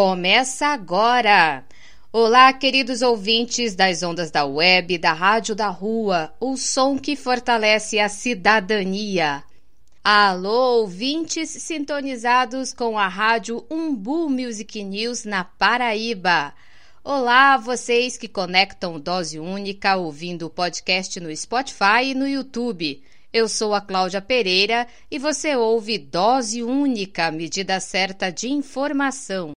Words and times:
Começa 0.00 0.68
agora! 0.68 1.64
Olá, 2.12 2.52
queridos 2.52 3.02
ouvintes 3.02 3.74
das 3.74 4.00
ondas 4.00 4.30
da 4.30 4.44
web, 4.44 4.96
da 4.96 5.12
rádio 5.12 5.56
da 5.56 5.66
rua, 5.66 6.32
o 6.38 6.56
som 6.56 6.96
que 6.96 7.16
fortalece 7.16 7.98
a 7.98 8.08
cidadania. 8.08 9.42
Alô, 10.04 10.82
ouvintes 10.82 11.50
sintonizados 11.50 12.72
com 12.72 12.96
a 12.96 13.08
rádio 13.08 13.66
Umbu 13.68 14.30
Music 14.30 14.84
News 14.84 15.24
na 15.24 15.42
Paraíba. 15.42 16.54
Olá, 17.02 17.56
vocês 17.56 18.16
que 18.16 18.28
conectam 18.28 19.00
Dose 19.00 19.40
Única 19.40 19.96
ouvindo 19.96 20.46
o 20.46 20.50
podcast 20.50 21.18
no 21.18 21.36
Spotify 21.36 22.04
e 22.04 22.14
no 22.14 22.28
YouTube. 22.28 23.02
Eu 23.32 23.48
sou 23.48 23.74
a 23.74 23.80
Cláudia 23.80 24.22
Pereira 24.22 24.86
e 25.10 25.18
você 25.18 25.56
ouve 25.56 25.98
Dose 25.98 26.62
Única, 26.62 27.32
medida 27.32 27.80
certa 27.80 28.30
de 28.30 28.48
informação. 28.48 29.50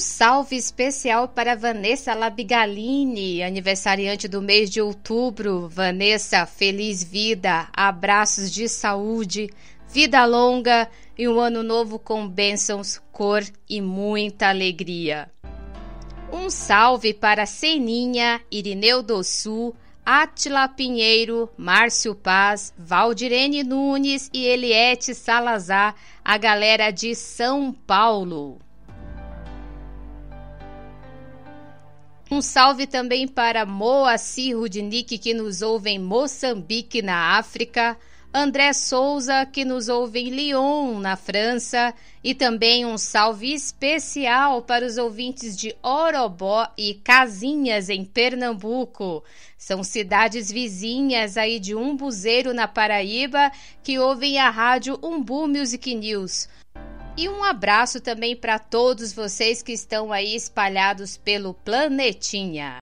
Salve 0.00 0.56
especial 0.56 1.28
para 1.28 1.54
Vanessa 1.54 2.14
Labigalini, 2.14 3.42
aniversariante 3.42 4.26
do 4.26 4.42
mês 4.42 4.68
de 4.70 4.80
outubro. 4.80 5.68
Vanessa, 5.68 6.46
feliz 6.46 7.04
vida, 7.04 7.68
abraços 7.72 8.50
de 8.50 8.68
saúde, 8.68 9.50
vida 9.88 10.24
longa 10.24 10.90
e 11.16 11.28
um 11.28 11.38
ano 11.38 11.62
novo 11.62 11.98
com 11.98 12.26
bênçãos, 12.26 13.00
cor 13.12 13.44
e 13.68 13.80
muita 13.80 14.48
alegria. 14.48 15.30
Um 16.32 16.48
salve 16.48 17.12
para 17.12 17.44
Seninha, 17.44 18.40
Irineu 18.50 19.02
do 19.02 19.22
Sul, 19.22 19.76
Atila 20.04 20.66
Pinheiro, 20.68 21.48
Márcio 21.56 22.14
Paz, 22.14 22.72
Valdirene 22.78 23.62
Nunes 23.62 24.30
e 24.32 24.46
Eliette 24.46 25.14
Salazar, 25.14 25.94
a 26.24 26.38
galera 26.38 26.90
de 26.90 27.14
São 27.14 27.72
Paulo. 27.72 28.58
Um 32.32 32.40
salve 32.40 32.86
também 32.86 33.26
para 33.26 33.66
Moacir 33.66 34.56
Rudnick, 34.56 35.18
que 35.18 35.34
nos 35.34 35.62
ouve 35.62 35.90
em 35.90 35.98
Moçambique, 35.98 37.02
na 37.02 37.36
África. 37.36 37.98
André 38.32 38.72
Souza, 38.72 39.44
que 39.44 39.64
nos 39.64 39.88
ouve 39.88 40.20
em 40.20 40.30
Lyon, 40.30 41.00
na 41.00 41.16
França, 41.16 41.92
e 42.22 42.32
também 42.32 42.86
um 42.86 42.96
salve 42.96 43.52
especial 43.52 44.62
para 44.62 44.86
os 44.86 44.96
ouvintes 44.96 45.56
de 45.56 45.74
Orobó 45.82 46.68
e 46.78 46.94
Casinhas, 46.94 47.88
em 47.88 48.04
Pernambuco. 48.04 49.24
São 49.58 49.82
cidades 49.82 50.52
vizinhas 50.52 51.36
aí 51.36 51.58
de 51.58 51.74
Umbuzeiro, 51.74 52.54
na 52.54 52.68
Paraíba, 52.68 53.50
que 53.82 53.98
ouvem 53.98 54.38
a 54.38 54.48
rádio 54.48 54.96
Umbu 55.02 55.48
Music 55.48 55.92
News. 55.92 56.48
E 57.20 57.28
um 57.28 57.44
abraço 57.44 58.00
também 58.00 58.34
para 58.34 58.58
todos 58.58 59.12
vocês 59.12 59.62
que 59.62 59.72
estão 59.72 60.10
aí 60.10 60.34
espalhados 60.34 61.18
pelo 61.18 61.52
planetinha. 61.52 62.78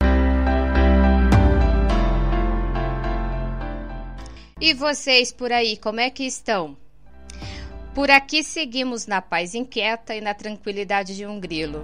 E 4.60 4.72
vocês 4.74 5.32
por 5.32 5.50
aí, 5.50 5.76
como 5.76 5.98
é 5.98 6.08
que 6.08 6.22
estão? 6.22 6.76
Por 7.92 8.12
aqui 8.12 8.44
seguimos 8.44 9.08
na 9.08 9.20
paz 9.20 9.56
inquieta 9.56 10.14
e 10.14 10.20
na 10.20 10.34
tranquilidade 10.34 11.16
de 11.16 11.26
um 11.26 11.40
grilo. 11.40 11.82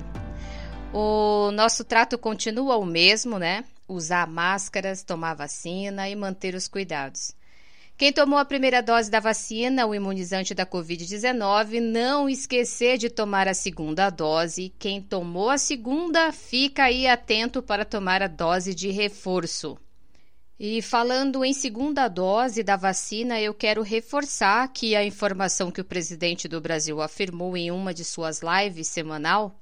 O 0.92 1.50
nosso 1.50 1.82
trato 1.82 2.16
continua 2.16 2.76
o 2.76 2.86
mesmo, 2.86 3.36
né? 3.36 3.64
Usar 3.88 4.28
máscaras, 4.28 5.02
tomar 5.02 5.34
vacina 5.34 6.08
e 6.08 6.14
manter 6.14 6.54
os 6.54 6.68
cuidados. 6.68 7.34
Quem 7.96 8.12
tomou 8.12 8.40
a 8.40 8.44
primeira 8.44 8.82
dose 8.82 9.08
da 9.08 9.20
vacina, 9.20 9.86
o 9.86 9.94
imunizante 9.94 10.52
da 10.52 10.66
Covid-19, 10.66 11.78
não 11.78 12.28
esquecer 12.28 12.98
de 12.98 13.08
tomar 13.08 13.46
a 13.46 13.54
segunda 13.54 14.10
dose. 14.10 14.74
Quem 14.80 15.00
tomou 15.00 15.48
a 15.48 15.56
segunda, 15.56 16.32
fica 16.32 16.84
aí 16.84 17.06
atento 17.06 17.62
para 17.62 17.84
tomar 17.84 18.20
a 18.20 18.26
dose 18.26 18.74
de 18.74 18.90
reforço. 18.90 19.78
E 20.58 20.82
falando 20.82 21.44
em 21.44 21.52
segunda 21.52 22.08
dose 22.08 22.64
da 22.64 22.74
vacina, 22.74 23.40
eu 23.40 23.54
quero 23.54 23.80
reforçar 23.80 24.66
que 24.72 24.96
a 24.96 25.04
informação 25.04 25.70
que 25.70 25.80
o 25.80 25.84
presidente 25.84 26.48
do 26.48 26.60
Brasil 26.60 27.00
afirmou 27.00 27.56
em 27.56 27.70
uma 27.70 27.94
de 27.94 28.04
suas 28.04 28.40
lives 28.40 28.88
semanal 28.88 29.60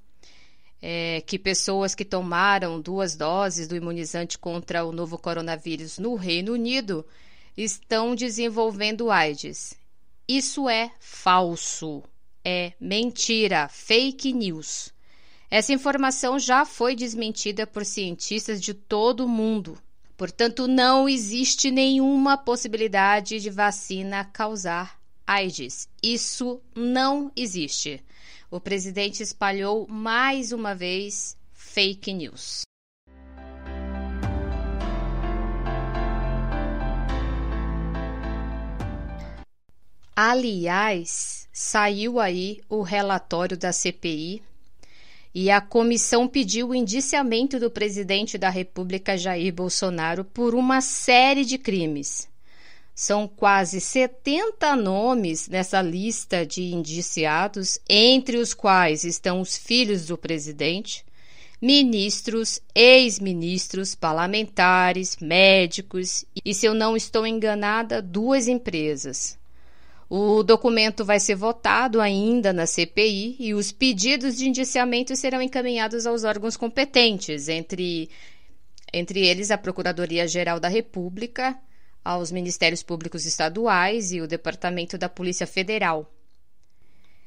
é 0.81 1.22
que 1.26 1.38
pessoas 1.38 1.94
que 1.94 2.04
tomaram 2.04 2.81
duas 2.81 3.14
doses 3.14 3.69
do 3.69 3.76
imunizante 3.76 4.38
contra 4.38 4.84
o 4.84 4.91
novo 4.91 5.19
coronavírus 5.19 5.99
no 5.99 6.14
Reino 6.14 6.54
Unido 6.54 7.04
estão 7.56 8.14
desenvolvendo 8.14 9.10
AIDS. 9.10 9.74
Isso 10.26 10.68
é 10.68 10.92
falso, 10.98 12.02
é 12.44 12.72
mentira, 12.80 13.68
fake 13.68 14.32
news. 14.32 14.92
Essa 15.50 15.72
informação 15.72 16.38
já 16.38 16.64
foi 16.64 16.96
desmentida 16.96 17.66
por 17.66 17.84
cientistas 17.84 18.60
de 18.60 18.72
todo 18.72 19.26
o 19.26 19.28
mundo. 19.28 19.78
Portanto, 20.16 20.66
não 20.66 21.08
existe 21.08 21.70
nenhuma 21.70 22.38
possibilidade 22.38 23.40
de 23.40 23.50
vacina 23.50 24.24
causar 24.24 24.98
AIDS. 25.26 25.88
Isso 26.02 26.60
não 26.74 27.30
existe. 27.36 28.02
O 28.50 28.60
presidente 28.60 29.22
espalhou 29.22 29.86
mais 29.88 30.52
uma 30.52 30.74
vez 30.74 31.36
fake 31.52 32.12
news. 32.12 32.62
Aliás, 40.15 41.49
saiu 41.50 42.21
aí 42.21 42.61
o 42.69 42.83
relatório 42.83 43.56
da 43.56 43.73
CPI 43.73 44.43
e 45.34 45.50
a 45.50 45.59
comissão 45.59 46.28
pediu 46.28 46.69
o 46.69 46.75
indiciamento 46.75 47.59
do 47.59 47.71
presidente 47.71 48.37
da 48.37 48.50
República 48.50 49.17
Jair 49.17 49.55
Bolsonaro 49.55 50.23
por 50.23 50.55
uma 50.55 50.83
série 50.83 51.47
de 51.47 51.56
crimes. 51.56 52.28
São 52.95 53.27
quase 53.27 53.81
70 53.81 54.77
nomes 54.77 55.49
nessa 55.49 55.81
lista 55.81 56.44
de 56.44 56.62
indiciados, 56.75 57.79
entre 57.89 58.37
os 58.37 58.53
quais 58.53 59.05
estão 59.05 59.41
os 59.41 59.56
filhos 59.56 60.05
do 60.05 60.19
presidente, 60.19 61.06
ministros, 61.59 62.61
ex-ministros, 62.75 63.94
parlamentares, 63.94 65.17
médicos 65.23 66.27
e, 66.44 66.53
se 66.53 66.67
eu 66.67 66.75
não 66.75 66.94
estou 66.94 67.27
enganada, 67.27 68.03
duas 68.03 68.47
empresas. 68.47 69.41
O 70.15 70.43
documento 70.43 71.06
vai 71.06 71.19
ser 71.19 71.37
votado 71.37 71.99
ainda 71.99 72.53
na 72.53 72.67
CPI 72.67 73.34
e 73.39 73.55
os 73.55 73.73
pedidos 73.73 74.37
de 74.37 74.47
indiciamento 74.47 75.17
serão 75.17 75.41
encaminhados 75.41 76.06
aos 76.06 76.23
órgãos 76.23 76.55
competentes, 76.55 77.49
entre, 77.49 78.11
entre 78.93 79.27
eles 79.27 79.50
a 79.50 79.56
Procuradoria-Geral 79.56 80.61
da 80.61 80.69
República, 80.69 81.59
aos 82.05 82.31
Ministérios 82.31 82.82
Públicos 82.82 83.25
Estaduais 83.25 84.12
e 84.12 84.20
o 84.20 84.29
Departamento 84.29 84.99
da 84.99 85.09
Polícia 85.09 85.47
Federal. 85.47 86.12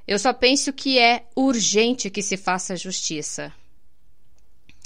Eu 0.07 0.19
só 0.19 0.31
penso 0.31 0.71
que 0.71 0.99
é 0.99 1.25
urgente 1.35 2.11
que 2.11 2.21
se 2.21 2.37
faça 2.37 2.75
justiça. 2.75 3.51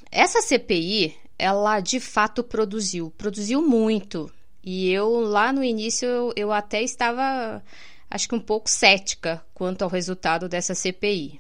Essa 0.09 0.41
CPI, 0.41 1.17
ela 1.37 1.81
de 1.81 1.99
fato 1.99 2.45
produziu, 2.45 3.11
produziu 3.17 3.61
muito. 3.61 4.31
E 4.63 4.91
eu, 4.91 5.21
lá 5.21 5.53
no 5.53 5.63
início, 5.63 6.33
eu, 6.35 6.51
até 6.51 6.81
estava 6.81 7.63
acho 8.09 8.27
que 8.27 8.35
um 8.35 8.39
pouco 8.39 8.69
cética 8.69 9.43
quanto 9.53 9.83
ao 9.83 9.89
resultado 9.89 10.49
dessa 10.49 10.73
CPI. 10.75 11.39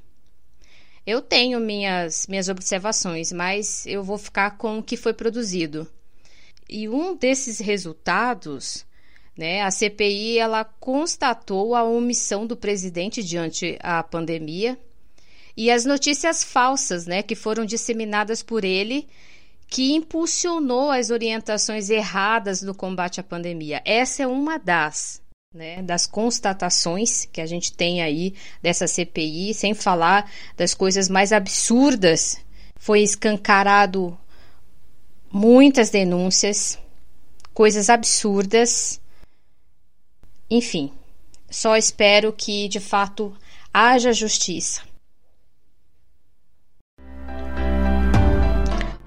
Eu 1.05 1.21
tenho 1.21 1.59
minhas, 1.59 2.27
minhas 2.27 2.49
observações, 2.49 3.31
mas 3.31 3.85
eu 3.87 4.03
vou 4.03 4.17
ficar 4.17 4.57
com 4.57 4.77
o 4.77 4.83
que 4.83 4.95
foi 4.95 5.13
produzido. 5.13 5.87
E 6.69 6.87
um 6.87 7.15
desses 7.15 7.57
resultados, 7.57 8.85
né, 9.35 9.61
a 9.63 9.71
CPI 9.71 10.37
ela 10.37 10.63
constatou 10.63 11.73
a 11.73 11.83
omissão 11.83 12.45
do 12.45 12.55
presidente 12.55 13.23
diante 13.23 13.77
a 13.81 14.03
pandemia 14.03 14.77
e 15.57 15.71
as 15.71 15.83
notícias 15.83 16.43
falsas, 16.43 17.07
né, 17.07 17.23
que 17.23 17.35
foram 17.35 17.65
disseminadas 17.65 18.43
por 18.43 18.63
ele, 18.63 19.07
que 19.69 19.93
impulsionou 19.93 20.89
as 20.89 21.11
orientações 21.11 21.89
erradas 21.89 22.61
no 22.61 22.73
combate 22.73 23.19
à 23.19 23.23
pandemia. 23.23 23.81
Essa 23.85 24.23
é 24.23 24.27
uma 24.27 24.57
das, 24.57 25.21
né, 25.53 25.83
das 25.83 26.07
constatações 26.07 27.25
que 27.25 27.39
a 27.39 27.45
gente 27.45 27.71
tem 27.71 28.01
aí 28.01 28.33
dessa 28.63 28.87
CPI, 28.87 29.53
sem 29.53 29.75
falar 29.75 30.29
das 30.57 30.73
coisas 30.73 31.07
mais 31.07 31.31
absurdas. 31.31 32.43
Foi 32.75 33.01
escancarado 33.01 34.17
muitas 35.31 35.91
denúncias, 35.91 36.79
coisas 37.53 37.91
absurdas. 37.91 38.99
Enfim, 40.49 40.91
só 41.47 41.77
espero 41.77 42.33
que 42.33 42.67
de 42.67 42.79
fato 42.79 43.37
haja 43.71 44.11
justiça. 44.13 44.88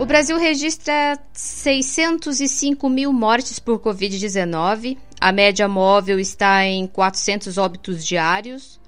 O 0.02 0.04
Brasil 0.04 0.36
registra 0.36 1.16
605 1.32 2.88
mil 2.88 3.12
mortes 3.12 3.60
por 3.60 3.78
Covid-19. 3.78 4.98
A 5.20 5.30
média 5.30 5.68
móvel 5.68 6.18
está 6.18 6.64
em 6.64 6.88
400 6.88 7.56
óbitos 7.56 8.04
diários. 8.04 8.80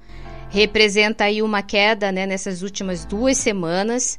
Representa 0.51 1.23
aí 1.23 1.41
uma 1.41 1.63
queda 1.63 2.11
né, 2.11 2.27
nessas 2.27 2.63
últimas 2.63 3.05
duas 3.05 3.37
semanas. 3.37 4.19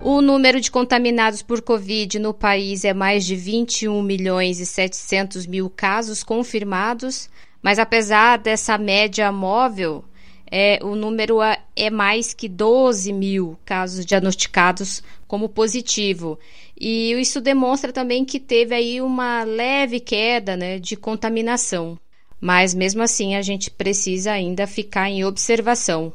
O 0.00 0.22
número 0.22 0.58
de 0.58 0.70
contaminados 0.70 1.42
por 1.42 1.60
Covid 1.60 2.18
no 2.18 2.32
país 2.32 2.82
é 2.82 2.94
mais 2.94 3.26
de 3.26 3.36
21 3.36 4.00
milhões 4.00 4.58
e 4.58 4.64
700 4.64 5.46
mil 5.46 5.68
casos 5.68 6.22
confirmados. 6.22 7.28
Mas 7.60 7.78
apesar 7.78 8.38
dessa 8.38 8.78
média 8.78 9.30
móvel, 9.30 10.02
é, 10.54 10.78
o 10.82 10.94
número 10.94 11.38
é 11.74 11.88
mais 11.88 12.34
que 12.34 12.46
12 12.46 13.10
mil 13.10 13.58
casos 13.64 14.04
diagnosticados 14.04 15.02
como 15.26 15.48
positivo. 15.48 16.38
E 16.78 17.12
isso 17.12 17.40
demonstra 17.40 17.90
também 17.90 18.22
que 18.22 18.38
teve 18.38 18.74
aí 18.74 19.00
uma 19.00 19.44
leve 19.44 19.98
queda 19.98 20.54
né, 20.54 20.78
de 20.78 20.94
contaminação. 20.94 21.98
Mas 22.38 22.74
mesmo 22.74 23.02
assim 23.02 23.34
a 23.34 23.40
gente 23.40 23.70
precisa 23.70 24.32
ainda 24.32 24.66
ficar 24.66 25.08
em 25.08 25.24
observação. 25.24 26.12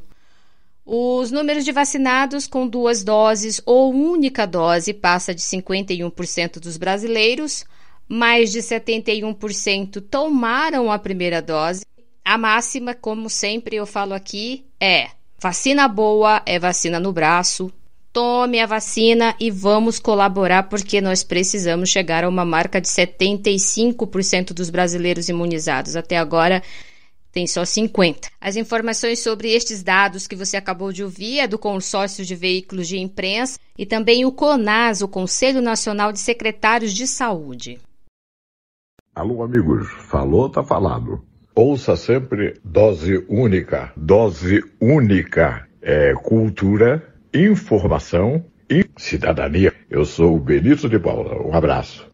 Os 0.85 1.31
números 1.31 1.65
de 1.65 1.71
vacinados 1.71 2.45
com 2.45 2.67
duas 2.67 3.03
doses 3.03 3.59
ou 3.65 3.91
única 3.91 4.45
dose 4.45 4.93
passa 4.93 5.33
de 5.33 5.41
51% 5.41 6.59
dos 6.59 6.77
brasileiros, 6.77 7.65
mais 8.07 8.51
de 8.51 8.59
71% 8.59 9.99
tomaram 9.99 10.91
a 10.91 10.99
primeira 10.99 11.41
dose 11.41 11.83
a 12.27 12.37
máxima, 12.37 12.93
como 12.93 13.29
sempre 13.29 13.77
eu 13.77 13.85
falo 13.85 14.13
aqui, 14.13 14.65
é: 14.81 15.07
vacina 15.39 15.87
boa 15.87 16.41
é 16.45 16.59
vacina 16.59 16.99
no 16.99 17.13
braço. 17.13 17.71
Tome 18.11 18.59
a 18.59 18.65
vacina 18.65 19.33
e 19.39 19.49
vamos 19.49 19.97
colaborar 19.97 20.63
porque 20.63 20.99
nós 20.99 21.23
precisamos 21.23 21.87
chegar 21.89 22.25
a 22.25 22.29
uma 22.29 22.43
marca 22.43 22.81
de 22.81 22.87
75% 22.87 24.53
dos 24.53 24.69
brasileiros 24.69 25.29
imunizados. 25.29 25.95
Até 25.95 26.17
agora 26.17 26.61
tem 27.31 27.47
só 27.47 27.63
50. 27.63 28.29
As 28.41 28.57
informações 28.57 29.19
sobre 29.19 29.53
estes 29.53 29.81
dados 29.81 30.27
que 30.27 30.35
você 30.35 30.57
acabou 30.57 30.91
de 30.91 31.03
ouvir 31.03 31.39
é 31.39 31.47
do 31.47 31.57
Consórcio 31.57 32.25
de 32.25 32.35
Veículos 32.35 32.89
de 32.89 32.97
Imprensa 32.97 33.57
e 33.77 33.85
também 33.85 34.25
o 34.25 34.33
CONAS, 34.33 35.01
o 35.01 35.07
Conselho 35.07 35.61
Nacional 35.61 36.11
de 36.11 36.19
Secretários 36.19 36.91
de 36.91 37.07
Saúde. 37.07 37.79
Alô, 39.15 39.43
amigos. 39.43 39.87
Falou, 40.09 40.49
tá 40.49 40.61
falado. 40.61 41.23
Ouça 41.57 41.95
sempre 41.95 42.53
dose 42.63 43.25
única. 43.27 43.91
Dose 43.97 44.63
única 44.79 45.67
é 45.81 46.13
cultura, 46.13 47.03
informação 47.33 48.45
e 48.69 48.85
cidadania. 48.95 49.73
Eu 49.89 50.05
sou 50.05 50.35
o 50.35 50.39
Benito 50.39 50.87
de 50.87 50.99
Paula. 50.99 51.41
Um 51.41 51.55
abraço. 51.55 52.05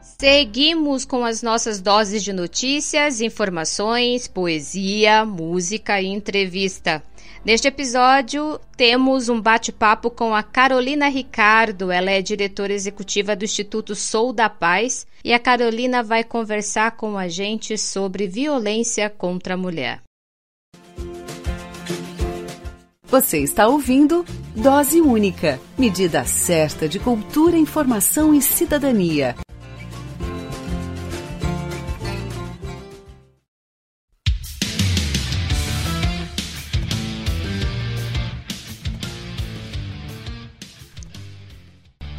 Seguimos 0.00 1.04
com 1.04 1.22
as 1.22 1.42
nossas 1.42 1.82
doses 1.82 2.24
de 2.24 2.32
notícias, 2.32 3.20
informações, 3.20 4.26
poesia, 4.26 5.26
música 5.26 6.00
e 6.00 6.06
entrevista. 6.06 7.02
Neste 7.44 7.68
episódio, 7.68 8.58
temos 8.74 9.28
um 9.28 9.38
bate-papo 9.38 10.10
com 10.10 10.34
a 10.34 10.42
Carolina 10.42 11.08
Ricardo. 11.08 11.90
Ela 11.90 12.10
é 12.10 12.22
diretora 12.22 12.72
executiva 12.72 13.36
do 13.36 13.44
Instituto 13.44 13.94
Sou 13.94 14.32
da 14.32 14.48
Paz 14.48 15.06
e 15.24 15.32
a 15.32 15.38
Carolina 15.38 16.02
vai 16.02 16.24
conversar 16.24 16.92
com 16.92 17.16
a 17.16 17.28
gente 17.28 17.76
sobre 17.76 18.26
violência 18.26 19.08
contra 19.10 19.54
a 19.54 19.56
mulher. 19.56 20.00
Você 23.06 23.38
está 23.38 23.66
ouvindo 23.66 24.24
Dose 24.54 25.00
Única 25.00 25.60
medida 25.76 26.24
certa 26.24 26.88
de 26.88 27.00
cultura, 27.00 27.56
informação 27.56 28.32
e 28.32 28.40
cidadania. 28.40 29.34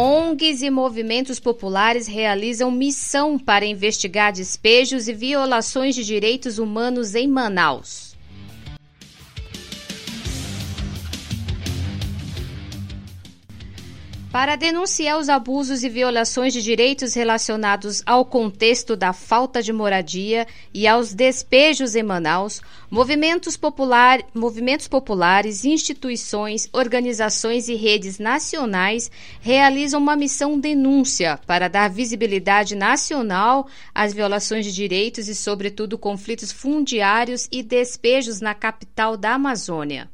ONGs 0.03 0.63
e 0.63 0.71
movimentos 0.71 1.39
populares 1.39 2.07
realizam 2.07 2.71
missão 2.71 3.37
para 3.37 3.67
investigar 3.67 4.33
despejos 4.33 5.07
e 5.07 5.13
violações 5.13 5.93
de 5.93 6.03
direitos 6.03 6.57
humanos 6.57 7.13
em 7.13 7.27
Manaus. 7.27 8.10
Para 14.31 14.55
denunciar 14.55 15.19
os 15.19 15.27
abusos 15.27 15.83
e 15.83 15.89
violações 15.89 16.53
de 16.53 16.61
direitos 16.61 17.13
relacionados 17.13 18.01
ao 18.05 18.23
contexto 18.23 18.95
da 18.95 19.11
falta 19.11 19.61
de 19.61 19.73
moradia 19.73 20.47
e 20.73 20.87
aos 20.87 21.13
despejos 21.13 21.95
em 21.95 22.03
Manaus, 22.03 22.61
movimentos, 22.89 23.57
popular, 23.57 24.21
movimentos 24.33 24.87
populares, 24.87 25.65
instituições, 25.65 26.69
organizações 26.71 27.67
e 27.67 27.75
redes 27.75 28.19
nacionais 28.19 29.11
realizam 29.41 29.99
uma 29.99 30.15
missão 30.15 30.57
denúncia 30.57 31.37
para 31.45 31.67
dar 31.67 31.89
visibilidade 31.89 32.73
nacional 32.73 33.67
às 33.93 34.13
violações 34.13 34.63
de 34.63 34.71
direitos 34.71 35.27
e, 35.27 35.35
sobretudo, 35.35 35.97
conflitos 35.97 36.53
fundiários 36.53 37.49
e 37.51 37.61
despejos 37.61 38.39
na 38.39 38.53
capital 38.53 39.17
da 39.17 39.33
Amazônia. 39.33 40.09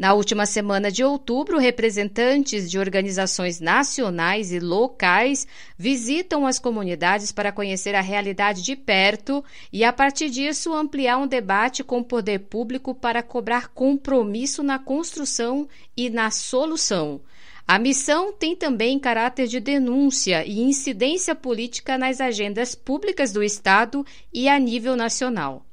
Na 0.00 0.14
última 0.14 0.46
semana 0.46 0.90
de 0.90 1.04
outubro, 1.04 1.58
representantes 1.58 2.70
de 2.70 2.78
organizações 2.78 3.60
nacionais 3.60 4.50
e 4.50 4.58
locais 4.58 5.46
visitam 5.76 6.46
as 6.46 6.58
comunidades 6.58 7.32
para 7.32 7.52
conhecer 7.52 7.94
a 7.94 8.00
realidade 8.00 8.62
de 8.62 8.74
perto 8.74 9.44
e, 9.70 9.84
a 9.84 9.92
partir 9.92 10.30
disso, 10.30 10.72
ampliar 10.72 11.18
um 11.18 11.26
debate 11.26 11.84
com 11.84 11.98
o 11.98 12.04
poder 12.04 12.38
público 12.38 12.94
para 12.94 13.22
cobrar 13.22 13.68
compromisso 13.68 14.62
na 14.62 14.78
construção 14.78 15.68
e 15.94 16.08
na 16.08 16.30
solução. 16.30 17.20
A 17.68 17.78
missão 17.78 18.32
tem 18.32 18.56
também 18.56 18.98
caráter 18.98 19.46
de 19.48 19.60
denúncia 19.60 20.46
e 20.46 20.62
incidência 20.62 21.34
política 21.34 21.98
nas 21.98 22.22
agendas 22.22 22.74
públicas 22.74 23.34
do 23.34 23.42
Estado 23.42 24.02
e 24.32 24.48
a 24.48 24.58
nível 24.58 24.96
nacional. 24.96 25.66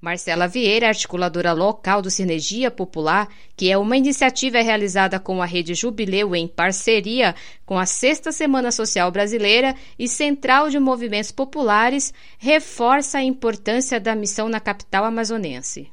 Marcela 0.00 0.46
Vieira, 0.46 0.88
articuladora 0.88 1.52
local 1.52 2.00
do 2.00 2.10
Sinergia 2.10 2.70
Popular, 2.70 3.28
que 3.56 3.70
é 3.70 3.76
uma 3.76 3.96
iniciativa 3.96 4.60
realizada 4.60 5.18
com 5.18 5.42
a 5.42 5.46
Rede 5.46 5.74
Jubileu 5.74 6.36
em 6.36 6.46
parceria 6.46 7.34
com 7.66 7.78
a 7.78 7.86
Sexta 7.86 8.30
Semana 8.30 8.70
Social 8.70 9.10
Brasileira 9.10 9.74
e 9.98 10.08
Central 10.08 10.70
de 10.70 10.78
Movimentos 10.78 11.32
Populares, 11.32 12.14
reforça 12.38 13.18
a 13.18 13.22
importância 13.22 13.98
da 13.98 14.14
missão 14.14 14.48
na 14.48 14.60
capital 14.60 15.04
amazonense. 15.04 15.90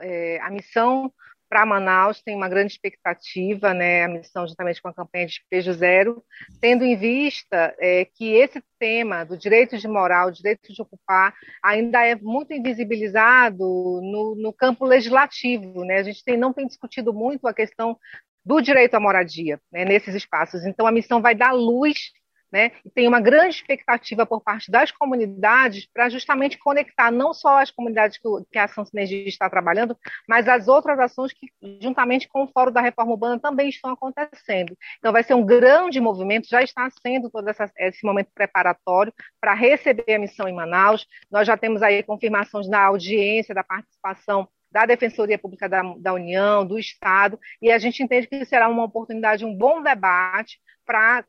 É, 0.00 0.40
a 0.42 0.50
missão 0.50 1.12
para 1.48 1.64
Manaus 1.66 2.22
tem 2.22 2.36
uma 2.36 2.48
grande 2.48 2.72
expectativa, 2.72 3.72
né, 3.72 4.04
a 4.04 4.08
missão 4.08 4.46
juntamente 4.46 4.82
com 4.82 4.88
a 4.88 4.94
campanha 4.94 5.26
de 5.26 5.32
Despejo 5.34 5.72
Zero, 5.72 6.24
tendo 6.60 6.84
em 6.84 6.96
vista 6.96 7.74
é, 7.78 8.04
que 8.04 8.34
esse 8.34 8.62
tema 8.78 9.24
do 9.24 9.36
direito 9.36 9.78
de 9.78 9.88
moral, 9.88 10.30
direito 10.30 10.72
de 10.72 10.82
ocupar, 10.82 11.34
ainda 11.62 12.04
é 12.04 12.14
muito 12.14 12.52
invisibilizado 12.52 13.58
no, 13.58 14.34
no 14.36 14.52
campo 14.52 14.84
legislativo. 14.84 15.84
Né? 15.84 15.96
A 15.96 16.02
gente 16.02 16.22
tem, 16.22 16.36
não 16.36 16.52
tem 16.52 16.66
discutido 16.66 17.12
muito 17.12 17.46
a 17.46 17.54
questão 17.54 17.98
do 18.44 18.60
direito 18.60 18.94
à 18.94 19.00
moradia 19.00 19.60
né, 19.70 19.84
nesses 19.84 20.14
espaços. 20.14 20.64
Então, 20.64 20.86
a 20.86 20.92
missão 20.92 21.20
vai 21.20 21.34
dar 21.34 21.52
luz 21.52 22.12
né? 22.50 22.72
E 22.84 22.90
tem 22.90 23.06
uma 23.06 23.20
grande 23.20 23.56
expectativa 23.56 24.24
por 24.24 24.40
parte 24.40 24.70
das 24.70 24.90
comunidades 24.90 25.86
para 25.92 26.08
justamente 26.08 26.58
conectar 26.58 27.10
não 27.10 27.34
só 27.34 27.60
as 27.60 27.70
comunidades 27.70 28.18
que, 28.18 28.28
que 28.50 28.58
a 28.58 28.64
Ação 28.64 28.84
Sinergia 28.84 29.28
está 29.28 29.48
trabalhando, 29.48 29.96
mas 30.28 30.48
as 30.48 30.68
outras 30.68 30.98
ações 30.98 31.32
que, 31.32 31.48
juntamente 31.80 32.28
com 32.28 32.44
o 32.44 32.48
Fórum 32.48 32.72
da 32.72 32.80
Reforma 32.80 33.12
Urbana, 33.12 33.38
também 33.38 33.68
estão 33.68 33.92
acontecendo. 33.92 34.76
Então, 34.98 35.12
vai 35.12 35.22
ser 35.22 35.34
um 35.34 35.44
grande 35.44 36.00
movimento, 36.00 36.48
já 36.48 36.62
está 36.62 36.88
sendo 37.02 37.30
todo 37.30 37.48
essa, 37.48 37.70
esse 37.76 38.04
momento 38.04 38.30
preparatório 38.34 39.12
para 39.40 39.54
receber 39.54 40.14
a 40.14 40.18
missão 40.18 40.48
em 40.48 40.54
Manaus. 40.54 41.06
Nós 41.30 41.46
já 41.46 41.56
temos 41.56 41.82
aí 41.82 42.02
confirmações 42.02 42.68
da 42.68 42.82
audiência, 42.84 43.54
da 43.54 43.62
participação 43.62 44.48
da 44.70 44.84
Defensoria 44.84 45.38
Pública 45.38 45.68
da, 45.68 45.82
da 45.98 46.12
União, 46.12 46.66
do 46.66 46.78
Estado, 46.78 47.38
e 47.60 47.70
a 47.70 47.78
gente 47.78 48.02
entende 48.02 48.26
que 48.26 48.44
será 48.44 48.68
uma 48.68 48.84
oportunidade, 48.84 49.44
um 49.44 49.54
bom 49.54 49.82
debate 49.82 50.60
para 50.84 51.24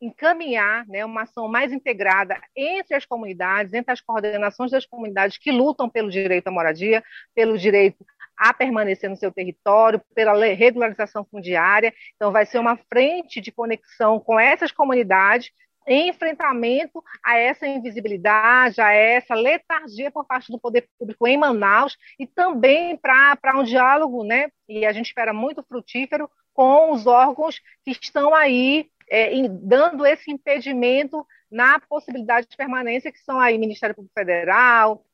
encaminhar 0.00 0.86
né, 0.86 1.04
uma 1.04 1.22
ação 1.22 1.48
mais 1.48 1.72
integrada 1.72 2.40
entre 2.54 2.94
as 2.94 3.04
comunidades, 3.04 3.72
entre 3.72 3.92
as 3.92 4.00
coordenações 4.00 4.70
das 4.70 4.86
comunidades 4.86 5.38
que 5.38 5.50
lutam 5.50 5.88
pelo 5.88 6.10
direito 6.10 6.48
à 6.48 6.50
moradia, 6.50 7.02
pelo 7.34 7.56
direito 7.56 8.04
a 8.36 8.52
permanecer 8.52 9.08
no 9.08 9.16
seu 9.16 9.30
território, 9.30 10.02
pela 10.14 10.32
regularização 10.46 11.24
fundiária. 11.24 11.94
Então, 12.16 12.32
vai 12.32 12.44
ser 12.44 12.58
uma 12.58 12.76
frente 12.76 13.40
de 13.40 13.52
conexão 13.52 14.18
com 14.18 14.38
essas 14.38 14.72
comunidades 14.72 15.50
em 15.86 16.08
enfrentamento 16.08 17.02
a 17.22 17.36
essa 17.38 17.66
invisibilidade, 17.66 18.80
a 18.80 18.92
essa 18.92 19.34
letargia 19.34 20.10
por 20.10 20.24
parte 20.24 20.50
do 20.50 20.58
poder 20.58 20.88
público 20.98 21.26
em 21.26 21.36
Manaus 21.36 21.96
e 22.18 22.26
também 22.26 22.96
para 22.96 23.58
um 23.58 23.62
diálogo, 23.62 24.24
né? 24.24 24.50
E 24.68 24.86
a 24.86 24.92
gente 24.92 25.06
espera 25.06 25.32
muito 25.32 25.62
frutífero 25.62 26.28
com 26.54 26.92
os 26.92 27.06
órgãos 27.06 27.60
que 27.84 27.90
estão 27.90 28.34
aí 28.34 28.88
é, 29.14 29.48
dando 29.48 30.04
esse 30.04 30.30
impedimento 30.30 31.24
na 31.48 31.78
possibilidade 31.78 32.48
de 32.48 32.56
permanência, 32.56 33.12
que 33.12 33.20
são 33.20 33.38
aí 33.38 33.56
Ministério 33.56 33.94
Público 33.94 34.12
Federal, 34.12 35.04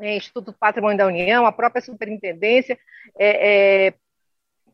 é, 0.00 0.16
Instituto 0.16 0.46
do 0.46 0.58
Patrimônio 0.58 0.98
da 0.98 1.06
União, 1.06 1.46
a 1.46 1.52
própria 1.52 1.80
Superintendência, 1.80 2.76
é, 3.16 3.86
é 3.86 3.94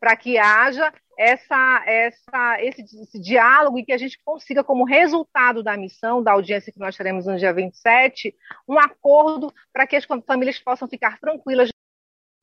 para 0.00 0.16
que 0.16 0.38
haja 0.38 0.92
essa, 1.18 1.84
essa, 1.86 2.56
esse, 2.60 2.82
esse, 2.82 3.20
diálogo 3.20 3.78
e 3.78 3.84
que 3.84 3.92
a 3.92 3.98
gente 3.98 4.18
consiga, 4.24 4.64
como 4.64 4.84
resultado 4.84 5.62
da 5.62 5.76
missão, 5.76 6.22
da 6.22 6.32
audiência 6.32 6.72
que 6.72 6.80
nós 6.80 6.96
teremos 6.96 7.26
no 7.26 7.36
dia 7.36 7.52
27, 7.52 8.34
um 8.66 8.78
acordo 8.78 9.52
para 9.72 9.86
que 9.86 9.96
as 9.96 10.04
famílias 10.26 10.58
possam 10.58 10.88
ficar 10.88 11.20
tranquilas. 11.20 11.68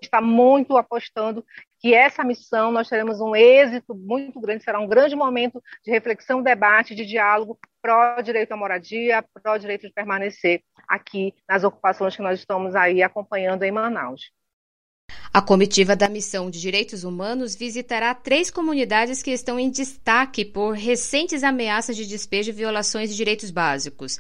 Está 0.02 0.22
muito 0.22 0.78
apostando 0.78 1.44
que 1.80 1.94
essa 1.94 2.24
missão 2.24 2.72
nós 2.72 2.90
teremos 2.90 3.22
um 3.22 3.36
êxito 3.36 3.96
muito 3.96 4.40
grande, 4.40 4.64
será 4.64 4.80
um 4.80 4.88
grande 4.88 5.16
momento 5.16 5.64
de 5.84 5.90
reflexão, 5.90 6.44
debate, 6.44 6.94
de 6.94 7.06
diálogo 7.06 7.58
pró-direito 7.82 8.52
à 8.52 8.58
moradia, 8.58 9.24
pró-direito 9.34 9.88
de 9.88 9.94
permanecer 9.94 10.62
aqui 10.88 11.34
nas 11.48 11.64
ocupações 11.64 12.16
que 12.16 12.22
nós 12.22 12.40
estamos 12.40 12.76
aí 12.76 13.02
acompanhando 13.02 13.64
em 13.64 13.72
Manaus. 13.72 14.32
A 15.34 15.42
comitiva 15.42 15.96
da 15.96 16.10
Missão 16.10 16.50
de 16.50 16.60
Direitos 16.60 17.04
Humanos 17.04 17.56
visitará 17.56 18.14
três 18.14 18.52
comunidades 18.52 19.24
que 19.24 19.32
estão 19.32 19.60
em 19.60 19.70
destaque 19.70 20.44
por 20.44 20.74
recentes 20.74 21.44
ameaças 21.44 21.96
de 21.96 22.06
despejo 22.06 22.50
e 22.50 22.54
violações 22.54 23.10
de 23.10 23.16
direitos 23.16 23.52
básicos. 23.52 24.20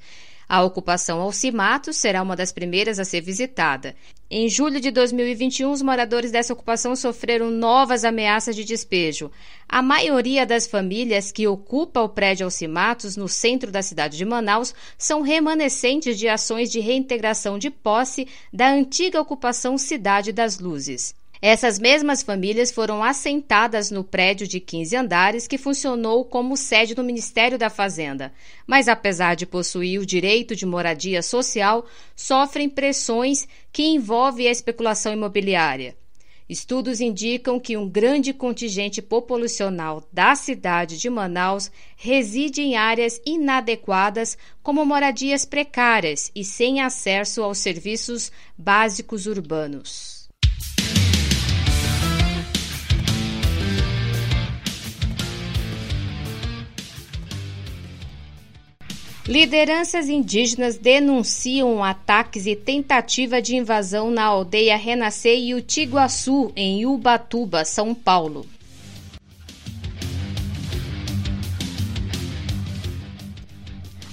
A 0.49 0.63
ocupação 0.63 1.21
Alcimato 1.21 1.93
será 1.93 2.23
uma 2.23 2.35
das 2.35 2.51
primeiras 2.51 2.97
a 2.97 3.05
ser 3.05 3.21
visitada. 3.21 3.95
Em 4.31 4.49
julho 4.49 4.81
de 4.81 4.89
2021, 4.89 5.71
os 5.71 5.83
moradores 5.83 6.31
dessa 6.31 6.53
ocupação 6.53 6.95
sofreram 6.95 7.51
novas 7.51 8.03
ameaças 8.03 8.55
de 8.55 8.65
despejo. 8.65 9.29
A 9.67 9.83
maioria 9.83 10.47
das 10.47 10.65
famílias 10.65 11.31
que 11.31 11.47
ocupa 11.47 12.01
o 12.01 12.09
prédio 12.09 12.45
Alcimatos, 12.45 13.15
no 13.15 13.27
centro 13.27 13.71
da 13.71 13.83
cidade 13.83 14.17
de 14.17 14.25
Manaus, 14.25 14.73
são 14.97 15.21
remanescentes 15.21 16.17
de 16.17 16.27
ações 16.27 16.71
de 16.71 16.79
reintegração 16.79 17.59
de 17.59 17.69
posse 17.69 18.27
da 18.51 18.71
antiga 18.71 19.21
ocupação 19.21 19.77
Cidade 19.77 20.31
das 20.31 20.57
Luzes. 20.57 21.13
Essas 21.41 21.79
mesmas 21.79 22.21
famílias 22.21 22.69
foram 22.69 23.01
assentadas 23.01 23.89
no 23.89 24.03
prédio 24.03 24.45
de 24.45 24.59
15 24.59 24.93
andares 24.97 25.47
que 25.47 25.57
funcionou 25.57 26.25
como 26.25 26.57
sede 26.57 26.93
do 26.93 27.01
Ministério 27.01 27.57
da 27.57 27.69
Fazenda, 27.69 28.33
mas 28.67 28.89
apesar 28.89 29.35
de 29.35 29.45
possuir 29.45 30.01
o 30.01 30.05
direito 30.05 30.53
de 30.53 30.65
moradia 30.65 31.23
social, 31.23 31.85
sofrem 32.13 32.67
pressões 32.67 33.47
que 33.71 33.83
envolvem 33.83 34.49
a 34.49 34.51
especulação 34.51 35.13
imobiliária. 35.13 35.95
Estudos 36.49 36.99
indicam 36.99 37.57
que 37.57 37.77
um 37.77 37.87
grande 37.87 38.33
contingente 38.33 39.01
populacional 39.01 40.03
da 40.11 40.35
cidade 40.35 40.97
de 40.97 41.09
Manaus 41.09 41.71
reside 41.95 42.61
em 42.61 42.75
áreas 42.75 43.21
inadequadas, 43.25 44.37
como 44.61 44.85
moradias 44.85 45.45
precárias 45.45 46.31
e 46.35 46.43
sem 46.43 46.81
acesso 46.81 47.43
aos 47.43 47.59
serviços 47.59 48.29
básicos 48.57 49.25
urbanos. 49.25 50.08
Lideranças 59.29 60.09
indígenas 60.09 60.79
denunciam 60.79 61.83
ataques 61.83 62.47
e 62.47 62.55
tentativa 62.55 63.39
de 63.39 63.55
invasão 63.55 64.09
na 64.09 64.23
aldeia 64.23 64.75
Renascer 64.75 65.37
e 65.37 65.53
Utiguaçu, 65.53 66.51
em 66.55 66.87
Ubatuba, 66.87 67.63
São 67.63 67.93
Paulo. 67.93 68.43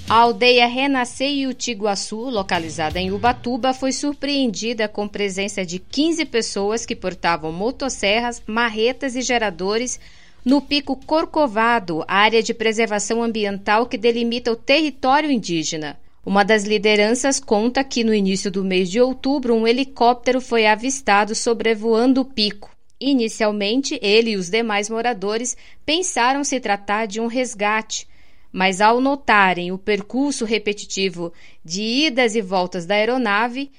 A 0.07 0.13
aldeia 0.13 0.67
Renascer 0.67 1.31
e 1.31 1.47
Utiguaçu, 1.47 2.29
localizada 2.29 2.99
em 2.99 3.11
Ubatuba, 3.11 3.73
foi 3.73 3.91
surpreendida 3.91 4.87
com 4.87 5.07
presença 5.07 5.65
de 5.65 5.79
15 5.79 6.25
pessoas 6.25 6.85
que 6.85 6.95
portavam 6.95 7.51
motosserras, 7.51 8.43
marretas 8.45 9.15
e 9.15 9.23
geradores 9.23 9.99
no 10.47 10.61
Pico 10.61 10.95
Corcovado, 10.95 12.05
área 12.07 12.41
de 12.41 12.53
preservação 12.53 13.21
ambiental 13.21 13.85
que 13.85 13.97
delimita 13.97 14.49
o 14.49 14.55
território 14.55 15.29
indígena. 15.29 15.99
Uma 16.25 16.45
das 16.45 16.63
lideranças 16.63 17.37
conta 17.37 17.83
que 17.83 18.01
no 18.01 18.13
início 18.13 18.49
do 18.49 18.63
mês 18.63 18.89
de 18.89 19.01
outubro 19.01 19.53
um 19.53 19.67
helicóptero 19.67 20.39
foi 20.39 20.65
avistado 20.65 21.35
sobrevoando 21.35 22.21
o 22.21 22.25
pico. 22.25 22.71
Inicialmente, 22.97 23.99
ele 24.01 24.31
e 24.31 24.35
os 24.37 24.49
demais 24.49 24.89
moradores 24.89 25.57
pensaram 25.85 26.45
se 26.45 26.61
tratar 26.61 27.07
de 27.07 27.19
um 27.19 27.27
resgate, 27.27 28.07
mas 28.49 28.79
ao 28.79 29.01
notarem 29.01 29.73
o 29.73 29.77
percurso 29.77 30.45
repetitivo 30.45 31.33
de 31.61 31.81
idas 31.81 32.35
e 32.35 32.41
voltas 32.41 32.85
da 32.85 32.95
aeronave, 32.95 33.69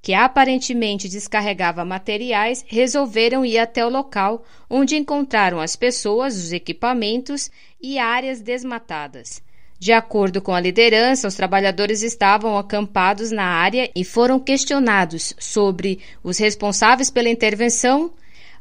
que 0.00 0.14
aparentemente 0.14 1.08
descarregava 1.08 1.84
materiais, 1.84 2.64
resolveram 2.66 3.44
ir 3.44 3.58
até 3.58 3.84
o 3.84 3.90
local, 3.90 4.44
onde 4.70 4.96
encontraram 4.96 5.60
as 5.60 5.76
pessoas, 5.76 6.36
os 6.36 6.52
equipamentos 6.52 7.50
e 7.80 7.98
áreas 7.98 8.40
desmatadas. 8.40 9.42
De 9.78 9.92
acordo 9.92 10.42
com 10.42 10.52
a 10.52 10.60
liderança, 10.60 11.28
os 11.28 11.36
trabalhadores 11.36 12.02
estavam 12.02 12.58
acampados 12.58 13.30
na 13.30 13.44
área 13.44 13.88
e 13.94 14.04
foram 14.04 14.40
questionados 14.40 15.34
sobre 15.38 16.00
os 16.22 16.38
responsáveis 16.38 17.10
pela 17.10 17.28
intervenção, 17.28 18.12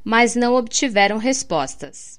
mas 0.04 0.36
não 0.36 0.54
obtiveram 0.54 1.18
respostas. 1.18 2.17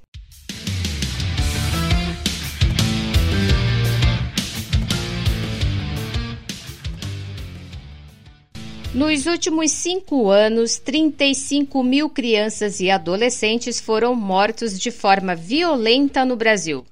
Nos 8.94 9.26
últimos 9.26 9.70
cinco 9.70 10.30
anos, 10.30 10.78
35 10.78 11.82
mil 11.82 12.08
crianças 12.08 12.80
e 12.80 12.90
adolescentes 12.90 13.78
foram 13.78 14.14
mortos 14.14 14.78
de 14.78 14.90
forma 14.90 15.34
violenta 15.34 16.24
no 16.24 16.34
Brasil. 16.34 16.86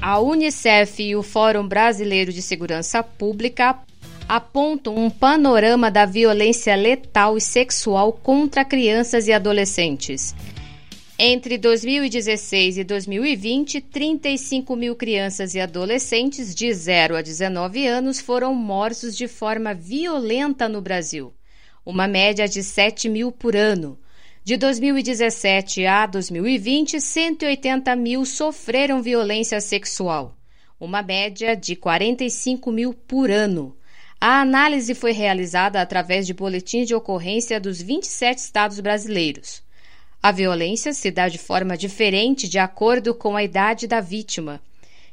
A 0.00 0.18
Unicef 0.20 1.02
e 1.02 1.14
o 1.14 1.22
Fórum 1.22 1.68
Brasileiro 1.68 2.32
de 2.32 2.40
Segurança 2.40 3.02
Pública 3.02 3.78
apontam 4.26 4.96
um 4.96 5.10
panorama 5.10 5.90
da 5.90 6.06
violência 6.06 6.74
letal 6.74 7.36
e 7.36 7.40
sexual 7.42 8.10
contra 8.10 8.64
crianças 8.64 9.28
e 9.28 9.32
adolescentes. 9.32 10.34
Entre 11.18 11.58
2016 11.58 12.78
e 12.78 12.84
2020, 12.84 13.80
35 13.82 14.74
mil 14.74 14.96
crianças 14.96 15.54
e 15.54 15.60
adolescentes 15.60 16.54
de 16.54 16.72
0 16.72 17.16
a 17.16 17.22
19 17.22 17.86
anos 17.86 18.18
foram 18.18 18.54
mortos 18.54 19.16
de 19.16 19.28
forma 19.28 19.74
violenta 19.74 20.68
no 20.68 20.80
Brasil, 20.80 21.32
uma 21.84 22.08
média 22.08 22.48
de 22.48 22.62
7 22.62 23.08
mil 23.08 23.30
por 23.30 23.54
ano. 23.54 23.98
De 24.42 24.56
2017 24.56 25.86
a 25.86 26.06
2020, 26.06 27.00
180 27.00 27.94
mil 27.94 28.24
sofreram 28.24 29.02
violência 29.02 29.60
sexual, 29.60 30.36
uma 30.80 31.02
média 31.02 31.54
de 31.54 31.76
45 31.76 32.72
mil 32.72 32.94
por 32.94 33.30
ano. 33.30 33.76
A 34.18 34.40
análise 34.40 34.94
foi 34.94 35.12
realizada 35.12 35.80
através 35.80 36.26
de 36.26 36.32
boletins 36.32 36.88
de 36.88 36.94
ocorrência 36.94 37.60
dos 37.60 37.80
27 37.80 38.38
estados 38.38 38.80
brasileiros. 38.80 39.62
A 40.22 40.30
violência 40.30 40.92
se 40.92 41.10
dá 41.10 41.28
de 41.28 41.36
forma 41.36 41.76
diferente 41.76 42.48
de 42.48 42.56
acordo 42.56 43.12
com 43.12 43.36
a 43.36 43.42
idade 43.42 43.88
da 43.88 44.00
vítima. 44.00 44.62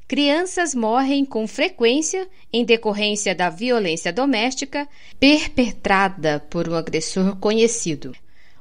Crianças 0.08 0.76
morrem 0.76 1.26
com 1.26 1.48
frequência 1.48 2.30
em 2.54 2.64
decorrência 2.64 3.34
da 3.34 3.50
violência 3.50 4.14
doméstica 4.14 4.88
perpetrada 5.20 6.40
por 6.48 6.70
um 6.70 6.76
agressor 6.76 7.36
conhecido. 7.38 8.16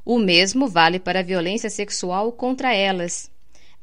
O 0.06 0.18
mesmo 0.18 0.66
vale 0.66 0.98
para 0.98 1.20
a 1.20 1.22
violência 1.22 1.68
sexual 1.68 2.32
contra 2.32 2.74
elas, 2.74 3.30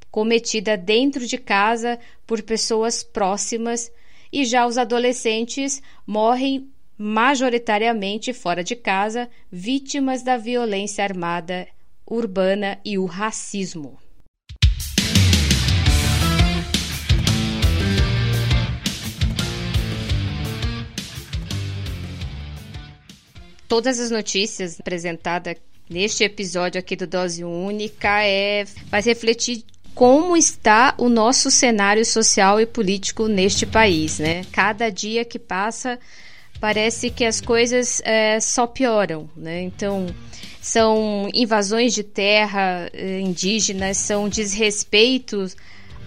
cometida 0.09 0.75
dentro 0.75 1.27
de 1.27 1.37
casa 1.37 1.99
por 2.25 2.41
pessoas 2.41 3.03
próximas 3.03 3.91
e 4.33 4.43
já 4.43 4.65
os 4.65 4.79
adolescentes 4.79 5.83
morrem 6.05 6.67
majoritariamente 6.97 8.33
fora 8.33 8.63
de 8.63 8.75
casa, 8.75 9.29
vítimas 9.51 10.23
da 10.23 10.35
violência 10.35 11.03
armada 11.03 11.67
urbana 12.07 12.79
e 12.85 12.97
o 12.97 13.05
racismo. 13.05 13.97
Todas 23.67 23.99
as 23.99 24.11
notícias 24.11 24.79
apresentadas 24.79 25.55
neste 25.89 26.23
episódio 26.23 26.79
aqui 26.79 26.95
do 26.95 27.07
Dose 27.07 27.43
Única 27.43 28.23
é 28.23 28.65
faz 28.89 29.05
refletir 29.05 29.63
como 29.95 30.35
está 30.35 30.93
o 30.97 31.09
nosso 31.09 31.49
cenário 31.49 32.05
social 32.05 32.59
e 32.59 32.65
político 32.65 33.27
neste 33.27 33.65
país, 33.65 34.19
né? 34.19 34.45
Cada 34.51 34.89
dia 34.89 35.23
que 35.23 35.39
passa 35.39 35.97
parece 36.59 37.09
que 37.09 37.23
as 37.23 37.39
coisas 37.41 38.01
é, 38.03 38.39
só 38.39 38.67
pioram, 38.67 39.29
né? 39.35 39.61
Então 39.61 40.07
são 40.65 41.29
invasões 41.31 41.93
de 41.93 42.01
terra 42.01 42.89
eh, 42.91 43.19
indígenas, 43.19 43.97
são 43.97 44.27
desrespeitos 44.27 45.55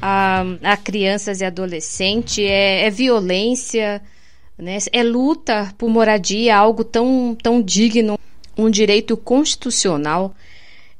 a, 0.03 0.43
a 0.65 0.77
crianças 0.77 1.41
e 1.41 1.45
adolescentes, 1.45 2.39
é, 2.41 2.85
é 2.85 2.91
violência, 2.91 4.03
né? 4.59 4.79
é 4.93 5.05
luta 5.05 5.73
por 5.79 5.89
moradia, 5.89 6.57
algo 6.57 6.83
tão, 6.83 7.39
tão 7.41 7.63
digno, 7.63 8.19
um 8.57 8.69
direito 8.69 9.17
constitucional. 9.17 10.35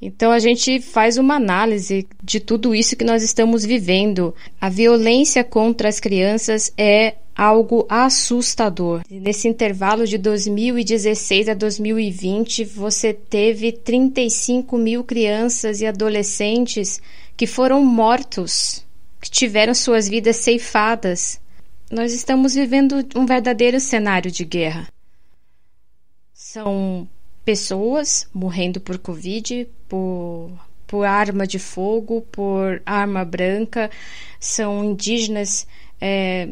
Então 0.01 0.31
a 0.31 0.39
gente 0.39 0.81
faz 0.81 1.19
uma 1.19 1.35
análise 1.35 2.07
de 2.23 2.39
tudo 2.39 2.75
isso 2.75 2.97
que 2.97 3.05
nós 3.05 3.23
estamos 3.23 3.65
vivendo. 3.65 4.35
A 4.61 4.69
violência 4.69 5.43
contra 5.43 5.89
as 5.89 5.99
crianças 5.99 6.73
é 6.79 7.17
algo 7.35 7.87
assustador. 7.89 9.03
Nesse 9.11 9.49
intervalo 9.49 10.07
de 10.07 10.17
2016 10.19 11.49
a 11.49 11.55
2020, 11.55 12.65
você 12.65 13.13
teve 13.13 13.73
35 13.73 14.77
mil 14.77 15.03
crianças 15.05 15.81
e 15.81 15.87
adolescentes 15.87 17.01
que 17.37 17.47
foram 17.47 17.85
mortos, 17.85 18.85
que 19.21 19.31
tiveram 19.31 19.75
suas 19.75 20.09
vidas 20.09 20.37
ceifadas. 20.37 21.41
Nós 21.91 22.13
estamos 22.13 22.55
vivendo 22.55 23.05
um 23.17 23.27
verdadeiro 23.27 23.81
cenário 23.81 24.31
de 24.31 24.45
guerra. 24.45 24.89
São 26.33 27.09
pessoas 27.49 28.29
morrendo 28.35 28.79
por 28.79 28.99
Covid, 28.99 29.67
por, 29.89 30.51
por 30.87 31.07
arma 31.07 31.47
de 31.47 31.59
fogo, 31.59 32.21
por 32.31 32.83
arma 32.85 33.25
branca, 33.25 33.91
são 34.39 34.85
indígenas 34.85 35.67
é, 35.99 36.51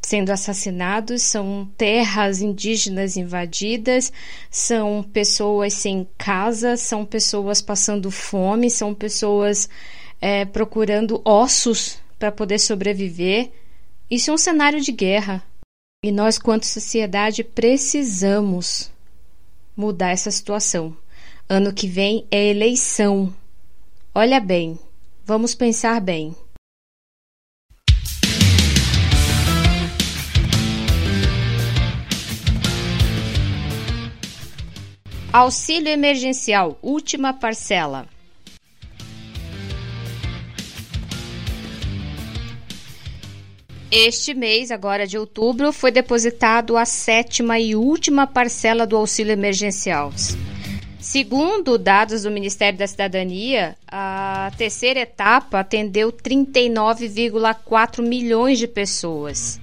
sendo 0.00 0.30
assassinados, 0.30 1.20
são 1.20 1.70
terras 1.76 2.40
indígenas 2.40 3.18
invadidas, 3.18 4.10
são 4.50 5.02
pessoas 5.02 5.74
sem 5.74 6.08
casa, 6.16 6.78
são 6.78 7.04
pessoas 7.04 7.60
passando 7.60 8.10
fome, 8.10 8.70
são 8.70 8.94
pessoas 8.94 9.68
é, 10.18 10.46
procurando 10.46 11.20
ossos 11.26 11.98
para 12.18 12.32
poder 12.32 12.58
sobreviver. 12.58 13.50
Isso 14.10 14.30
é 14.30 14.32
um 14.32 14.38
cenário 14.38 14.80
de 14.80 14.92
guerra. 14.92 15.42
E 16.02 16.10
nós, 16.10 16.38
quanto 16.38 16.64
sociedade, 16.64 17.44
precisamos 17.44 18.90
mudar 19.78 20.10
essa 20.10 20.28
situação. 20.28 20.96
Ano 21.48 21.72
que 21.72 21.86
vem 21.86 22.26
é 22.32 22.48
eleição. 22.48 23.32
Olha 24.12 24.40
bem, 24.40 24.76
vamos 25.24 25.54
pensar 25.54 26.00
bem. 26.00 26.34
Auxílio 35.32 35.88
emergencial, 35.88 36.76
última 36.82 37.32
parcela. 37.32 38.08
Este 43.90 44.34
mês, 44.34 44.70
agora 44.70 45.06
de 45.06 45.16
outubro, 45.16 45.72
foi 45.72 45.90
depositado 45.90 46.76
a 46.76 46.84
sétima 46.84 47.58
e 47.58 47.74
última 47.74 48.26
parcela 48.26 48.86
do 48.86 48.94
auxílio 48.96 49.32
emergencial. 49.32 50.12
Segundo 51.00 51.78
dados 51.78 52.24
do 52.24 52.30
Ministério 52.30 52.78
da 52.78 52.86
Cidadania, 52.86 53.78
a 53.90 54.52
terceira 54.58 55.00
etapa 55.00 55.60
atendeu 55.60 56.12
39,4 56.12 58.06
milhões 58.06 58.58
de 58.58 58.68
pessoas. 58.68 59.58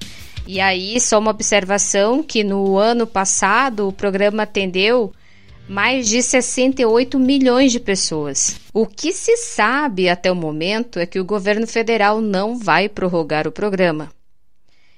E 0.48 0.60
aí, 0.60 1.00
só 1.00 1.20
uma 1.20 1.30
observação 1.30 2.24
que 2.24 2.44
no 2.44 2.78
ano 2.78 3.06
passado 3.06 3.88
o 3.88 3.94
programa 3.94 4.42
atendeu 4.42 5.14
mais 5.70 6.08
de 6.08 6.24
68 6.24 7.20
milhões 7.20 7.72
de 7.72 7.80
pessoas. 7.80 8.60
O 8.74 8.88
que 8.88 9.12
se 9.12 9.38
sabe 9.38 10.10
até 10.10 10.32
o 10.32 10.36
momento 10.36 10.98
é 10.98 11.06
que 11.06 11.20
o 11.20 11.26
governo 11.26 11.68
federal 11.68 12.22
não 12.22 12.58
vai 12.58 12.90
prorrogar 12.90 13.48
o 13.48 13.52
programa. 13.52 14.15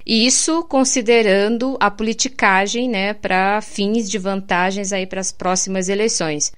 Isso 0.10 0.64
considerando 0.64 1.76
a 1.82 1.92
politicagem, 1.92 2.88
né, 2.88 3.14
para 3.14 3.60
fins 3.60 4.10
de 4.10 4.18
vantagens 4.18 4.94
aí 4.94 5.06
para 5.06 5.20
as 5.20 5.34
próximas 5.34 5.90
eleições. 5.90 6.54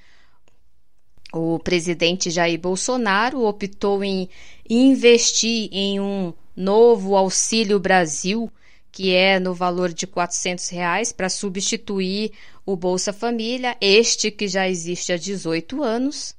O 1.34 1.58
presidente 1.58 2.30
Jair 2.30 2.60
Bolsonaro 2.60 3.44
optou 3.44 4.04
em 4.04 4.30
investir 4.70 5.68
em 5.72 6.00
um 6.00 6.32
novo 6.56 7.16
Auxílio 7.16 7.80
Brasil, 7.80 8.52
que 8.92 9.16
é 9.16 9.40
no 9.40 9.56
valor 9.56 9.92
de 9.92 10.06
400 10.06 10.70
reais, 10.70 11.12
para 11.12 11.28
substituir 11.28 12.32
o 12.64 12.76
Bolsa 12.76 13.12
Família, 13.12 13.76
este 13.82 14.30
que 14.30 14.48
já 14.48 14.70
existe 14.70 15.12
há 15.12 15.18
18 15.18 15.82
anos. 15.82 16.36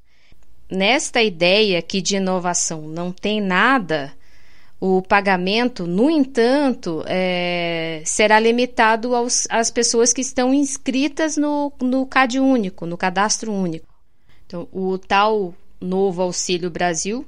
Nesta 0.70 1.20
ideia 1.20 1.82
que 1.82 2.00
de 2.00 2.14
inovação 2.14 2.82
não 2.82 3.10
tem 3.10 3.40
nada, 3.40 4.16
o 4.80 5.02
pagamento, 5.02 5.86
no 5.86 6.10
entanto, 6.10 7.04
é, 7.06 8.02
será 8.06 8.40
limitado 8.40 9.14
aos, 9.14 9.46
às 9.50 9.70
pessoas 9.70 10.10
que 10.10 10.22
estão 10.22 10.54
inscritas 10.54 11.36
no, 11.36 11.70
no 11.82 12.06
CAD 12.06 12.40
único, 12.40 12.86
no 12.86 12.96
cadastro 12.96 13.52
único. 13.52 13.86
Então, 14.46 14.66
o 14.72 14.96
tal 14.96 15.54
novo 15.78 16.22
Auxílio 16.22 16.70
Brasil 16.70 17.26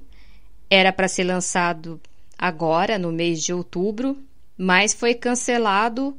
era 0.71 0.91
para 0.91 1.07
ser 1.09 1.25
lançado 1.25 2.01
agora, 2.39 2.99
no 2.99 3.13
mês 3.13 3.43
de 3.43 3.53
outubro, 3.53 4.17
mas 4.57 4.95
foi 4.95 5.15
cancelado 5.15 6.17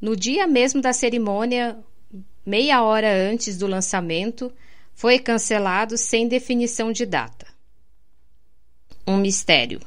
no 0.00 0.16
dia 0.16 0.46
mesmo 0.46 0.80
da 0.80 0.94
cerimônia, 0.94 1.78
meia 2.44 2.82
hora 2.82 3.12
antes 3.12 3.58
do 3.58 3.66
lançamento, 3.66 4.50
foi 4.94 5.18
cancelado 5.18 5.98
sem 5.98 6.26
definição 6.26 6.90
de 6.90 7.04
data. 7.04 7.46
Um 9.06 9.18
mistério. 9.18 9.80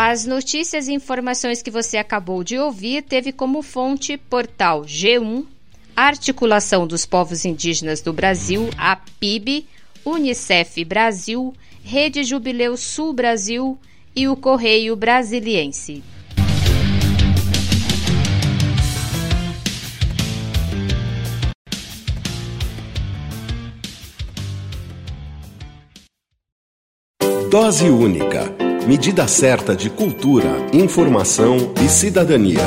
As 0.00 0.24
notícias 0.24 0.86
e 0.86 0.92
informações 0.92 1.60
que 1.60 1.72
você 1.72 1.96
acabou 1.96 2.44
de 2.44 2.56
ouvir 2.56 3.02
teve 3.02 3.32
como 3.32 3.62
fonte 3.62 4.16
portal 4.16 4.82
G1, 4.82 5.44
Articulação 5.96 6.86
dos 6.86 7.04
Povos 7.04 7.44
Indígenas 7.44 8.00
do 8.00 8.12
Brasil, 8.12 8.70
a 8.78 8.94
PIB, 8.94 9.66
Unicef 10.04 10.84
Brasil, 10.84 11.52
Rede 11.82 12.22
Jubileu 12.22 12.76
Sul 12.76 13.12
Brasil 13.12 13.76
e 14.14 14.28
o 14.28 14.36
Correio 14.36 14.94
Brasiliense. 14.94 16.04
Dose 27.50 27.90
única 27.90 28.67
Medida 28.88 29.28
certa 29.28 29.76
de 29.76 29.90
cultura, 29.90 30.48
informação 30.72 31.74
e 31.84 31.90
cidadania. 31.90 32.62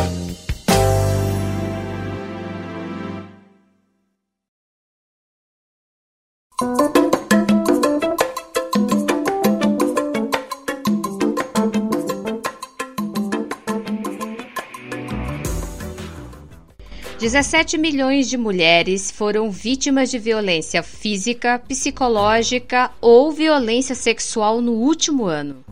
Dezessete 17.20 17.80
milhões 17.80 18.30
de 18.30 18.38
mulheres 18.38 19.10
foram 19.10 19.50
vítimas 19.50 20.12
de 20.12 20.20
violência 20.20 20.84
física, 20.84 21.58
psicológica 21.68 22.92
ou 23.02 23.32
violência 23.32 23.96
sexual 23.96 24.62
no 24.62 24.74
último 24.74 25.26
ano. 25.26 25.64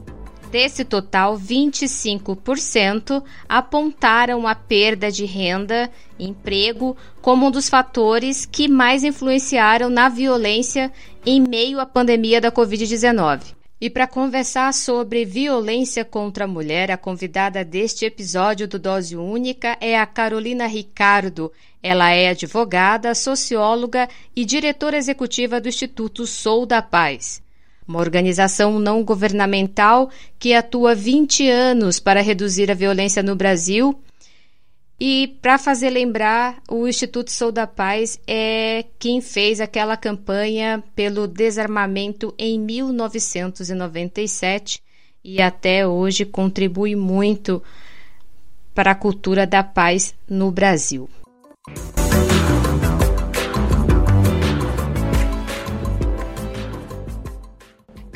Desse 0.51 0.83
total, 0.83 1.37
25% 1.37 3.23
apontaram 3.47 4.47
a 4.47 4.55
perda 4.55 5.11
de 5.11 5.23
renda 5.23 5.91
emprego 6.17 6.97
como 7.21 7.47
um 7.47 7.51
dos 7.51 7.69
fatores 7.69 8.47
que 8.47 8.67
mais 8.67 9.03
influenciaram 9.03 9.91
na 9.91 10.09
violência 10.09 10.91
em 11.23 11.39
meio 11.39 11.79
à 11.79 11.85
pandemia 11.85 12.41
da 12.41 12.51
Covid-19. 12.51 13.53
E 13.79 13.91
para 13.91 14.07
conversar 14.07 14.73
sobre 14.73 15.23
violência 15.23 16.03
contra 16.03 16.45
a 16.45 16.47
mulher, 16.47 16.89
a 16.89 16.97
convidada 16.97 17.63
deste 17.63 18.03
episódio 18.05 18.67
do 18.67 18.79
Dose 18.79 19.15
Única 19.15 19.77
é 19.79 19.99
a 19.99 20.05
Carolina 20.05 20.65
Ricardo. 20.65 21.51
Ela 21.81 22.09
é 22.09 22.29
advogada, 22.29 23.13
socióloga 23.13 24.09
e 24.35 24.43
diretora 24.43 24.97
executiva 24.97 25.61
do 25.61 25.69
Instituto 25.69 26.25
Sou 26.25 26.65
da 26.65 26.81
Paz 26.81 27.39
uma 27.89 27.99
organização 27.99 28.79
não 28.79 29.03
governamental 29.03 30.09
que 30.37 30.53
atua 30.53 30.93
20 30.93 31.49
anos 31.49 31.99
para 31.99 32.21
reduzir 32.21 32.69
a 32.69 32.75
violência 32.75 33.23
no 33.23 33.35
Brasil. 33.35 33.99
E 34.99 35.39
para 35.41 35.57
fazer 35.57 35.89
lembrar, 35.89 36.61
o 36.69 36.87
Instituto 36.87 37.31
Sou 37.31 37.51
da 37.51 37.65
Paz 37.65 38.19
é 38.27 38.85
quem 38.99 39.21
fez 39.21 39.59
aquela 39.59 39.97
campanha 39.97 40.83
pelo 40.93 41.27
desarmamento 41.27 42.31
em 42.37 42.59
1997 42.59 44.79
e 45.23 45.41
até 45.41 45.87
hoje 45.87 46.25
contribui 46.25 46.95
muito 46.95 47.63
para 48.75 48.91
a 48.91 48.95
cultura 48.95 49.47
da 49.47 49.63
paz 49.63 50.13
no 50.29 50.51
Brasil. 50.51 51.09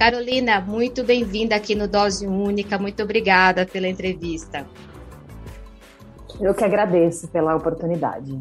Carolina, 0.03 0.59
muito 0.59 1.01
bem-vinda 1.01 1.55
aqui 1.55 1.75
no 1.75 1.87
Dose 1.87 2.27
Única. 2.27 2.77
Muito 2.77 3.01
obrigada 3.01 3.65
pela 3.65 3.87
entrevista. 3.87 4.67
Eu 6.41 6.53
que 6.53 6.61
agradeço 6.61 7.29
pela 7.29 7.55
oportunidade. 7.55 8.37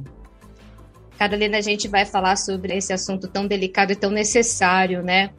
Carolina, 1.16 1.58
a 1.58 1.60
gente 1.60 1.86
vai 1.86 2.04
falar 2.04 2.34
sobre 2.34 2.76
esse 2.76 2.92
assunto 2.92 3.28
tão 3.28 3.46
delicado 3.46 3.92
e 3.92 3.94
tão 3.94 4.10
necessário, 4.10 5.04
né? 5.04 5.30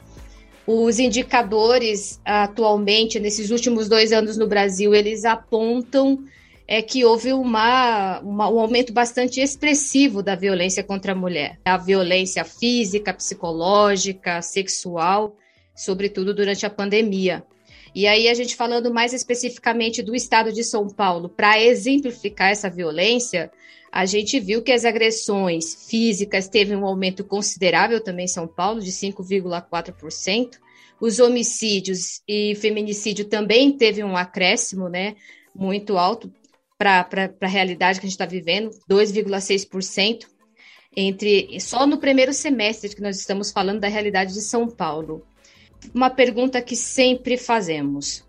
Os 0.66 0.98
indicadores 0.98 2.18
atualmente, 2.24 3.20
nesses 3.20 3.50
últimos 3.50 3.86
dois 3.86 4.10
anos 4.10 4.38
no 4.38 4.46
Brasil, 4.46 4.94
eles 4.94 5.26
apontam 5.26 6.24
é 6.66 6.80
que 6.80 7.04
houve 7.04 7.34
uma, 7.34 8.20
uma, 8.20 8.48
um 8.48 8.58
aumento 8.60 8.94
bastante 8.94 9.42
expressivo 9.42 10.22
da 10.22 10.34
violência 10.34 10.82
contra 10.82 11.12
a 11.12 11.14
mulher. 11.14 11.58
A 11.66 11.76
violência 11.76 12.46
física, 12.46 13.12
psicológica, 13.12 14.40
sexual 14.40 15.36
sobretudo 15.74 16.34
durante 16.34 16.64
a 16.64 16.70
pandemia. 16.70 17.44
E 17.94 18.06
aí, 18.06 18.28
a 18.28 18.34
gente 18.34 18.56
falando 18.56 18.92
mais 18.92 19.12
especificamente 19.12 20.02
do 20.02 20.14
estado 20.14 20.52
de 20.52 20.64
São 20.64 20.88
Paulo, 20.88 21.28
para 21.28 21.62
exemplificar 21.62 22.50
essa 22.50 22.68
violência, 22.68 23.50
a 23.92 24.04
gente 24.04 24.40
viu 24.40 24.60
que 24.62 24.72
as 24.72 24.84
agressões 24.84 25.86
físicas 25.88 26.48
teve 26.48 26.74
um 26.74 26.84
aumento 26.84 27.22
considerável 27.22 28.02
também 28.02 28.24
em 28.24 28.28
São 28.28 28.48
Paulo, 28.48 28.80
de 28.80 28.90
5,4%. 28.90 30.58
Os 31.00 31.20
homicídios 31.20 32.20
e 32.26 32.56
feminicídio 32.56 33.26
também 33.26 33.70
teve 33.70 34.02
um 34.02 34.16
acréscimo, 34.16 34.88
né, 34.88 35.14
muito 35.54 35.96
alto 35.96 36.32
para 36.76 37.08
a 37.40 37.46
realidade 37.46 38.00
que 38.00 38.06
a 38.06 38.08
gente 38.08 38.16
está 38.16 38.26
vivendo, 38.26 38.70
2,6% 38.90 40.26
entre 40.96 41.60
só 41.60 41.86
no 41.86 41.98
primeiro 41.98 42.32
semestre 42.32 42.94
que 42.94 43.02
nós 43.02 43.18
estamos 43.18 43.50
falando 43.52 43.80
da 43.80 43.88
realidade 43.88 44.32
de 44.32 44.40
São 44.40 44.68
Paulo 44.68 45.24
uma 45.92 46.10
pergunta 46.10 46.62
que 46.62 46.76
sempre 46.76 47.36
fazemos: 47.36 48.24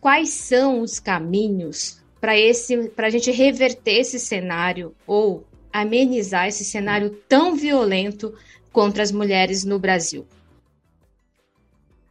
quais 0.00 0.30
são 0.30 0.80
os 0.80 0.98
caminhos 0.98 2.00
para 2.20 2.36
esse, 2.38 2.88
para 2.90 3.06
a 3.06 3.10
gente 3.10 3.30
reverter 3.30 4.00
esse 4.00 4.18
cenário 4.18 4.94
ou 5.06 5.44
amenizar 5.72 6.48
esse 6.48 6.64
cenário 6.64 7.10
tão 7.28 7.54
violento 7.54 8.34
contra 8.72 9.02
as 9.02 9.12
mulheres 9.12 9.64
no 9.64 9.78
Brasil? 9.78 10.26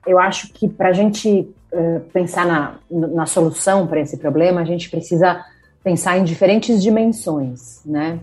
Eu 0.06 0.19
acho 0.19 0.54
que 0.54 0.69
para 0.69 0.89
a 0.89 0.93
gente 0.93 1.50
uh, 1.71 2.00
pensar 2.13 2.45
na, 2.45 2.80
na 2.89 3.26
solução 3.26 3.86
para 3.88 4.00
esse 4.00 4.17
problema, 4.17 4.62
a 4.62 4.65
gente 4.65 4.89
precisa 4.89 5.43
pensar 5.84 6.17
em 6.17 6.23
diferentes 6.23 6.82
dimensões, 6.82 7.82
né? 7.86 8.19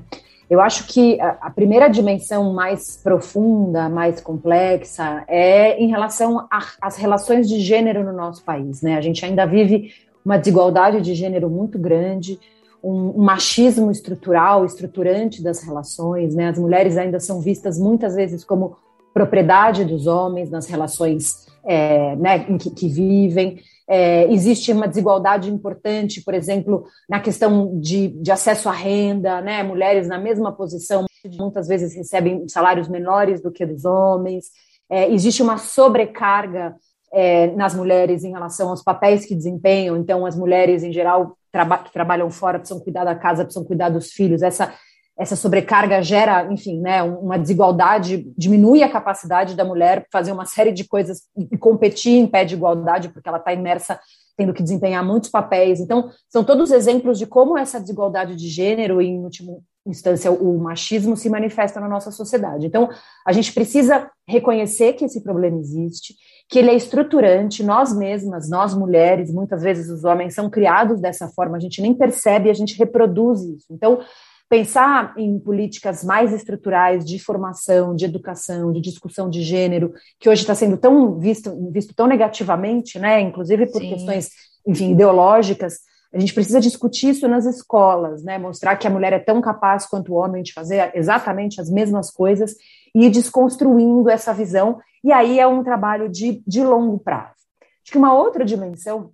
Eu 0.48 0.60
acho 0.60 0.86
que 0.86 1.18
a, 1.20 1.50
primeira 1.50 1.88
dimensão 1.88 2.52
mais 2.52 2.96
profunda, 3.02 3.88
mais 3.88 4.20
complexa, 4.20 5.24
é 5.26 5.80
em 5.80 5.88
relação 5.88 6.46
às 6.80 6.96
relações 6.96 7.48
de 7.48 7.60
gênero 7.60 8.04
no 8.04 8.12
nosso 8.12 8.44
país. 8.44 8.82
Né? 8.82 8.96
A 8.96 9.00
gente 9.00 9.24
ainda 9.24 9.46
vive 9.46 9.92
uma 10.24 10.36
desigualdade 10.36 11.00
de 11.00 11.14
gênero 11.14 11.48
muito 11.48 11.78
grande, 11.78 12.38
um, 12.82 13.22
machismo 13.22 13.90
estrutural, 13.90 14.64
estruturante 14.64 15.42
das 15.42 15.62
relações. 15.62 16.34
Né? 16.34 16.48
As 16.48 16.58
mulheres 16.58 16.98
ainda 16.98 17.18
são 17.18 17.40
vistas 17.40 17.78
muitas 17.78 18.14
vezes 18.14 18.44
como 18.44 18.76
propriedade 19.14 19.84
dos 19.84 20.06
homens 20.06 20.50
nas 20.50 20.66
relações 20.66 21.43
é, 21.66 22.16
né, 22.16 22.46
em 22.48 22.58
que, 22.58 22.70
que 22.70 22.88
vivem. 22.88 23.60
É, 23.86 24.30
existe 24.32 24.72
uma 24.72 24.88
desigualdade 24.88 25.50
importante, 25.50 26.22
por 26.22 26.32
exemplo, 26.32 26.86
na 27.08 27.20
questão 27.20 27.78
de, 27.78 28.08
de 28.08 28.32
acesso 28.32 28.68
à 28.68 28.72
renda, 28.72 29.40
né? 29.42 29.62
Mulheres 29.62 30.08
na 30.08 30.18
mesma 30.18 30.52
posição 30.52 31.04
muitas 31.38 31.68
vezes 31.68 31.94
recebem 31.94 32.48
salários 32.48 32.88
menores 32.88 33.40
do 33.40 33.50
que 33.50 33.64
dos 33.64 33.84
homens. 33.84 34.46
É, 34.90 35.10
existe 35.10 35.42
uma 35.42 35.58
sobrecarga 35.58 36.74
é, 37.12 37.48
nas 37.54 37.74
mulheres 37.74 38.24
em 38.24 38.32
relação 38.32 38.70
aos 38.70 38.82
papéis 38.82 39.24
que 39.24 39.34
desempenham. 39.34 39.96
Então, 39.96 40.26
as 40.26 40.36
mulheres, 40.36 40.82
em 40.82 40.92
geral, 40.92 41.36
traba 41.52 41.78
que 41.78 41.92
trabalham 41.92 42.30
fora 42.30 42.58
precisam 42.58 42.82
cuidar 42.82 43.04
da 43.04 43.14
casa, 43.14 43.44
precisam 43.44 43.64
cuidar 43.64 43.88
dos 43.88 44.12
filhos. 44.12 44.42
Essa 44.42 44.74
essa 45.16 45.36
sobrecarga 45.36 46.02
gera, 46.02 46.52
enfim, 46.52 46.80
né, 46.80 47.02
uma 47.02 47.38
desigualdade, 47.38 48.32
diminui 48.36 48.82
a 48.82 48.90
capacidade 48.90 49.54
da 49.54 49.64
mulher 49.64 50.06
fazer 50.10 50.32
uma 50.32 50.44
série 50.44 50.72
de 50.72 50.84
coisas 50.84 51.22
e 51.36 51.56
competir 51.56 52.18
em 52.18 52.26
pé 52.26 52.44
de 52.44 52.54
igualdade, 52.54 53.08
porque 53.10 53.28
ela 53.28 53.38
está 53.38 53.52
imersa 53.52 53.98
tendo 54.36 54.52
que 54.52 54.62
desempenhar 54.62 55.04
muitos 55.04 55.30
papéis. 55.30 55.78
Então, 55.78 56.10
são 56.28 56.42
todos 56.42 56.72
exemplos 56.72 57.18
de 57.18 57.26
como 57.26 57.56
essa 57.56 57.80
desigualdade 57.80 58.34
de 58.34 58.48
gênero, 58.48 59.00
e, 59.00 59.06
em 59.06 59.20
última 59.20 59.58
instância, 59.86 60.32
o 60.32 60.58
machismo, 60.58 61.16
se 61.16 61.30
manifesta 61.30 61.78
na 61.78 61.88
nossa 61.88 62.10
sociedade. 62.10 62.66
Então, 62.66 62.88
a 63.24 63.32
gente 63.32 63.52
precisa 63.52 64.10
reconhecer 64.26 64.94
que 64.94 65.04
esse 65.04 65.22
problema 65.22 65.58
existe, 65.58 66.14
que 66.48 66.58
ele 66.58 66.70
é 66.70 66.74
estruturante, 66.74 67.62
nós 67.62 67.96
mesmas, 67.96 68.48
nós 68.48 68.74
mulheres, 68.74 69.32
muitas 69.32 69.62
vezes 69.62 69.88
os 69.88 70.02
homens 70.04 70.34
são 70.34 70.50
criados 70.50 71.00
dessa 71.00 71.28
forma, 71.28 71.56
a 71.56 71.60
gente 71.60 71.80
nem 71.80 71.94
percebe, 71.94 72.50
a 72.50 72.54
gente 72.54 72.76
reproduz 72.76 73.42
isso. 73.42 73.66
Então, 73.70 74.00
pensar 74.48 75.14
em 75.16 75.38
políticas 75.38 76.04
mais 76.04 76.32
estruturais 76.32 77.04
de 77.04 77.18
formação, 77.18 77.94
de 77.94 78.04
educação, 78.04 78.72
de 78.72 78.80
discussão 78.80 79.28
de 79.28 79.42
gênero, 79.42 79.92
que 80.20 80.28
hoje 80.28 80.42
está 80.42 80.54
sendo 80.54 80.76
tão 80.76 81.18
visto, 81.18 81.70
visto 81.72 81.94
tão 81.94 82.06
negativamente, 82.06 82.98
né, 82.98 83.20
inclusive 83.20 83.66
por 83.66 83.80
Sim. 83.80 83.90
questões, 83.90 84.30
enfim, 84.66 84.92
ideológicas, 84.92 85.78
a 86.12 86.18
gente 86.20 86.32
precisa 86.32 86.60
discutir 86.60 87.10
isso 87.10 87.26
nas 87.26 87.44
escolas, 87.44 88.22
né, 88.22 88.38
mostrar 88.38 88.76
que 88.76 88.86
a 88.86 88.90
mulher 88.90 89.12
é 89.12 89.18
tão 89.18 89.40
capaz 89.40 89.84
quanto 89.84 90.12
o 90.12 90.16
homem 90.16 90.42
de 90.42 90.52
fazer 90.52 90.92
exatamente 90.94 91.60
as 91.60 91.68
mesmas 91.68 92.10
coisas 92.10 92.54
e 92.94 93.06
ir 93.06 93.10
desconstruindo 93.10 94.08
essa 94.08 94.32
visão, 94.32 94.78
e 95.02 95.10
aí 95.12 95.40
é 95.40 95.46
um 95.46 95.64
trabalho 95.64 96.08
de, 96.08 96.42
de 96.46 96.62
longo 96.62 96.98
prazo. 96.98 97.34
Acho 97.82 97.90
que 97.92 97.98
uma 97.98 98.14
outra 98.14 98.44
dimensão 98.44 99.10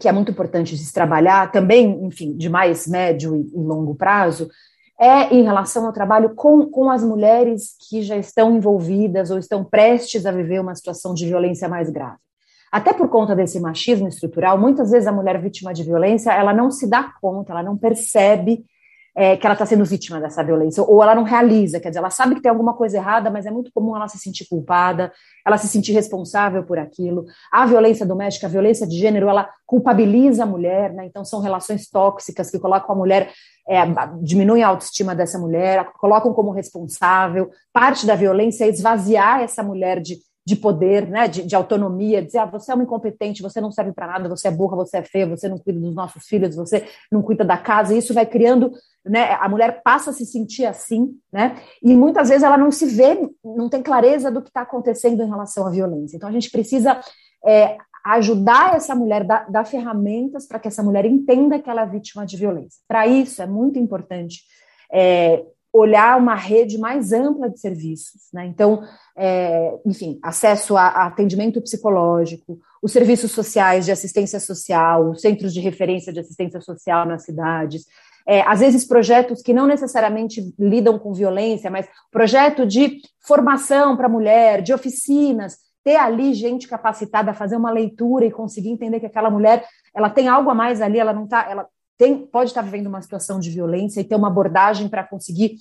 que 0.00 0.08
é 0.08 0.12
muito 0.12 0.30
importante 0.30 0.76
de 0.76 0.84
se 0.84 0.92
trabalhar, 0.92 1.50
também, 1.50 2.04
enfim, 2.04 2.36
de 2.36 2.48
mais 2.48 2.86
médio 2.86 3.36
e 3.36 3.56
longo 3.56 3.94
prazo, 3.94 4.48
é 4.98 5.34
em 5.34 5.42
relação 5.42 5.86
ao 5.86 5.92
trabalho 5.92 6.34
com, 6.34 6.66
com 6.66 6.90
as 6.90 7.02
mulheres 7.02 7.76
que 7.88 8.02
já 8.02 8.16
estão 8.16 8.56
envolvidas 8.56 9.30
ou 9.30 9.38
estão 9.38 9.64
prestes 9.64 10.24
a 10.24 10.32
viver 10.32 10.60
uma 10.60 10.74
situação 10.74 11.14
de 11.14 11.26
violência 11.26 11.68
mais 11.68 11.90
grave. 11.90 12.18
Até 12.72 12.92
por 12.92 13.08
conta 13.08 13.34
desse 13.34 13.60
machismo 13.60 14.08
estrutural, 14.08 14.58
muitas 14.58 14.90
vezes 14.90 15.06
a 15.06 15.12
mulher 15.12 15.40
vítima 15.40 15.72
de 15.72 15.82
violência, 15.82 16.32
ela 16.32 16.52
não 16.52 16.70
se 16.70 16.86
dá 16.86 17.12
conta, 17.20 17.52
ela 17.52 17.62
não 17.62 17.76
percebe 17.76 18.64
é, 19.16 19.34
que 19.34 19.46
ela 19.46 19.54
está 19.54 19.64
sendo 19.64 19.82
vítima 19.82 20.20
dessa 20.20 20.44
violência, 20.44 20.82
ou 20.82 21.02
ela 21.02 21.14
não 21.14 21.22
realiza, 21.22 21.80
quer 21.80 21.88
dizer, 21.88 22.00
ela 22.00 22.10
sabe 22.10 22.34
que 22.34 22.42
tem 22.42 22.50
alguma 22.50 22.74
coisa 22.74 22.98
errada, 22.98 23.30
mas 23.30 23.46
é 23.46 23.50
muito 23.50 23.72
comum 23.72 23.96
ela 23.96 24.06
se 24.08 24.18
sentir 24.18 24.46
culpada, 24.46 25.10
ela 25.44 25.56
se 25.56 25.66
sentir 25.68 25.92
responsável 25.92 26.62
por 26.64 26.78
aquilo. 26.78 27.24
A 27.50 27.64
violência 27.64 28.04
doméstica, 28.04 28.46
a 28.46 28.50
violência 28.50 28.86
de 28.86 28.98
gênero, 28.98 29.26
ela 29.26 29.48
culpabiliza 29.64 30.42
a 30.42 30.46
mulher, 30.46 30.92
né? 30.92 31.06
Então 31.06 31.24
são 31.24 31.40
relações 31.40 31.88
tóxicas 31.88 32.50
que 32.50 32.58
colocam 32.58 32.94
a 32.94 32.98
mulher, 32.98 33.32
é, 33.66 33.80
diminuem 34.20 34.62
a 34.62 34.68
autoestima 34.68 35.14
dessa 35.14 35.38
mulher, 35.38 35.90
colocam 35.94 36.34
como 36.34 36.50
responsável. 36.50 37.50
Parte 37.72 38.06
da 38.06 38.14
violência 38.14 38.66
é 38.66 38.68
esvaziar 38.68 39.40
essa 39.40 39.62
mulher 39.62 39.98
de 39.98 40.18
de 40.46 40.54
poder, 40.54 41.08
né, 41.08 41.26
de, 41.26 41.42
de, 41.42 41.56
autonomia, 41.56 42.22
dizer, 42.22 42.38
ah, 42.38 42.46
você 42.46 42.70
é 42.70 42.74
uma 42.76 42.84
incompetente, 42.84 43.42
você 43.42 43.60
não 43.60 43.72
serve 43.72 43.92
para 43.92 44.06
nada, 44.06 44.28
você 44.28 44.46
é 44.46 44.50
burra, 44.50 44.76
você 44.76 44.98
é 44.98 45.02
feia, 45.02 45.26
você 45.26 45.48
não 45.48 45.58
cuida 45.58 45.80
dos 45.80 45.92
nossos 45.92 46.24
filhos, 46.28 46.54
você 46.54 46.86
não 47.10 47.20
cuida 47.20 47.44
da 47.44 47.58
casa, 47.58 47.92
e 47.92 47.98
isso 47.98 48.14
vai 48.14 48.24
criando, 48.24 48.70
né, 49.04 49.32
a 49.40 49.48
mulher 49.48 49.82
passa 49.82 50.10
a 50.10 50.12
se 50.12 50.24
sentir 50.24 50.64
assim, 50.64 51.18
né, 51.32 51.56
e 51.82 51.96
muitas 51.96 52.28
vezes 52.28 52.44
ela 52.44 52.56
não 52.56 52.70
se 52.70 52.86
vê, 52.86 53.28
não 53.44 53.68
tem 53.68 53.82
clareza 53.82 54.30
do 54.30 54.40
que 54.40 54.48
está 54.48 54.60
acontecendo 54.60 55.20
em 55.20 55.28
relação 55.28 55.66
à 55.66 55.70
violência. 55.70 56.16
Então 56.16 56.28
a 56.28 56.32
gente 56.32 56.48
precisa 56.48 57.00
é, 57.44 57.76
ajudar 58.04 58.76
essa 58.76 58.94
mulher, 58.94 59.24
dar, 59.24 59.50
dar 59.50 59.66
ferramentas 59.66 60.46
para 60.46 60.60
que 60.60 60.68
essa 60.68 60.82
mulher 60.82 61.04
entenda 61.04 61.58
que 61.58 61.68
ela 61.68 61.82
é 61.82 61.86
vítima 61.86 62.24
de 62.24 62.36
violência. 62.36 62.80
Para 62.86 63.04
isso, 63.08 63.42
é 63.42 63.46
muito 63.46 63.80
importante 63.80 64.42
é, 64.92 65.44
olhar 65.76 66.18
uma 66.18 66.34
rede 66.34 66.78
mais 66.78 67.12
ampla 67.12 67.48
de 67.50 67.60
serviços. 67.60 68.22
Né? 68.32 68.46
Então, 68.46 68.82
é, 69.16 69.78
enfim, 69.84 70.18
acesso 70.22 70.76
a, 70.76 70.86
a, 70.86 71.06
atendimento 71.06 71.60
psicológico, 71.60 72.58
os 72.82 72.92
serviços 72.92 73.32
sociais 73.32 73.84
de 73.84 73.92
assistência 73.92 74.40
social, 74.40 75.10
os 75.10 75.20
centros 75.20 75.52
de 75.52 75.60
referência 75.60 76.12
de 76.12 76.20
assistência 76.20 76.60
social 76.60 77.06
nas 77.06 77.24
cidades, 77.24 77.86
é, 78.26 78.40
às 78.42 78.60
vezes 78.60 78.84
projetos 78.84 79.40
que 79.40 79.54
não 79.54 79.66
necessariamente 79.66 80.52
lidam 80.58 80.98
com 80.98 81.12
violência, 81.12 81.70
mas 81.70 81.88
projeto 82.10 82.66
de 82.66 83.00
formação 83.20 83.96
para 83.96 84.08
mulher, 84.08 84.62
de 84.62 84.74
oficinas, 84.74 85.58
ter 85.84 85.96
ali 85.96 86.34
gente 86.34 86.66
capacitada 86.66 87.30
a 87.30 87.34
fazer 87.34 87.56
uma 87.56 87.70
leitura 87.70 88.24
e 88.24 88.30
conseguir 88.32 88.70
entender 88.70 88.98
que 88.98 89.06
aquela 89.06 89.30
mulher 89.30 89.64
ela 89.94 90.10
tem 90.10 90.26
algo 90.26 90.50
a 90.50 90.54
mais 90.54 90.82
ali, 90.82 90.98
ela 90.98 91.12
não 91.12 91.28
tá, 91.28 91.46
ela 91.48 91.68
tem, 91.98 92.26
pode 92.26 92.50
estar 92.50 92.62
vivendo 92.62 92.86
uma 92.86 93.02
situação 93.02 93.40
de 93.40 93.50
violência 93.50 94.00
e 94.00 94.04
ter 94.04 94.14
uma 94.14 94.28
abordagem 94.28 94.88
para 94.88 95.04
conseguir 95.04 95.56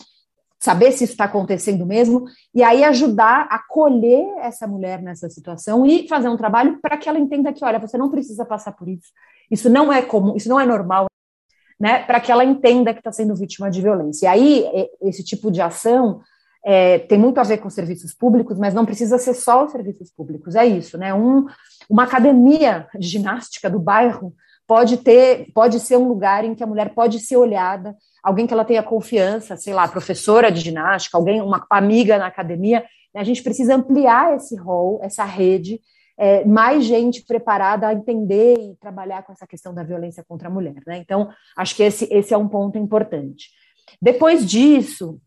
saber 0.59 0.91
se 0.91 1.03
isso 1.03 1.13
está 1.13 1.25
acontecendo 1.25 1.85
mesmo, 1.85 2.25
e 2.53 2.63
aí 2.63 2.83
ajudar 2.83 3.47
a 3.49 3.55
acolher 3.55 4.25
essa 4.39 4.67
mulher 4.67 5.01
nessa 5.01 5.29
situação 5.29 5.85
e 5.85 6.07
fazer 6.07 6.29
um 6.29 6.37
trabalho 6.37 6.79
para 6.81 6.97
que 6.97 7.07
ela 7.07 7.19
entenda 7.19 7.53
que, 7.53 7.63
olha, 7.63 7.79
você 7.79 7.97
não 7.97 8.09
precisa 8.09 8.45
passar 8.45 8.71
por 8.71 8.87
isso, 8.87 9.09
isso 9.51 9.69
não 9.69 9.91
é 9.91 10.01
comum, 10.01 10.35
isso 10.35 10.49
não 10.49 10.59
é 10.59 10.65
normal, 10.65 11.05
né? 11.79 12.03
Para 12.03 12.19
que 12.19 12.31
ela 12.31 12.43
entenda 12.43 12.93
que 12.93 12.99
está 12.99 13.11
sendo 13.11 13.35
vítima 13.35 13.69
de 13.69 13.81
violência. 13.81 14.25
E 14.25 14.27
aí, 14.27 14.65
esse 15.01 15.23
tipo 15.23 15.51
de 15.51 15.61
ação 15.61 16.21
é, 16.65 16.99
tem 16.99 17.19
muito 17.19 17.37
a 17.39 17.43
ver 17.43 17.57
com 17.57 17.69
serviços 17.69 18.13
públicos, 18.13 18.57
mas 18.57 18.73
não 18.73 18.85
precisa 18.85 19.19
ser 19.19 19.35
só 19.35 19.65
os 19.65 19.71
serviços 19.71 20.09
públicos, 20.09 20.55
é 20.55 20.65
isso, 20.65 20.97
né? 20.97 21.13
Um, 21.13 21.45
uma 21.87 22.03
academia 22.03 22.87
de 22.97 23.07
ginástica 23.07 23.69
do 23.69 23.79
bairro 23.79 24.33
pode 24.67 24.97
ter, 24.97 25.51
pode 25.53 25.79
ser 25.79 25.97
um 25.97 26.07
lugar 26.07 26.43
em 26.43 26.55
que 26.55 26.63
a 26.63 26.67
mulher 26.67 26.93
pode 26.93 27.19
ser 27.19 27.37
olhada, 27.37 27.95
alguém 28.23 28.47
que 28.47 28.53
ela 28.53 28.65
tenha 28.65 28.81
confiança, 28.81 29.55
sei 29.55 29.73
lá, 29.73 29.87
professora 29.87 30.51
de 30.51 30.61
ginástica, 30.61 31.17
alguém, 31.17 31.41
uma 31.41 31.65
amiga 31.69 32.17
na 32.17 32.27
academia. 32.27 32.83
Né? 33.13 33.21
A 33.21 33.23
gente 33.23 33.43
precisa 33.43 33.75
ampliar 33.75 34.35
esse 34.35 34.55
rol, 34.55 34.99
essa 35.03 35.23
rede, 35.23 35.79
é, 36.17 36.45
mais 36.45 36.85
gente 36.85 37.23
preparada 37.23 37.87
a 37.87 37.93
entender 37.93 38.57
e 38.57 38.75
trabalhar 38.77 39.23
com 39.23 39.33
essa 39.33 39.45
questão 39.45 39.73
da 39.73 39.83
violência 39.83 40.23
contra 40.27 40.47
a 40.47 40.51
mulher. 40.51 40.81
Né? 40.87 40.97
Então, 40.97 41.29
acho 41.57 41.75
que 41.75 41.83
esse, 41.83 42.07
esse 42.11 42.33
é 42.33 42.37
um 42.37 42.47
ponto 42.47 42.77
importante. 42.77 43.49
Depois 44.01 44.45
disso, 44.45 45.19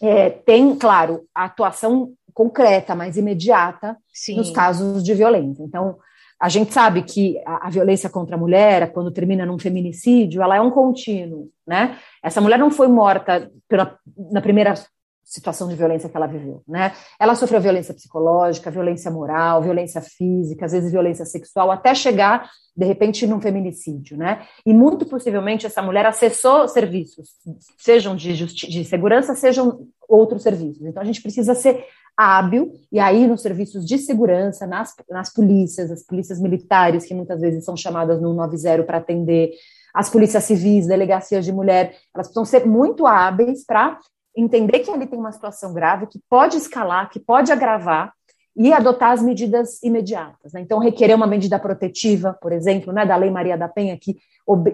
é, 0.00 0.30
tem, 0.30 0.74
claro, 0.76 1.28
a 1.34 1.44
atuação 1.44 2.12
concreta, 2.32 2.94
mais 2.94 3.16
imediata, 3.16 3.96
Sim. 4.12 4.36
nos 4.36 4.50
casos 4.50 5.04
de 5.04 5.14
violência. 5.14 5.62
Então, 5.62 5.98
a 6.40 6.48
gente 6.48 6.72
sabe 6.72 7.02
que 7.02 7.38
a, 7.44 7.66
a, 7.66 7.70
violência 7.70 8.08
contra 8.08 8.34
a 8.34 8.38
mulher, 8.38 8.92
quando 8.92 9.10
termina 9.10 9.44
num 9.44 9.58
feminicídio, 9.58 10.42
ela 10.42 10.56
é 10.56 10.60
um 10.60 10.70
contínuo, 10.70 11.50
né? 11.66 11.98
Essa 12.22 12.40
mulher 12.40 12.58
não 12.58 12.70
foi 12.70 12.88
morta 12.88 13.50
pela, 13.68 13.98
na 14.32 14.40
primeira 14.40 14.74
situação 15.22 15.68
de 15.68 15.76
violência 15.76 16.08
que 16.08 16.16
ela 16.16 16.26
viveu, 16.26 16.62
né? 16.66 16.92
Ela 17.18 17.34
sofreu 17.34 17.60
violência 17.60 17.94
psicológica, 17.94 18.70
violência 18.70 19.10
moral, 19.10 19.62
violência 19.62 20.00
física, 20.00 20.64
às 20.64 20.72
vezes 20.72 20.90
violência 20.90 21.24
sexual, 21.24 21.70
até 21.70 21.94
chegar, 21.94 22.50
de 22.74 22.86
repente, 22.86 23.26
num 23.26 23.40
feminicídio, 23.40 24.16
né? 24.16 24.44
E 24.64 24.72
muito 24.72 25.06
possivelmente 25.06 25.66
essa 25.66 25.82
mulher 25.82 26.06
acessou 26.06 26.66
serviços, 26.66 27.36
sejam 27.78 28.16
de, 28.16 28.44
de 28.46 28.84
segurança, 28.84 29.34
sejam 29.34 29.86
outros 30.08 30.42
serviços. 30.42 30.84
Então 30.84 31.02
a 31.02 31.06
gente 31.06 31.22
precisa 31.22 31.54
ser 31.54 31.86
hábil, 32.20 32.72
e 32.92 33.00
aí 33.00 33.26
nos 33.26 33.40
serviços 33.40 33.86
de 33.86 33.96
segurança, 33.96 34.66
nas, 34.66 34.94
nas 35.08 35.32
polícias, 35.32 35.90
as 35.90 36.02
polícias 36.02 36.38
militares, 36.38 37.06
que 37.06 37.14
muitas 37.14 37.40
vezes 37.40 37.64
são 37.64 37.74
chamadas 37.74 38.20
no 38.20 38.34
90 38.34 38.82
para 38.84 38.98
atender, 38.98 39.52
as 39.94 40.10
polícias 40.10 40.44
civis, 40.44 40.86
delegacias 40.86 41.44
de 41.44 41.52
mulher, 41.52 41.96
elas 42.14 42.28
precisam 42.28 42.44
ser 42.44 42.66
muito 42.66 43.06
hábeis 43.06 43.64
para 43.64 43.98
entender 44.36 44.80
que 44.80 44.90
ali 44.90 45.06
tem 45.06 45.18
uma 45.18 45.32
situação 45.32 45.72
grave, 45.72 46.06
que 46.06 46.20
pode 46.28 46.56
escalar, 46.58 47.10
que 47.10 47.18
pode 47.18 47.50
agravar, 47.50 48.12
e 48.56 48.72
adotar 48.72 49.12
as 49.12 49.22
medidas 49.22 49.82
imediatas. 49.82 50.52
Né? 50.52 50.60
Então, 50.60 50.78
requerer 50.78 51.16
uma 51.16 51.26
medida 51.26 51.58
protetiva, 51.58 52.36
por 52.42 52.52
exemplo, 52.52 52.92
né, 52.92 53.06
da 53.06 53.16
Lei 53.16 53.30
Maria 53.30 53.56
da 53.56 53.68
Penha, 53.68 53.96
que 53.98 54.18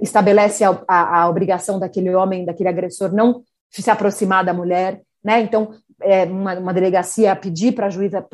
estabelece 0.02 0.64
a, 0.64 0.82
a, 0.88 1.20
a 1.20 1.28
obrigação 1.28 1.78
daquele 1.78 2.12
homem, 2.14 2.44
daquele 2.44 2.68
agressor, 2.68 3.12
não 3.12 3.42
se 3.70 3.88
aproximar 3.90 4.44
da 4.44 4.54
mulher, 4.54 5.02
né? 5.26 5.40
Então, 5.40 5.72
é, 6.00 6.22
uma, 6.24 6.54
uma, 6.54 6.72
delegacia 6.72 7.34
pedir 7.34 7.72
para 7.72 7.88
o 7.88 7.90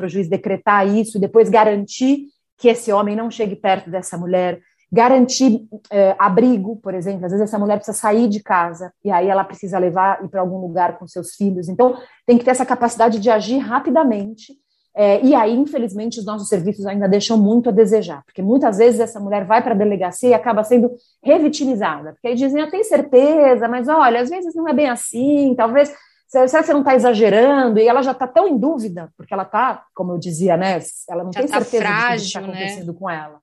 juiz 0.07 0.29
decretar 0.29 0.87
isso, 0.87 1.17
e 1.17 1.21
depois 1.21 1.49
garantir 1.49 2.27
que 2.55 2.67
esse 2.69 2.93
homem 2.93 3.15
não 3.15 3.31
chegue 3.31 3.55
perto 3.55 3.89
dessa 3.89 4.15
mulher, 4.15 4.59
garantir 4.91 5.67
é, 5.89 6.15
abrigo, 6.19 6.75
por 6.75 6.93
exemplo, 6.93 7.25
às 7.25 7.31
vezes 7.31 7.47
essa 7.47 7.57
mulher 7.57 7.77
precisa 7.77 7.97
sair 7.97 8.29
de 8.29 8.43
casa 8.43 8.93
e 9.03 9.09
aí 9.09 9.27
ela 9.27 9.43
precisa 9.43 9.79
levar 9.79 10.23
ir 10.23 10.27
para 10.27 10.41
algum 10.41 10.59
lugar 10.59 10.99
com 10.99 11.07
seus 11.07 11.33
filhos, 11.33 11.67
então 11.67 11.97
tem 12.27 12.37
que 12.37 12.45
ter 12.45 12.51
essa 12.51 12.65
capacidade 12.65 13.19
de 13.19 13.29
agir 13.31 13.57
rapidamente. 13.57 14.53
É, 14.95 15.19
e 15.25 15.33
aí, 15.33 15.51
infelizmente, 15.51 16.19
os 16.19 16.25
nossos 16.25 16.47
serviços 16.47 16.85
ainda 16.85 17.09
deixam 17.09 17.35
muito 17.35 17.69
a 17.69 17.71
desejar, 17.71 18.23
porque 18.23 18.43
muitas 18.43 18.77
vezes 18.77 18.99
essa 18.99 19.19
mulher 19.19 19.43
vai 19.43 19.63
para 19.63 19.73
a 19.73 19.77
delegacia 19.77 20.29
e 20.29 20.33
acaba 20.35 20.63
sendo 20.63 20.91
revitimizada, 21.23 22.11
porque 22.11 22.27
aí 22.27 22.35
dizem, 22.35 22.61
eu 22.61 22.69
tenho 22.69 22.83
certeza, 22.83 23.67
mas 23.67 23.87
olha, 23.87 24.21
às 24.21 24.29
vezes 24.29 24.53
não 24.53 24.69
é 24.69 24.73
bem 24.73 24.87
assim, 24.87 25.55
talvez 25.57 25.91
Será 26.33 26.61
que 26.61 26.65
você 26.65 26.73
não 26.73 26.79
está 26.79 26.95
exagerando? 26.95 27.79
E 27.79 27.87
ela 27.87 28.01
já 28.01 28.11
está 28.11 28.27
tão 28.27 28.47
em 28.47 28.57
dúvida, 28.57 29.13
porque 29.15 29.31
ela 29.31 29.43
está, 29.43 29.85
como 29.93 30.13
eu 30.13 30.17
dizia, 30.17 30.57
né? 30.57 30.79
Ela 31.07 31.23
não 31.23 31.31
já 31.31 31.41
tem 31.41 31.47
tá 31.47 31.61
certeza 31.61 31.83
frágil, 31.83 32.17
do 32.17 32.21
que 32.23 32.27
está 32.27 32.39
acontecendo 32.39 32.91
né? 32.91 32.99
com 32.99 33.09
ela. 33.09 33.39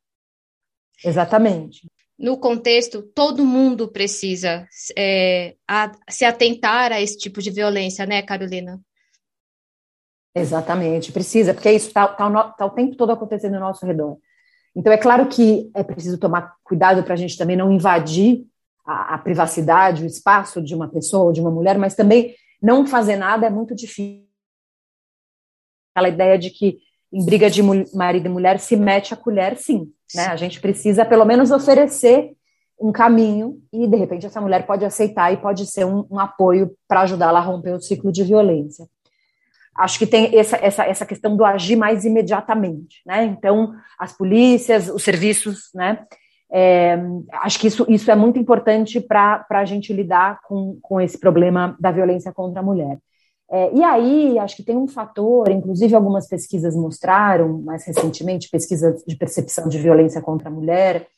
Exatamente. 1.05 1.89
No 2.19 2.37
contexto, 2.37 3.01
todo 3.15 3.47
mundo 3.47 3.87
precisa 3.87 4.67
é, 4.99 5.55
a, 5.69 5.93
se 6.09 6.25
atentar 6.25 6.91
a 6.91 7.01
esse 7.01 7.17
tipo 7.17 7.41
de 7.41 7.53
violência, 7.53 8.05
né, 8.05 8.23
Carolina? 8.23 8.81
Exatamente, 10.35 11.13
precisa, 11.13 11.55
porque 11.55 11.71
isso 11.71 11.89
está 11.89 12.09
tá, 12.09 12.49
tá 12.51 12.67
o 12.67 12.71
tempo 12.71 12.97
todo 12.97 13.13
acontecendo 13.13 13.55
ao 13.55 13.61
nosso 13.61 13.87
redor. 13.87 14.19
Então, 14.75 14.93
é 14.93 14.99
claro 14.99 15.29
que 15.29 15.71
é 15.75 15.85
preciso 15.85 16.19
tomar 16.19 16.57
cuidado 16.65 17.05
para 17.05 17.15
a 17.15 17.17
gente 17.17 17.39
também 17.39 17.57
não 17.57 17.73
invadir 17.73 18.45
a, 18.85 19.15
a, 19.15 19.19
privacidade, 19.19 20.03
o 20.03 20.07
espaço 20.07 20.61
de 20.61 20.75
uma 20.75 20.89
pessoa 20.89 21.27
ou 21.27 21.33
de 21.33 21.41
uma 21.41 21.51
mulher, 21.51 21.79
mas 21.79 21.95
também 21.95 22.35
não 22.61 22.87
fazer 22.87 23.17
nada 23.17 23.47
é 23.47 23.51
muito 23.51 23.75
difícil. 23.75 24.27
Aquela 25.95 26.09
ideia 26.09 26.39
de 26.39 26.51
que 26.51 26.79
em 27.13 27.25
briga 27.25 27.51
de 27.51 27.63
marido 27.95 28.27
e 28.27 28.29
mulher 28.29 28.61
se 28.61 28.77
mete 28.77 29.13
a 29.13 29.17
colher, 29.17 29.57
sim. 29.57 29.93
Né? 30.15 30.27
A 30.27 30.37
gente 30.37 30.61
precisa 30.61 31.05
pelo 31.05 31.25
menos 31.25 31.51
oferecer 31.51 32.33
um 32.81 32.93
caminho 32.93 33.61
e 33.73 33.87
de 33.87 33.97
repente 33.97 34.27
essa 34.27 34.41
mulher 34.41 34.67
pode 34.67 34.85
aceitar 34.85 35.33
e 35.33 35.37
pode 35.37 35.67
ser 35.67 35.85
um, 35.85 36.07
um 36.11 36.19
apoio 36.19 36.75
para 36.89 37.03
ajudá-la 37.03 37.39
a 37.39 37.43
romper 37.43 37.75
o 37.75 37.81
ciclo 37.81 38.11
de 38.11 38.25
violência. 38.25 38.87
Acho 39.77 39.99
que 39.99 40.07
tem 40.07 40.37
essa, 40.37 40.57
essa, 40.57 40.85
essa 40.85 41.07
questão 41.07 41.37
do 41.37 41.45
agir 41.45 41.77
mais 41.77 42.05
imediatamente, 42.05 43.03
né? 43.07 43.25
Então, 43.25 43.73
as 43.99 44.13
polícias, 44.13 44.89
os 44.89 45.03
serviços, 45.03 45.71
né? 45.75 46.05
É, 46.53 46.99
acho 47.43 47.59
que 47.61 47.69
isso, 47.69 47.87
isso 47.89 48.11
é 48.11 48.17
muito 48.17 48.39
importante 48.39 49.01
para 49.01 49.47
a 49.51 49.65
gente 49.65 49.93
lidar 49.93 50.41
com, 50.43 50.79
com 50.83 51.01
esse 51.01 51.19
problema 51.19 51.77
da 51.79 51.91
violência 51.91 52.33
contra 52.33 52.61
a 52.61 52.65
mulher. 52.65 52.99
É, 53.53 53.73
e 53.75 53.83
aí, 53.83 54.39
acho 54.39 54.57
que 54.57 54.63
tem 54.63 54.77
um 54.77 54.87
fator, 54.87 55.51
inclusive 55.51 55.95
algumas 55.95 56.29
pesquisas 56.29 56.77
mostraram, 56.77 57.61
mais 57.63 57.85
recentemente, 57.85 58.49
pesquisas 58.49 59.03
de 59.05 59.17
percepção 59.17 59.69
de 59.69 59.79
violência 59.79 60.23
contra 60.23 60.49
a 60.49 60.53
mulher, 60.53 61.09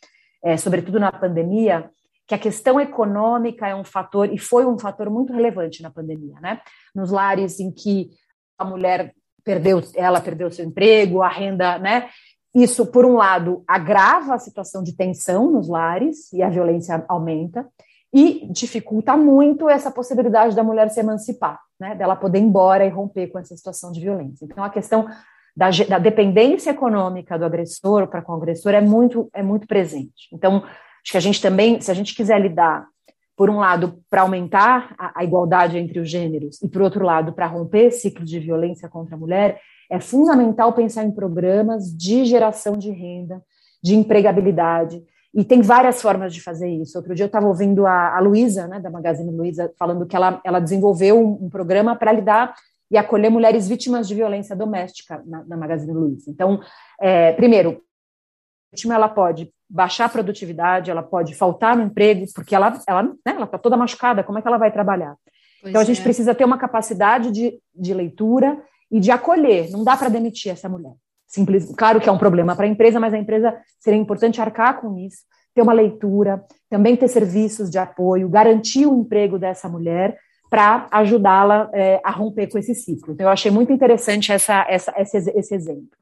é, 0.43 0.57
sobretudo 0.57 0.99
na 0.99 1.13
pandemia, 1.13 1.91
que 2.27 2.35
a 2.35 2.39
questão 2.39 2.81
econômica 2.81 3.69
é 3.69 3.75
um 3.75 3.85
fator, 3.85 4.33
e 4.33 4.39
foi 4.39 4.65
um 4.65 4.79
fator 4.79 5.11
muito 5.11 5.33
relevante 5.33 5.83
na 5.83 5.91
pandemia, 5.91 6.41
né? 6.41 6.61
Nos 6.95 7.11
lares 7.11 7.61
em 7.61 7.71
que 7.71 8.11
a 8.57 8.65
mulher 8.65 9.13
perdeu, 9.45 9.83
ela 9.95 10.21
perdeu 10.21 10.51
seu 10.51 10.65
emprego, 10.65 11.21
a 11.21 11.29
renda, 11.29 11.79
né? 11.79 12.09
Isso, 12.55 12.87
por 12.87 13.05
um 13.05 13.15
lado, 13.15 13.65
agrava 13.67 14.35
a 14.35 14.39
situação 14.39 14.83
de 14.83 14.95
tensão 14.95 15.51
nos 15.51 15.69
lares 15.69 16.33
e 16.33 16.43
a 16.43 16.51
violência 16.51 17.05
aumenta, 17.09 17.67
e 18.15 18.47
dificulta 18.53 19.17
muito 19.17 19.71
essa 19.71 19.91
possibilidade 19.91 20.55
da 20.55 20.63
mulher 20.63 20.91
se 20.91 21.01
emancipar, 21.01 21.59
né, 21.81 21.95
dela 21.95 22.15
poder 22.15 22.39
ir 22.39 22.43
embora 22.43 22.85
e 22.85 22.91
romper 22.91 23.29
com 23.29 23.39
essa 23.39 23.57
situação 23.57 23.91
de 23.91 24.01
violência. 24.01 24.45
Então, 24.45 24.63
a 24.63 24.69
questão 24.69 25.09
da, 25.57 25.71
da 25.89 25.99
dependência 25.99 26.71
econômica 26.71 27.39
do 27.39 27.45
agressor 27.45 28.07
para 28.09 28.21
com 28.21 28.33
o 28.33 28.37
agressor 28.37 28.73
é 28.73 28.83
muito, 28.83 29.31
é 29.33 29.43
muito 29.43 29.67
presente. 29.67 30.29
Então, 30.31 30.63
acho 30.63 31.13
que 31.13 31.17
a 31.17 31.21
gente 31.21 31.41
também, 31.41 31.81
se 31.81 31.91
a 31.91 31.95
gente 31.95 32.15
quiser 32.15 32.39
lidar, 32.39 32.87
por 33.35 33.49
um 33.49 33.59
lado, 33.59 33.99
para 34.11 34.23
aumentar 34.23 34.95
a, 34.99 35.21
a 35.21 35.25
igualdade 35.25 35.79
entre 35.79 35.99
os 35.99 36.11
gêneros, 36.11 36.61
e 36.63 36.69
por 36.69 36.83
outro 36.83 37.05
lado, 37.05 37.33
para 37.33 37.47
romper 37.47 37.91
ciclos 37.91 38.29
de 38.29 38.39
violência 38.39 38.91
contra 38.91 39.17
a 39.17 39.19
mulher, 39.19 39.59
é 39.93 40.01
fundamental 40.01 40.73
pensar 40.73 41.05
em 41.05 41.11
programas 41.11 41.95
de 41.95 42.25
geração 42.25 42.79
de 42.79 42.91
renda, 42.91 43.43
de 43.83 43.95
empregabilidade, 43.95 45.05
e 45.35 45.45
tem 45.45 45.61
várias 45.61 46.01
formas 46.01 46.33
de 46.33 46.41
fazer 46.41 46.69
isso. 46.69 46.97
Outro 46.97 47.15
dia 47.15 47.25
eu 47.25 47.27
estava 47.27 47.47
ouvindo 47.47 47.87
a, 47.87 48.17
a 48.17 48.21
Luísa, 48.21 48.67
né, 48.67 48.81
da 48.81 48.91
Magazine 48.91 49.31
Luiza, 49.31 49.71
falando 49.79 50.07
que 50.07 50.17
ela, 50.17 50.41
ela 50.45 50.61
desenvolveu 50.61 51.21
um, 51.21 51.45
um 51.45 51.51
programa 51.51 51.95
para 51.95 52.11
lidar 52.11 52.55
e 52.91 52.97
acolher 52.97 53.31
mulheres 53.31 53.69
vítimas 53.69 54.09
de 54.09 54.15
violência 54.15 54.57
doméstica 54.57 55.23
na, 55.27 55.45
na 55.45 55.57
Magazine 55.59 55.93
Luiza. 55.93 56.31
Então, 56.31 56.61
é, 56.99 57.33
primeiro, 57.33 57.83
ela 58.91 59.11
pode 59.11 59.53
baixar 59.69 60.07
a 60.07 60.09
produtividade, 60.09 60.91
ela 60.91 61.03
pode 61.03 61.35
faltar 61.35 61.77
no 61.77 61.83
emprego, 61.83 62.25
porque 62.35 62.55
ela 62.55 62.69
está 62.69 62.85
ela, 62.89 63.03
né, 63.03 63.13
ela 63.27 63.47
tá 63.47 63.59
toda 63.59 63.77
machucada, 63.77 64.25
como 64.25 64.39
é 64.39 64.43
que 64.43 64.49
ela 64.49 64.59
vai 64.59 64.73
trabalhar? 64.73 65.17
Pois 65.61 65.71
então 65.71 65.83
a 65.83 65.85
gente 65.85 66.01
é. 66.01 66.03
precisa 66.03 66.35
ter 66.35 66.47
uma 66.47 66.57
capacidade 66.57 67.31
de, 67.31 67.59
de 67.75 67.93
leitura 67.93 68.59
e 68.93 69.01
de 69.01 69.11
acolher, 69.11 69.71
não 69.71 69.83
dá 69.83 69.97
para 69.97 70.11
demitir 70.11 70.53
essa 70.53 70.69
mulher. 70.69 70.93
Simples, 71.27 71.75
claro 71.75 71.99
que 71.99 72.09
é 72.09 72.13
um 72.13 72.19
problema 72.19 72.55
para 72.55 72.67
a 72.67 72.69
empresa, 72.69 73.01
mas 73.01 73.15
a 73.15 73.19
empresa 73.19 73.57
seria 73.81 73.99
importante 73.99 74.39
arcar 74.39 74.83
com 74.83 74.99
isso, 74.99 75.23
ter 75.55 75.63
uma 75.63 75.73
leitura, 75.73 76.45
também 76.69 76.95
ter 76.95 77.09
serviços 77.09 77.71
de 77.71 77.79
apoio, 77.79 78.29
garantir 78.29 78.87
o 78.87 79.01
emprego 79.01 79.39
dessa 79.39 79.67
mulher 79.67 80.19
para 80.51 80.87
ajudá-la 80.91 81.71
é, 81.73 82.03
a 82.05 82.11
romper 82.11 82.49
com 82.49 82.59
esse 82.59 82.75
ciclo. 82.75 83.15
Então, 83.15 83.27
eu 83.27 83.31
achei 83.31 83.51
muito 83.51 83.73
interessante 83.73 84.31
essa, 84.31 84.67
essa, 84.69 84.93
esse, 84.99 85.31
esse 85.31 85.55
exemplo. 85.55 85.97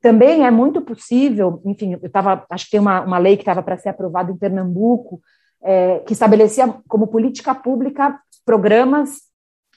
Também 0.00 0.46
é 0.46 0.50
muito 0.50 0.80
possível, 0.80 1.60
enfim, 1.66 1.92
eu 1.92 2.06
estava, 2.06 2.46
acho 2.48 2.64
que 2.64 2.70
tem 2.70 2.80
uma, 2.80 3.02
uma 3.02 3.18
lei 3.18 3.36
que 3.36 3.42
estava 3.42 3.62
para 3.62 3.76
ser 3.76 3.90
aprovada 3.90 4.32
em 4.32 4.36
Pernambuco, 4.38 5.20
é, 5.62 5.98
que 6.06 6.14
estabelecia 6.14 6.74
como 6.88 7.06
política 7.06 7.54
pública 7.54 8.18
programas 8.46 9.29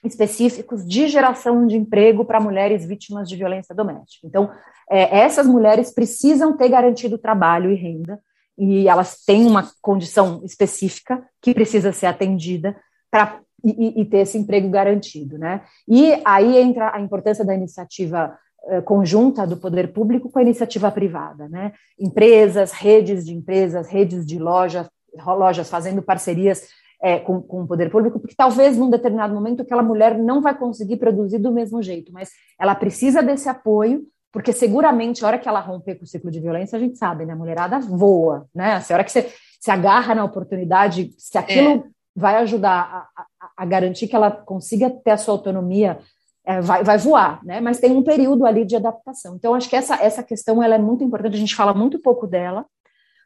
específicos 0.03 0.85
de 0.85 1.07
geração 1.07 1.65
de 1.65 1.77
emprego 1.77 2.25
para 2.25 2.39
mulheres 2.39 2.85
vítimas 2.85 3.29
de 3.29 3.35
violência 3.35 3.73
doméstica. 3.73 4.27
Então, 4.27 4.51
é, 4.89 5.19
essas 5.19 5.47
mulheres 5.47 5.91
precisam 5.91 6.57
ter 6.57 6.69
garantido 6.69 7.17
trabalho 7.17 7.71
e 7.71 7.75
renda, 7.75 8.19
e 8.57 8.87
elas 8.87 9.23
têm 9.25 9.47
uma 9.47 9.71
condição 9.81 10.41
específica 10.43 11.23
que 11.41 11.53
precisa 11.53 11.91
ser 11.91 12.05
atendida 12.05 12.75
para 13.09 13.39
e, 13.63 14.01
e, 14.01 14.05
ter 14.05 14.17
esse 14.17 14.37
emprego 14.37 14.69
garantido, 14.69 15.37
né? 15.37 15.61
E 15.87 16.21
aí 16.25 16.57
entra 16.57 16.93
a 16.93 16.99
importância 16.99 17.45
da 17.45 17.55
iniciativa 17.55 18.37
eh, 18.67 18.81
conjunta 18.81 19.47
do 19.47 19.55
poder 19.55 19.93
público 19.93 20.29
com 20.29 20.37
a 20.37 20.41
iniciativa 20.41 20.91
privada, 20.91 21.47
né? 21.47 21.71
Empresas, 21.97 22.73
redes 22.73 23.25
de 23.25 23.33
empresas, 23.33 23.87
redes 23.87 24.25
de 24.25 24.37
lojas, 24.37 24.89
lojas 25.25 25.69
fazendo 25.69 26.01
parcerias 26.01 26.67
é, 27.03 27.19
com, 27.19 27.41
com 27.41 27.63
o 27.63 27.67
poder 27.67 27.91
público, 27.91 28.17
porque 28.17 28.33
talvez 28.33 28.77
num 28.77 28.89
determinado 28.89 29.33
momento 29.33 29.61
aquela 29.61 29.83
mulher 29.83 30.17
não 30.17 30.41
vai 30.41 30.57
conseguir 30.57 30.95
produzir 30.95 31.37
do 31.37 31.51
mesmo 31.51 31.83
jeito, 31.83 32.13
mas 32.13 32.29
ela 32.57 32.73
precisa 32.73 33.21
desse 33.21 33.49
apoio, 33.49 34.03
porque 34.31 34.53
seguramente 34.53 35.23
a 35.23 35.27
hora 35.27 35.37
que 35.37 35.49
ela 35.49 35.59
romper 35.59 35.95
com 35.95 36.05
o 36.05 36.07
ciclo 36.07 36.31
de 36.31 36.39
violência, 36.39 36.77
a 36.77 36.79
gente 36.79 36.97
sabe, 36.97 37.25
né? 37.25 37.33
A 37.33 37.35
mulherada 37.35 37.77
voa, 37.77 38.47
né? 38.55 38.75
A 38.77 38.93
hora 38.93 39.03
que 39.03 39.11
você 39.11 39.29
se 39.59 39.69
agarra 39.69 40.15
na 40.15 40.23
oportunidade, 40.23 41.13
se 41.17 41.37
aquilo 41.37 41.69
é. 41.71 41.83
vai 42.15 42.37
ajudar 42.37 43.09
a, 43.15 43.21
a, 43.21 43.51
a 43.57 43.65
garantir 43.65 44.07
que 44.07 44.15
ela 44.15 44.31
consiga 44.31 44.89
ter 44.89 45.11
a 45.11 45.17
sua 45.17 45.33
autonomia 45.33 45.99
é, 46.45 46.61
vai, 46.61 46.83
vai 46.83 46.97
voar, 46.97 47.43
né? 47.43 47.59
Mas 47.59 47.79
tem 47.79 47.91
um 47.91 48.03
período 48.03 48.45
ali 48.45 48.63
de 48.65 48.77
adaptação. 48.77 49.35
Então, 49.35 49.53
acho 49.53 49.69
que 49.69 49.75
essa, 49.75 49.95
essa 49.95 50.23
questão 50.23 50.63
ela 50.63 50.75
é 50.75 50.79
muito 50.79 51.03
importante, 51.03 51.35
a 51.35 51.39
gente 51.39 51.55
fala 51.55 51.73
muito 51.73 51.99
pouco 51.99 52.25
dela, 52.25 52.65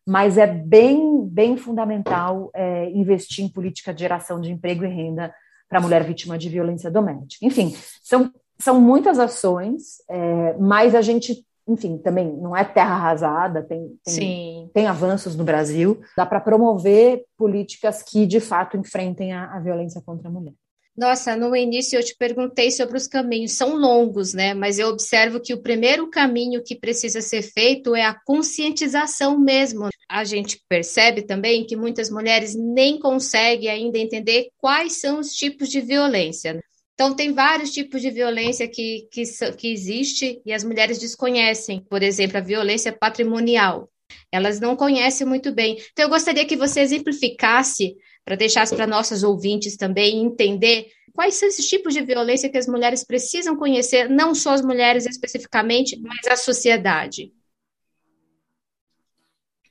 mas 0.07 0.37
é 0.37 0.47
bem, 0.47 1.27
bem 1.27 1.57
fundamental 1.57 2.49
é, 2.53 2.89
investir 2.91 3.43
em 3.43 3.49
política 3.49 3.93
de 3.93 3.99
geração 3.99 4.39
de 4.39 4.49
emprego 4.49 4.85
e 4.85 4.87
renda 4.87 5.35
para 5.67 5.79
a 5.79 5.81
mulher 5.81 6.01
vítima 6.05 6.37
de 6.37 6.47
violência 6.47 6.89
doméstica. 6.89 7.45
Enfim, 7.45 7.75
são, 8.01 8.31
são 8.57 8.79
muitas 8.79 9.19
ações, 9.19 9.97
é, 10.09 10.55
mas 10.57 10.95
a 10.95 11.01
gente, 11.01 11.45
enfim, 11.67 11.97
também 11.97 12.31
não 12.37 12.55
é 12.55 12.63
terra 12.63 12.95
arrasada, 12.95 13.61
tem, 13.61 13.99
tem, 14.01 14.71
tem 14.73 14.87
avanços 14.87 15.35
no 15.35 15.43
Brasil, 15.43 15.99
dá 16.15 16.25
para 16.25 16.39
promover 16.39 17.25
políticas 17.37 18.01
que 18.01 18.25
de 18.25 18.39
fato 18.39 18.77
enfrentem 18.77 19.33
a, 19.33 19.57
a 19.57 19.59
violência 19.59 20.01
contra 20.01 20.29
a 20.29 20.31
mulher. 20.31 20.53
Nossa, 20.97 21.35
no 21.35 21.55
início 21.55 21.99
eu 21.99 22.03
te 22.03 22.15
perguntei 22.17 22.71
sobre 22.71 22.97
os 22.97 23.05
caminhos, 23.05 23.51
são 23.51 23.75
longos, 23.75 24.33
né? 24.33 24.55
Mas 24.55 24.79
eu 24.79 24.87
observo 24.87 25.39
que 25.39 25.53
o 25.53 25.61
primeiro 25.61 26.09
caminho 26.09 26.63
que 26.63 26.75
precisa 26.75 27.21
ser 27.21 27.43
feito 27.43 27.95
é 27.95 28.03
a 28.03 28.19
conscientização 28.25 29.37
mesmo. 29.37 29.89
A 30.09 30.23
gente 30.23 30.59
percebe 30.67 31.21
também 31.21 31.63
que 31.67 31.75
muitas 31.75 32.09
mulheres 32.09 32.55
nem 32.55 32.97
conseguem 32.97 33.69
ainda 33.69 33.99
entender 33.99 34.47
quais 34.57 34.99
são 34.99 35.19
os 35.19 35.33
tipos 35.33 35.69
de 35.69 35.81
violência. 35.81 36.59
Então, 36.95 37.15
tem 37.15 37.31
vários 37.31 37.69
tipos 37.69 38.01
de 38.01 38.09
violência 38.09 38.67
que, 38.67 39.07
que, 39.11 39.21
que 39.55 39.71
existe 39.71 40.41
e 40.43 40.51
as 40.51 40.63
mulheres 40.63 40.97
desconhecem. 40.97 41.85
Por 41.87 42.01
exemplo, 42.01 42.39
a 42.39 42.41
violência 42.41 42.91
patrimonial. 42.91 43.87
Elas 44.31 44.59
não 44.59 44.75
conhecem 44.75 45.27
muito 45.27 45.51
bem. 45.53 45.77
Então, 45.91 46.05
eu 46.05 46.09
gostaria 46.09 46.43
que 46.43 46.55
você 46.55 46.79
exemplificasse 46.79 47.95
para 48.27 48.35
deixar 48.35 48.67
para 48.67 48.85
nossos 48.85 49.23
ouvintes 49.23 49.77
também 49.77 50.21
entender 50.21 50.87
quais 51.13 51.35
são 51.35 51.47
esses 51.47 51.65
tipos 51.65 51.93
de 51.93 52.01
violência 52.01 52.49
que 52.49 52.57
as 52.57 52.67
mulheres 52.67 53.01
precisam 53.05 53.55
conhecer, 53.55 54.09
não 54.09 54.35
só 54.35 54.51
as 54.51 54.61
mulheres 54.61 55.05
especificamente, 55.05 55.97
mas 56.01 56.27
a 56.29 56.35
sociedade. 56.35 57.31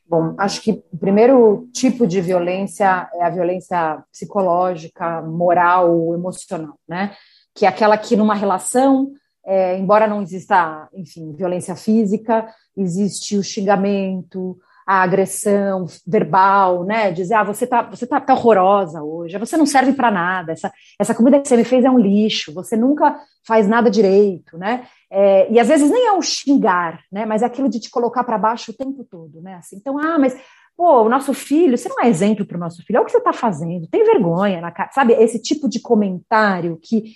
Bom, 0.09 0.35
acho 0.39 0.63
que 0.63 0.83
o 0.91 0.97
primeiro 0.97 1.69
tipo 1.71 2.07
de 2.07 2.19
violência 2.23 3.11
é 3.13 3.25
a 3.25 3.29
violência 3.29 4.03
psicológica, 4.11 5.21
moral, 5.21 6.15
emocional, 6.15 6.79
né? 6.89 7.15
Que 7.55 7.67
é 7.67 7.69
aquela 7.69 7.99
que 7.99 8.17
numa 8.17 8.35
relação, 8.35 9.13
é, 9.45 9.77
embora 9.77 10.07
não 10.07 10.23
exista, 10.23 10.89
enfim, 10.95 11.35
violência 11.35 11.77
física, 11.77 12.49
existe 12.75 13.37
o 13.37 13.45
xingamento, 13.45 14.59
a 14.87 15.03
agressão 15.03 15.87
verbal, 16.07 16.85
né? 16.85 17.11
Dizer, 17.11 17.35
ah, 17.35 17.43
você 17.43 17.67
tá, 17.67 17.83
você 17.83 18.07
tá, 18.07 18.21
tá 18.21 18.33
horrorosa 18.35 19.03
hoje, 19.03 19.37
você 19.37 19.57
não 19.57 19.67
serve 19.67 19.93
para 19.93 20.13
nada, 20.13 20.53
essa, 20.53 20.73
essa 20.99 21.15
comida 21.15 21.41
que 21.41 21.49
você 21.49 21.57
me 21.57 21.65
fez 21.65 21.85
é 21.85 21.91
um 21.91 21.99
lixo, 21.99 22.55
você 22.55 22.77
nunca 22.77 23.19
faz 23.45 23.67
nada 23.67 23.91
direito, 23.91 24.57
né? 24.57 24.87
É, 25.11 25.51
e 25.51 25.59
às 25.59 25.67
vezes 25.67 25.91
nem 25.91 26.07
é 26.07 26.13
um 26.13 26.23
xingar, 26.23 27.01
né? 27.11 27.27
Mas 27.27 27.43
é 27.43 27.47
aquilo 27.47 27.69
de 27.69 27.81
te 27.81 27.91
colocar 27.91 28.23
para 28.23 28.39
baixo 28.39 28.71
o 28.71 28.77
tempo 28.77 29.05
todo, 29.05 29.41
né? 29.41 29.55
Assim, 29.55 29.77
então, 29.77 29.99
ah, 29.99 30.19
mas 30.21 30.37
pô, 30.77 31.03
o 31.03 31.09
nosso 31.09 31.35
filho, 31.35 31.77
você 31.77 31.89
não 31.89 32.01
é 32.01 32.09
exemplo 32.09 32.47
para 32.47 32.57
o 32.57 32.61
nosso 32.61 32.85
filho, 32.85 32.99
é 32.99 33.01
o 33.01 33.05
que 33.05 33.11
você 33.11 33.19
está 33.19 33.33
fazendo, 33.33 33.89
tem 33.89 34.05
vergonha 34.05 34.61
na 34.61 34.71
cara, 34.71 34.91
sabe? 34.93 35.15
Esse 35.15 35.43
tipo 35.43 35.69
de 35.69 35.81
comentário 35.81 36.79
que 36.81 37.15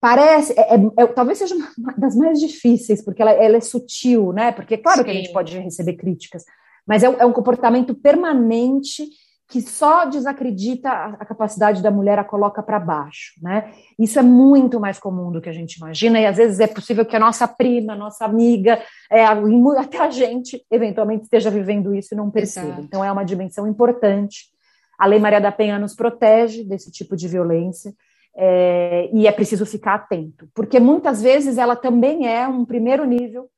parece, 0.00 0.52
é, 0.52 0.74
é, 0.74 0.78
é, 0.98 1.06
talvez 1.08 1.38
seja 1.38 1.54
uma 1.54 1.92
das 1.96 2.14
mais 2.14 2.38
difíceis, 2.38 3.02
porque 3.02 3.22
ela, 3.22 3.32
ela 3.32 3.56
é 3.56 3.60
sutil, 3.60 4.32
né? 4.32 4.52
Porque 4.52 4.76
claro 4.76 4.98
Sim. 4.98 5.04
que 5.04 5.10
a 5.10 5.14
gente 5.14 5.32
pode 5.32 5.58
receber 5.58 5.94
críticas, 5.94 6.44
mas 6.88 7.04
é, 7.04 7.06
é 7.06 7.26
um 7.26 7.32
comportamento 7.32 7.94
permanente 7.94 9.04
que 9.50 9.62
só 9.62 10.04
desacredita 10.04 10.90
a 10.90 11.24
capacidade 11.24 11.82
da 11.82 11.90
mulher 11.90 12.18
a 12.18 12.24
coloca 12.24 12.62
para 12.62 12.78
baixo, 12.78 13.32
né? 13.42 13.72
Isso 13.98 14.18
é 14.18 14.22
muito 14.22 14.78
mais 14.78 14.98
comum 14.98 15.32
do 15.32 15.40
que 15.40 15.48
a 15.48 15.52
gente 15.54 15.76
imagina 15.76 16.20
e 16.20 16.26
às 16.26 16.36
vezes 16.36 16.60
é 16.60 16.66
possível 16.66 17.04
que 17.04 17.16
a 17.16 17.20
nossa 17.20 17.48
prima, 17.48 17.94
a 17.94 17.96
nossa 17.96 18.26
amiga, 18.26 18.78
é, 19.10 19.24
até 19.24 20.00
a 20.00 20.10
gente 20.10 20.62
eventualmente 20.70 21.24
esteja 21.24 21.50
vivendo 21.50 21.94
isso 21.94 22.12
e 22.12 22.16
não 22.16 22.30
perceba. 22.30 22.66
Exato. 22.68 22.82
Então 22.82 23.02
é 23.02 23.10
uma 23.10 23.24
dimensão 23.24 23.66
importante. 23.66 24.50
A 24.98 25.06
Lei 25.06 25.18
Maria 25.18 25.40
da 25.40 25.50
Penha 25.50 25.78
nos 25.78 25.94
protege 25.94 26.62
desse 26.62 26.90
tipo 26.90 27.16
de 27.16 27.26
violência 27.26 27.94
é, 28.36 29.08
e 29.14 29.26
é 29.26 29.32
preciso 29.32 29.64
ficar 29.64 29.94
atento, 29.94 30.46
porque 30.54 30.78
muitas 30.78 31.22
vezes 31.22 31.56
ela 31.56 31.74
também 31.74 32.28
é 32.28 32.46
um 32.46 32.66
primeiro 32.66 33.06
nível 33.06 33.48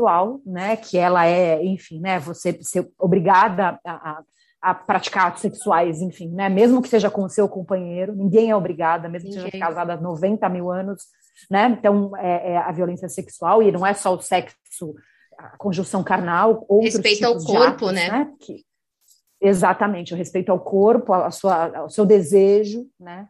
sexual, 0.00 0.40
né, 0.46 0.76
que 0.76 0.96
ela 0.96 1.26
é, 1.26 1.62
enfim, 1.64 2.00
né, 2.00 2.18
você 2.18 2.58
ser 2.62 2.90
obrigada 2.98 3.78
a, 3.84 3.92
a, 3.92 4.22
a, 4.62 4.74
praticar 4.74 5.26
atos 5.26 5.42
sexuais, 5.42 6.00
enfim, 6.00 6.30
né, 6.30 6.48
mesmo 6.48 6.80
que 6.80 6.88
seja 6.88 7.10
com 7.10 7.22
o 7.22 7.28
seu 7.28 7.48
companheiro, 7.48 8.14
ninguém 8.14 8.50
é 8.50 8.56
obrigada, 8.56 9.08
mesmo 9.08 9.28
que 9.28 9.34
seja 9.34 9.58
casada 9.58 9.94
há 9.94 10.00
90 10.00 10.48
mil 10.48 10.70
anos, 10.70 11.04
né, 11.50 11.76
então 11.78 12.16
é, 12.16 12.52
é, 12.52 12.56
a 12.56 12.72
violência 12.72 13.08
sexual, 13.08 13.62
e 13.62 13.70
não 13.70 13.86
é 13.86 13.92
só 13.92 14.14
o 14.14 14.20
sexo, 14.20 14.56
a 15.38 15.56
conjunção 15.56 16.02
carnal, 16.02 16.64
outros 16.68 16.94
Respeito 16.94 17.24
ao 17.24 17.36
corpo, 17.36 17.86
atos, 17.86 17.92
né? 17.92 18.10
né 18.10 18.32
que, 18.40 18.64
exatamente, 19.40 20.14
o 20.14 20.16
respeito 20.16 20.50
ao 20.50 20.60
corpo, 20.60 21.12
a 21.12 21.30
sua, 21.30 21.76
ao 21.76 21.90
seu 21.90 22.06
desejo, 22.06 22.86
né, 22.98 23.28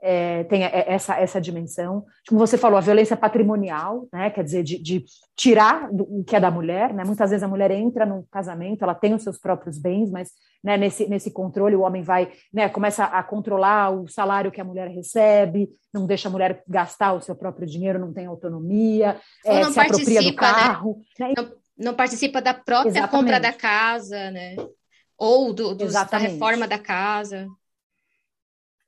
é, 0.00 0.44
tem 0.44 0.62
essa, 0.64 1.16
essa 1.16 1.40
dimensão. 1.40 2.04
Como 2.28 2.38
você 2.38 2.56
falou, 2.56 2.78
a 2.78 2.82
violência 2.82 3.16
patrimonial, 3.16 4.06
né, 4.12 4.30
quer 4.30 4.44
dizer, 4.44 4.62
de, 4.62 4.78
de 4.78 5.04
tirar 5.36 5.88
o 5.90 6.22
que 6.24 6.36
é 6.36 6.40
da 6.40 6.50
mulher. 6.50 6.92
Né? 6.94 7.04
Muitas 7.04 7.30
vezes 7.30 7.42
a 7.42 7.48
mulher 7.48 7.70
entra 7.70 8.06
num 8.06 8.24
casamento, 8.30 8.82
ela 8.82 8.94
tem 8.94 9.14
os 9.14 9.22
seus 9.22 9.38
próprios 9.38 9.78
bens, 9.78 10.10
mas 10.10 10.30
né, 10.62 10.76
nesse, 10.76 11.08
nesse 11.08 11.30
controle 11.30 11.76
o 11.76 11.82
homem 11.82 12.02
vai, 12.02 12.32
né, 12.52 12.68
começa 12.68 13.04
a 13.04 13.22
controlar 13.22 13.90
o 13.90 14.08
salário 14.08 14.52
que 14.52 14.60
a 14.60 14.64
mulher 14.64 14.88
recebe, 14.88 15.68
não 15.92 16.06
deixa 16.06 16.28
a 16.28 16.32
mulher 16.32 16.62
gastar 16.68 17.12
o 17.12 17.20
seu 17.20 17.34
próprio 17.34 17.66
dinheiro, 17.66 17.98
não 17.98 18.12
tem 18.12 18.26
autonomia, 18.26 19.16
é, 19.44 19.64
se 19.64 19.80
apropria 19.80 20.20
do 20.20 20.28
né? 20.28 20.34
carro. 20.34 21.00
Né? 21.18 21.32
Não, 21.36 21.52
não, 21.76 21.94
participa 21.94 22.40
da 22.40 22.54
própria 22.54 22.90
Exatamente. 22.90 23.10
compra 23.10 23.40
da 23.40 23.52
casa, 23.52 24.30
né? 24.30 24.56
ou 25.18 25.52
do, 25.52 25.74
do 25.74 25.90
da 25.90 26.04
reforma 26.16 26.68
da 26.68 26.78
casa. 26.78 27.48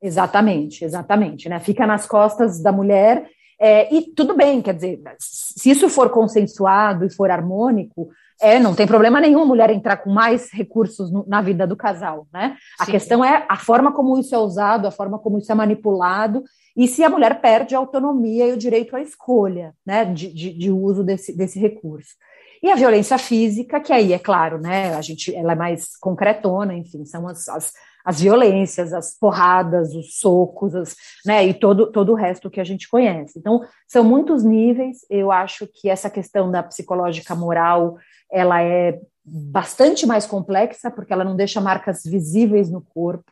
Exatamente, 0.03 0.85
exatamente, 0.85 1.49
né? 1.49 1.61
Fica 1.61 1.87
nas 1.87 2.07
costas 2.07 2.63
da 2.63 2.73
mulher 2.73 3.29
é, 3.61 3.95
e 3.95 4.03
tudo 4.15 4.35
bem, 4.35 4.63
quer 4.63 4.75
dizer, 4.75 5.03
se 5.19 5.71
isso 5.71 5.91
for 5.91 6.09
consensuado 6.09 7.05
e 7.05 7.13
for 7.13 7.31
harmônico, 7.31 8.09
é, 8.41 8.59
não 8.59 8.75
tem 8.75 8.87
problema 8.87 9.21
nenhum 9.21 9.43
a 9.43 9.45
mulher 9.45 9.69
entrar 9.69 9.99
com 9.99 10.09
mais 10.09 10.51
recursos 10.51 11.13
no, 11.13 11.27
na 11.29 11.43
vida 11.43 11.67
do 11.67 11.77
casal, 11.77 12.27
né? 12.33 12.57
A 12.79 12.87
Sim. 12.87 12.93
questão 12.93 13.23
é 13.23 13.45
a 13.47 13.57
forma 13.59 13.93
como 13.93 14.19
isso 14.19 14.35
é 14.35 14.39
usado, 14.39 14.87
a 14.87 14.91
forma 14.91 15.19
como 15.19 15.37
isso 15.37 15.53
é 15.53 15.55
manipulado 15.55 16.43
e 16.75 16.89
se 16.89 17.05
a 17.05 17.11
mulher 17.11 17.43
perde 17.43 17.75
a 17.75 17.79
autonomia 17.79 18.47
e 18.47 18.53
o 18.53 18.57
direito 18.57 18.97
à 18.97 19.03
escolha, 19.03 19.75
né, 19.85 20.07
de, 20.07 20.33
de, 20.33 20.55
de 20.57 20.71
uso 20.71 21.05
desse, 21.05 21.37
desse 21.37 21.59
recurso. 21.59 22.15
E 22.63 22.71
a 22.71 22.77
violência 22.77 23.19
física, 23.19 23.79
que 23.81 23.93
aí 23.93 24.15
é 24.15 24.19
claro, 24.19 24.59
né? 24.59 24.95
A 24.95 25.03
gente 25.03 25.35
ela 25.35 25.53
é 25.53 25.57
mais 25.57 25.97
concretona, 25.99 26.75
enfim, 26.75 27.05
são 27.05 27.29
as, 27.29 27.47
as, 27.49 27.73
as 28.05 28.21
violências, 28.21 28.93
as 28.93 29.17
porradas, 29.19 29.95
os 29.95 30.19
socos, 30.19 30.75
as, 30.75 30.95
né? 31.25 31.45
E 31.47 31.55
todo, 31.55 31.91
todo 31.91 32.13
o 32.13 32.17
resto 32.17 32.51
que 32.51 32.61
a 32.61 32.65
gente 32.65 32.89
conhece. 32.89 33.39
Então, 33.39 33.61
são 33.87 34.05
muitos 34.05 34.45
níveis. 34.45 34.99
Eu 35.11 35.31
acho 35.31 35.67
que 35.67 35.89
essa 35.89 36.11
questão 36.11 36.51
da 36.51 36.63
psicológica 36.63 37.35
moral 37.35 37.97
ela 38.33 38.63
é 38.63 38.99
bastante 39.25 40.07
mais 40.07 40.27
complexa, 40.27 40.91
porque 40.91 41.13
ela 41.13 41.25
não 41.25 41.37
deixa 41.37 41.61
marcas 41.61 42.03
visíveis 42.05 42.71
no 42.71 42.81
corpo 42.81 43.31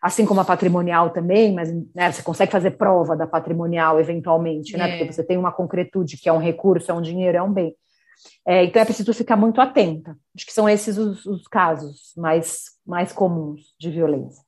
assim 0.00 0.24
como 0.24 0.40
a 0.40 0.44
patrimonial 0.44 1.10
também, 1.10 1.52
mas 1.52 1.70
né, 1.94 2.10
você 2.10 2.22
consegue 2.22 2.50
fazer 2.50 2.72
prova 2.72 3.14
da 3.14 3.26
patrimonial 3.26 4.00
eventualmente, 4.00 4.76
né? 4.76 4.88
É. 4.88 4.96
Porque 4.96 5.12
você 5.12 5.22
tem 5.22 5.36
uma 5.36 5.52
concretude 5.52 6.16
que 6.16 6.28
é 6.28 6.32
um 6.32 6.38
recurso, 6.38 6.90
é 6.90 6.94
um 6.94 7.02
dinheiro, 7.02 7.36
é 7.36 7.42
um 7.42 7.52
bem. 7.52 7.74
É, 8.46 8.64
então 8.64 8.82
é 8.82 8.84
preciso 8.84 9.12
ficar 9.12 9.36
muito 9.36 9.60
atenta. 9.60 10.16
Acho 10.34 10.46
que 10.46 10.52
são 10.52 10.68
esses 10.68 10.96
os, 10.98 11.26
os 11.26 11.46
casos 11.46 12.12
mais, 12.16 12.64
mais 12.86 13.12
comuns 13.12 13.74
de 13.78 13.90
violência. 13.90 14.42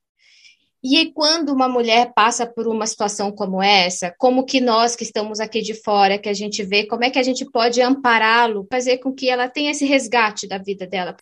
E 0.85 1.13
quando 1.13 1.51
uma 1.51 1.69
mulher 1.69 2.13
passa 2.13 2.45
por 2.45 2.67
uma 2.67 2.87
situação 2.89 3.31
como 3.31 3.63
essa, 3.63 4.13
como 4.19 4.45
que 4.45 4.61
nós 4.61 4.97
que 4.97 5.05
estamos 5.05 5.39
aqui 5.39 5.63
de 5.63 5.75
fora, 5.75 6.19
que 6.19 6.29
a 6.29 6.35
gente 6.35 6.65
vê, 6.65 6.85
como 6.87 7.05
é 7.05 7.11
que 7.11 7.21
a 7.21 7.23
gente 7.23 7.45
pode 7.45 7.81
ampará-lo, 7.81 8.67
fazer 8.69 8.99
com 8.99 9.13
que 9.13 9.31
ela 9.31 9.49
tenha 9.49 9.71
esse 9.71 9.85
resgate 9.85 10.49
da 10.49 10.59
vida 10.59 10.85
dela? 10.85 11.17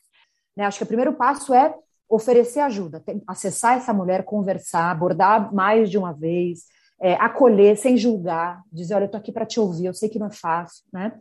Né, 0.56 0.64
acho 0.64 0.78
que 0.78 0.84
o 0.84 0.86
primeiro 0.86 1.12
passo 1.12 1.52
é 1.52 1.74
oferecer 2.08 2.60
ajuda, 2.60 3.04
acessar 3.26 3.76
essa 3.76 3.92
mulher, 3.92 4.24
conversar, 4.24 4.90
abordar 4.90 5.54
mais 5.54 5.90
de 5.90 5.98
uma 5.98 6.12
vez, 6.12 6.64
é, 7.00 7.14
acolher 7.14 7.76
sem 7.76 7.96
julgar, 7.96 8.62
dizer, 8.72 8.94
olha, 8.94 9.04
eu 9.04 9.06
estou 9.06 9.18
aqui 9.18 9.30
para 9.30 9.46
te 9.46 9.60
ouvir, 9.60 9.86
eu 9.86 9.94
sei 9.94 10.08
que 10.08 10.18
não 10.18 10.26
é 10.26 10.32
fácil, 10.32 10.84
né? 10.92 11.12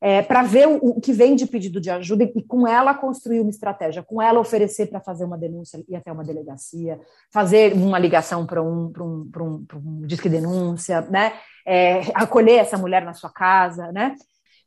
É, 0.00 0.22
para 0.22 0.44
ver 0.44 0.68
o, 0.68 0.76
o, 0.76 1.00
que 1.00 1.12
vem 1.12 1.34
de 1.34 1.44
pedido 1.44 1.80
de 1.80 1.90
ajuda 1.90 2.22
e, 2.22 2.32
e, 2.36 2.42
com 2.42 2.68
ela 2.68 2.94
construir 2.94 3.40
uma 3.40 3.50
estratégia, 3.50 4.00
com 4.00 4.22
ela 4.22 4.38
oferecer 4.38 4.86
para 4.86 5.00
fazer 5.00 5.24
uma 5.24 5.36
denúncia 5.36 5.82
e 5.88 5.96
até 5.96 6.12
uma 6.12 6.22
delegacia, 6.22 7.00
fazer 7.32 7.72
uma 7.72 7.98
ligação 7.98 8.46
para 8.46 8.62
um, 8.62 8.92
um, 8.96 9.30
um, 9.36 9.66
um 9.74 10.06
disque 10.06 10.28
denúncia, 10.28 11.00
né? 11.00 11.32
É, 11.66 12.00
acolher 12.14 12.58
essa 12.60 12.78
mulher 12.78 13.04
na 13.04 13.12
sua 13.12 13.30
casa, 13.30 13.90
né? 13.90 14.14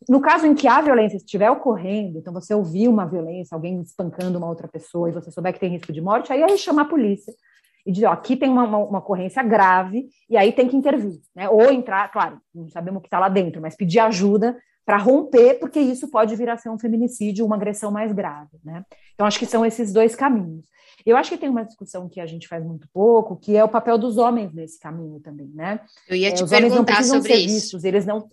No 0.09 0.19
caso 0.19 0.47
em 0.47 0.55
que 0.55 0.67
a 0.67 0.81
violência 0.81 1.17
estiver 1.17 1.49
ocorrendo, 1.49 2.17
então 2.17 2.33
você 2.33 2.53
ouviu 2.53 2.91
uma 2.91 3.05
violência, 3.05 3.55
alguém 3.55 3.79
espancando 3.81 4.37
uma 4.37 4.49
outra 4.49 4.67
pessoa 4.67 5.07
e 5.07 5.13
você 5.13 5.31
souber 5.31 5.53
que 5.53 5.59
tem 5.59 5.69
risco 5.69 5.93
de 5.93 6.01
morte, 6.01 6.33
aí 6.33 6.41
é 6.41 6.57
chamar 6.57 6.83
a 6.83 6.89
polícia 6.89 7.31
e 7.85 7.91
dizer, 7.91 8.07
ó, 8.07 8.11
aqui 8.11 8.35
tem 8.35 8.49
uma, 8.49 8.63
uma, 8.63 8.77
uma, 8.79 8.99
ocorrência 8.99 9.41
grave 9.43 10.09
e 10.29 10.37
aí 10.37 10.51
tem 10.51 10.67
que 10.67 10.75
intervir, 10.75 11.19
né? 11.35 11.49
Ou 11.49 11.71
entrar, 11.71 12.11
claro, 12.11 12.39
não 12.53 12.67
sabemos 12.69 12.99
o 12.99 13.01
que 13.01 13.07
está 13.07 13.19
lá 13.19 13.29
dentro, 13.29 13.61
mas 13.61 13.75
pedir 13.75 13.99
ajuda 13.99 14.57
para 14.91 14.97
romper, 14.97 15.57
porque 15.57 15.79
isso 15.79 16.09
pode 16.09 16.35
vir 16.35 16.49
a 16.49 16.57
ser 16.57 16.67
um 16.69 16.77
feminicídio, 16.77 17.45
uma 17.45 17.55
agressão 17.55 17.89
mais 17.89 18.11
grave, 18.11 18.57
né? 18.61 18.83
Então 19.13 19.25
acho 19.25 19.39
que 19.39 19.45
são 19.45 19.65
esses 19.65 19.93
dois 19.93 20.15
caminhos. 20.15 20.65
Eu 21.05 21.15
acho 21.15 21.29
que 21.29 21.37
tem 21.37 21.47
uma 21.47 21.63
discussão 21.63 22.09
que 22.09 22.19
a 22.19 22.25
gente 22.25 22.45
faz 22.45 22.61
muito 22.65 22.89
pouco, 22.91 23.37
que 23.37 23.55
é 23.55 23.63
o 23.63 23.69
papel 23.69 23.97
dos 23.97 24.17
homens 24.17 24.53
nesse 24.53 24.77
caminho 24.77 25.21
também, 25.21 25.47
né? 25.53 25.79
Eu 26.09 26.17
ia 26.17 26.33
te 26.33 26.41
é, 26.41 26.43
os 26.43 26.51
homens 26.51 26.75
não 26.75 26.83
precisam 26.83 27.21
ser 27.21 27.35
isso. 27.35 27.53
Vistos, 27.53 27.83
eles 27.85 28.05
não 28.05 28.27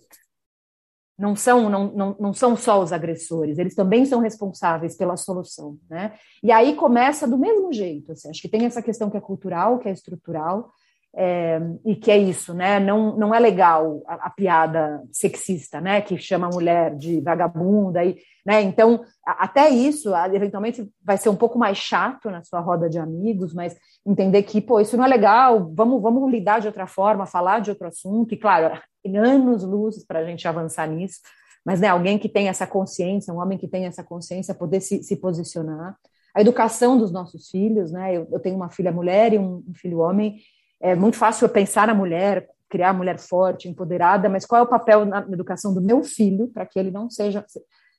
não 1.17 1.33
são, 1.33 1.69
não, 1.69 1.91
não, 1.93 2.15
não 2.19 2.33
são 2.33 2.57
só 2.57 2.81
os 2.81 2.91
agressores, 2.91 3.57
eles 3.57 3.73
também 3.73 4.05
são 4.05 4.19
responsáveis 4.19 4.97
pela 4.97 5.15
solução, 5.15 5.77
né? 5.89 6.13
E 6.43 6.51
aí 6.51 6.75
começa 6.75 7.25
do 7.25 7.37
mesmo 7.37 7.71
jeito, 7.71 8.11
assim, 8.11 8.29
acho 8.29 8.41
que 8.41 8.49
tem 8.49 8.65
essa 8.65 8.81
questão 8.81 9.09
que 9.09 9.15
é 9.15 9.21
cultural, 9.21 9.79
que 9.79 9.87
é 9.87 9.93
estrutural, 9.93 10.73
é, 11.15 11.59
e 11.85 11.95
que 11.95 12.11
é 12.11 12.17
isso, 12.17 12.53
né? 12.53 12.79
Não, 12.79 13.17
não 13.17 13.33
é 13.33 13.39
legal 13.39 14.01
a, 14.05 14.27
a, 14.27 14.29
piada 14.29 15.03
sexista, 15.11 15.81
né? 15.81 16.01
Que 16.01 16.17
chama 16.17 16.47
a 16.47 16.51
mulher 16.51 16.95
de 16.95 17.19
vagabunda, 17.21 18.03
e, 18.05 18.17
né? 18.45 18.61
Então, 18.61 19.03
a, 19.25 19.45
até 19.45 19.69
isso, 19.69 20.15
eventualmente, 20.33 20.87
vai 21.03 21.17
ser 21.17 21.29
um 21.29 21.35
pouco 21.35 21.57
mais 21.57 21.77
chato 21.77 22.29
na 22.29 22.43
sua 22.43 22.59
roda 22.59 22.89
de 22.89 22.99
amigos, 22.99 23.53
mas 23.53 23.75
entender 24.05 24.43
que, 24.43 24.61
pô, 24.61 24.79
isso 24.79 24.95
não 24.95 25.05
é 25.05 25.07
legal, 25.07 25.71
vamos, 25.73 26.01
vamos 26.01 26.31
lidar 26.31 26.59
de 26.59 26.67
outra 26.67 26.85
forma, 26.85 27.25
falar 27.25 27.59
de 27.59 27.71
outro 27.71 27.87
assunto, 27.87 28.33
e 28.33 28.37
claro, 28.37 28.79
anos 29.15 29.63
luzes 29.63 30.05
para 30.05 30.19
a 30.19 30.25
gente 30.25 30.47
avançar 30.47 30.87
nisso, 30.87 31.19
mas 31.65 31.81
né, 31.81 31.87
alguém 31.87 32.17
que 32.17 32.29
tem 32.29 32.47
essa 32.47 32.67
consciência, 32.67 33.33
um 33.33 33.39
homem 33.39 33.57
que 33.57 33.67
tem 33.67 33.85
essa 33.85 34.03
consciência, 34.03 34.53
poder 34.53 34.81
se, 34.81 35.03
se 35.03 35.15
posicionar. 35.15 35.97
A 36.35 36.41
educação 36.41 36.97
dos 36.97 37.11
nossos 37.11 37.49
filhos, 37.49 37.91
né? 37.91 38.15
Eu, 38.15 38.27
eu 38.31 38.39
tenho 38.39 38.55
uma 38.55 38.69
filha 38.69 38.91
mulher 38.91 39.33
e 39.33 39.39
um, 39.39 39.63
um 39.67 39.73
filho 39.73 39.99
homem, 39.99 40.37
é 40.81 40.95
muito 40.95 41.17
fácil 41.17 41.45
eu 41.45 41.49
pensar 41.49 41.87
na 41.87 41.93
mulher, 41.93 42.47
criar 42.69 42.89
a 42.89 42.93
mulher 42.93 43.17
forte, 43.17 43.67
empoderada, 43.67 44.29
mas 44.29 44.45
qual 44.45 44.61
é 44.61 44.63
o 44.63 44.69
papel 44.69 45.05
na 45.05 45.19
educação 45.19 45.73
do 45.73 45.81
meu 45.81 46.03
filho 46.03 46.47
para 46.47 46.65
que 46.65 46.79
ele 46.79 46.91
não 46.91 47.09
seja 47.09 47.45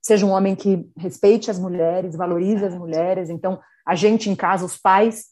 seja 0.03 0.25
um 0.25 0.31
homem 0.31 0.55
que 0.57 0.89
respeite 0.97 1.51
as 1.51 1.59
mulheres, 1.59 2.17
valorize 2.17 2.65
as 2.65 2.75
mulheres. 2.75 3.29
Então, 3.29 3.61
a 3.87 3.95
gente 3.95 4.31
em 4.31 4.35
casa, 4.35 4.65
os 4.65 4.77
pais 4.77 5.27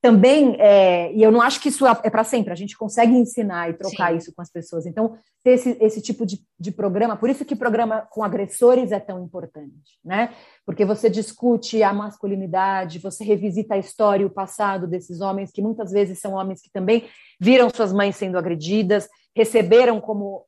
também, 0.00 0.56
é, 0.58 1.12
e 1.12 1.22
eu 1.22 1.30
não 1.30 1.42
acho 1.42 1.60
que 1.60 1.68
isso 1.68 1.86
é, 1.86 1.90
é 2.04 2.10
para 2.10 2.24
sempre, 2.24 2.52
a 2.52 2.56
gente 2.56 2.76
consegue 2.76 3.12
ensinar 3.12 3.68
e 3.68 3.74
trocar 3.74 4.10
Sim. 4.10 4.16
isso 4.16 4.32
com 4.34 4.40
as 4.40 4.50
pessoas. 4.50 4.86
Então, 4.86 5.18
ter 5.44 5.52
esse, 5.52 5.76
esse 5.80 6.00
tipo 6.00 6.24
de, 6.24 6.40
de 6.58 6.70
programa, 6.70 7.16
por 7.16 7.28
isso 7.28 7.44
que 7.44 7.54
programa 7.54 8.06
com 8.10 8.24
agressores 8.24 8.92
é 8.92 8.98
tão 8.98 9.22
importante, 9.22 9.98
né? 10.02 10.32
Porque 10.64 10.86
você 10.86 11.10
discute 11.10 11.82
a 11.82 11.92
masculinidade, 11.92 12.98
você 12.98 13.24
revisita 13.24 13.74
a 13.74 13.78
história 13.78 14.22
e 14.22 14.26
o 14.26 14.30
passado 14.30 14.86
desses 14.86 15.20
homens, 15.20 15.50
que 15.52 15.60
muitas 15.60 15.92
vezes 15.92 16.18
são 16.18 16.32
homens 16.32 16.62
que 16.62 16.70
também 16.70 17.04
viram 17.38 17.68
suas 17.68 17.92
mães 17.92 18.16
sendo 18.16 18.38
agredidas, 18.38 19.06
receberam 19.40 19.98
como 20.02 20.44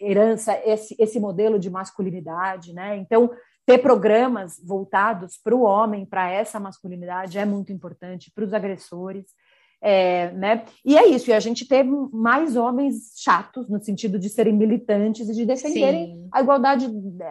herança 0.00 0.60
esse, 0.64 0.96
esse 0.98 1.20
modelo 1.20 1.56
de 1.56 1.70
masculinidade, 1.70 2.72
né? 2.72 2.96
Então, 2.96 3.30
ter 3.64 3.78
programas 3.78 4.60
voltados 4.62 5.38
para 5.38 5.54
o 5.54 5.62
homem, 5.62 6.04
para 6.04 6.28
essa 6.28 6.58
masculinidade, 6.58 7.38
é 7.38 7.44
muito 7.44 7.72
importante, 7.72 8.32
para 8.34 8.44
os 8.44 8.52
agressores. 8.52 9.26
É, 9.80 10.32
né? 10.32 10.64
E 10.84 10.98
é 10.98 11.06
isso, 11.06 11.30
e 11.30 11.32
a 11.32 11.38
gente 11.38 11.68
ter 11.68 11.84
mais 11.84 12.56
homens 12.56 13.12
chatos, 13.16 13.68
no 13.68 13.80
sentido 13.80 14.18
de 14.18 14.28
serem 14.30 14.54
militantes 14.54 15.28
e 15.28 15.34
de 15.34 15.44
defenderem 15.44 16.06
Sim. 16.06 16.28
a 16.32 16.40
igualdade 16.40 16.88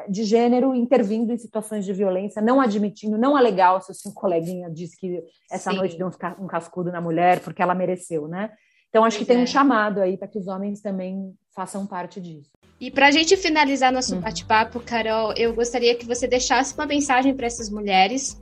de 0.07 0.23
gênero, 0.23 0.73
intervindo 0.73 1.33
em 1.33 1.37
situações 1.37 1.83
de 1.83 1.91
violência, 1.91 2.41
não 2.41 2.61
admitindo, 2.61 3.17
não 3.17 3.37
é 3.37 3.41
legal 3.41 3.81
se 3.81 3.91
o 3.91 3.95
seu 3.95 4.13
coleguinha 4.13 4.69
diz 4.69 4.95
que 4.95 5.21
essa 5.51 5.71
Sim. 5.71 5.77
noite 5.77 5.97
deu 5.97 6.09
um 6.39 6.47
cascudo 6.47 6.91
na 6.91 7.01
mulher 7.01 7.41
porque 7.41 7.61
ela 7.61 7.75
mereceu, 7.75 8.27
né? 8.27 8.51
Então, 8.93 9.03
acho 9.03 9.17
que 9.17 9.25
tem 9.25 9.37
é. 9.37 9.39
um 9.39 9.47
chamado 9.47 10.01
aí 10.01 10.15
para 10.15 10.27
que 10.27 10.37
os 10.37 10.47
homens 10.47 10.79
também 10.79 11.33
façam 11.55 11.83
parte 11.83 12.21
disso. 12.21 12.51
E 12.79 12.91
para 12.91 13.07
a 13.07 13.11
gente 13.11 13.35
finalizar 13.35 13.91
nosso 13.91 14.13
uhum. 14.13 14.21
bate-papo, 14.21 14.79
Carol, 14.81 15.33
eu 15.35 15.51
gostaria 15.51 15.95
que 15.95 16.05
você 16.05 16.27
deixasse 16.27 16.75
uma 16.75 16.85
mensagem 16.85 17.33
para 17.33 17.47
essas 17.47 17.71
mulheres 17.71 18.39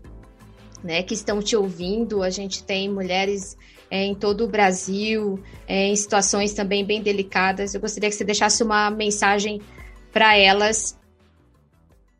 né, 0.83 1.03
que 1.03 1.13
estão 1.13 1.41
te 1.41 1.55
ouvindo. 1.55 2.21
A 2.21 2.29
gente 2.29 2.65
tem 2.65 2.89
mulheres 2.91 3.57
é, 3.89 4.03
em 4.03 4.13
todo 4.13 4.43
o 4.43 4.47
Brasil, 4.49 5.41
é, 5.65 5.87
em 5.87 5.95
situações 5.95 6.53
também 6.53 6.83
bem 6.83 7.01
delicadas. 7.01 7.73
Eu 7.73 7.79
gostaria 7.79 8.09
que 8.09 8.15
você 8.17 8.25
deixasse 8.25 8.61
uma 8.61 8.91
mensagem 8.91 9.61
para 10.11 10.35
elas. 10.37 10.99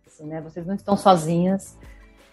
Sim, 0.08 0.28
né, 0.28 0.40
vocês 0.40 0.66
não 0.66 0.76
estão 0.76 0.96
sozinhas. 0.96 1.78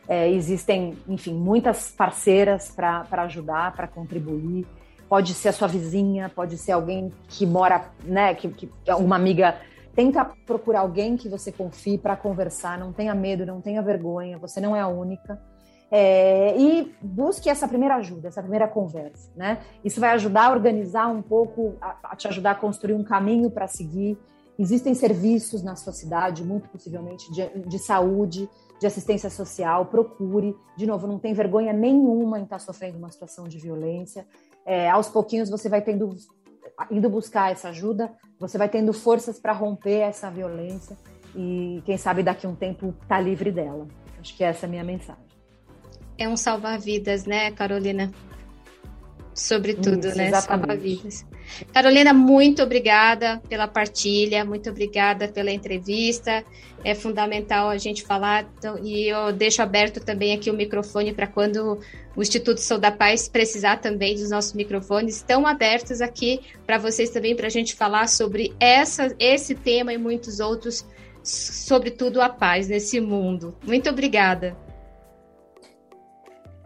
É, 0.07 0.30
existem, 0.30 0.96
enfim, 1.09 1.34
muitas 1.34 1.90
parceiras 1.90 2.70
para 2.70 3.05
ajudar, 3.24 3.74
para 3.74 3.88
contribuir 3.88 4.64
pode 5.09 5.34
ser 5.34 5.48
a 5.48 5.52
sua 5.52 5.66
vizinha, 5.66 6.28
pode 6.28 6.59
ser 6.59 6.72
alguém 6.72 7.12
que 7.28 7.46
mora, 7.46 7.90
né, 8.04 8.34
que, 8.34 8.48
que 8.48 8.70
uma 8.98 9.16
amiga. 9.16 9.56
Tenta 9.94 10.24
procurar 10.46 10.80
alguém 10.80 11.16
que 11.16 11.28
você 11.28 11.50
confie 11.50 11.98
para 11.98 12.16
conversar, 12.16 12.78
não 12.78 12.92
tenha 12.92 13.12
medo, 13.16 13.44
não 13.44 13.61
tenha 13.61 13.82
vergonha, 13.82 14.38
você 14.38 14.61
não 14.61 14.76
é 14.76 14.80
a 14.80 14.86
única. 14.86 15.40
É, 15.90 16.56
e 16.56 16.94
busque 17.02 17.48
essa 17.48 17.66
primeira 17.66 17.96
ajuda, 17.96 18.28
essa 18.28 18.40
primeira 18.40 18.68
conversa, 18.68 19.28
né? 19.34 19.59
Isso 19.82 19.98
vai 19.98 20.11
ajudar 20.11 20.44
a 20.44 20.50
organizar 20.52 21.09
um 21.09 21.20
pouco, 21.20 21.74
a, 21.80 21.96
a 22.12 22.14
te 22.14 22.28
ajudar 22.28 22.52
a 22.52 22.54
construir 22.54 22.94
um 22.94 23.02
caminho 23.02 23.50
para 23.50 23.66
seguir. 23.66 24.16
Existem 24.56 24.94
serviços 24.94 25.64
na 25.64 25.74
sua 25.74 25.92
cidade, 25.92 26.44
muito 26.44 26.68
possivelmente, 26.68 27.32
de, 27.32 27.48
de 27.66 27.78
saúde, 27.78 28.48
de 28.78 28.86
assistência 28.86 29.30
social, 29.30 29.86
procure. 29.86 30.54
De 30.76 30.86
novo, 30.86 31.09
não 31.09 31.18
tem 31.18 31.32
vergonha 31.32 31.72
nenhuma 31.72 32.38
em 32.38 32.44
estar 32.44 32.56
tá 32.59 32.64
sofrendo 32.64 32.98
uma 32.98 33.11
situação 33.11 33.48
de 33.48 33.59
violência 33.59 34.24
é, 34.68 34.86
aos 34.90 35.08
pouquinhos 35.08 35.48
você 35.48 35.66
vai 35.66 35.80
tendo 35.80 36.14
indo 36.90 37.08
buscar 37.08 37.50
essa 37.50 37.70
ajuda, 37.70 38.12
você 38.38 38.58
vai 38.58 38.68
tendo 38.68 38.92
forças 38.92 39.40
para 39.40 39.52
romper 39.52 40.00
essa 40.00 40.30
violência 40.30 40.96
e 41.34 41.82
quem 41.86 41.96
sabe 41.96 42.22
daqui 42.22 42.46
a 42.46 42.50
um 42.50 42.54
tempo 42.54 42.94
tá 43.08 43.18
livre 43.18 43.50
dela. 43.50 43.88
Acho 44.20 44.36
que 44.36 44.44
essa 44.44 44.66
é 44.66 44.68
a 44.68 44.70
minha 44.70 44.84
mensagem. 44.84 45.24
É 46.18 46.28
um 46.28 46.36
salvar-vidas, 46.36 47.24
né, 47.24 47.50
Carolina? 47.50 48.12
Sobretudo, 49.39 50.09
Isso, 50.09 50.18
né? 50.18 50.32
Salvar-vidas. 50.32 51.24
Carolina, 51.72 52.12
muito 52.12 52.61
obrigada 52.61 53.41
pela 53.49 53.68
partilha, 53.68 54.45
muito 54.45 54.68
obrigada 54.68 55.28
pela 55.28 55.53
entrevista. 55.53 56.45
É 56.82 56.93
fundamental 56.93 57.68
a 57.68 57.78
gente 57.78 58.03
falar 58.03 58.49
então, 58.59 58.78
e 58.84 59.07
eu 59.07 59.32
deixo 59.32 59.62
aberto 59.62 60.01
também 60.01 60.34
aqui 60.34 60.51
o 60.51 60.55
microfone 60.55 61.14
para 61.14 61.28
quando 61.28 61.78
o 62.16 62.20
Instituto 62.20 62.61
Sou 62.61 62.78
da 62.78 62.91
Paz 62.91 63.28
precisar 63.28 63.76
também 63.76 64.16
dos 64.16 64.28
nossos 64.28 64.55
microfones. 64.55 65.16
Estão 65.16 65.47
abertos 65.47 66.01
aqui 66.01 66.41
para 66.66 66.76
vocês 66.76 67.11
também, 67.11 67.36
para 67.36 67.47
a 67.47 67.51
gente 67.51 67.76
falar 67.76 68.09
sobre 68.09 68.53
essa, 68.59 69.14
esse 69.20 69.55
tema 69.55 69.93
e 69.93 69.99
muitos 69.99 70.41
outros 70.41 70.84
sobretudo 71.22 72.20
a 72.20 72.28
paz 72.28 72.68
nesse 72.68 73.01
mundo. 73.01 73.55
Muito 73.64 73.89
obrigada. 73.89 74.57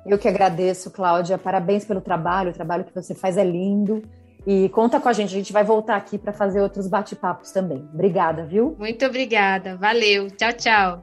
Eu 0.04 0.18
que 0.18 0.28
agradeço, 0.28 0.90
Cláudia. 0.90 1.38
Parabéns 1.38 1.84
pelo 1.84 2.00
trabalho. 2.00 2.50
O 2.50 2.54
trabalho 2.54 2.84
que 2.84 2.94
você 2.94 3.14
faz 3.14 3.36
é 3.36 3.44
lindo. 3.44 4.02
E 4.46 4.68
conta 4.70 4.98
com 4.98 5.08
a 5.08 5.12
gente. 5.12 5.28
A 5.28 5.38
gente 5.38 5.52
vai 5.52 5.64
voltar 5.64 5.96
aqui 5.96 6.18
para 6.18 6.32
fazer 6.32 6.60
outros 6.60 6.88
bate-papos 6.88 7.52
também. 7.52 7.88
Obrigada, 7.94 8.44
viu? 8.44 8.74
Muito 8.78 9.04
obrigada. 9.06 9.76
Valeu. 9.76 10.28
Tchau, 10.30 10.52
tchau. 10.52 11.02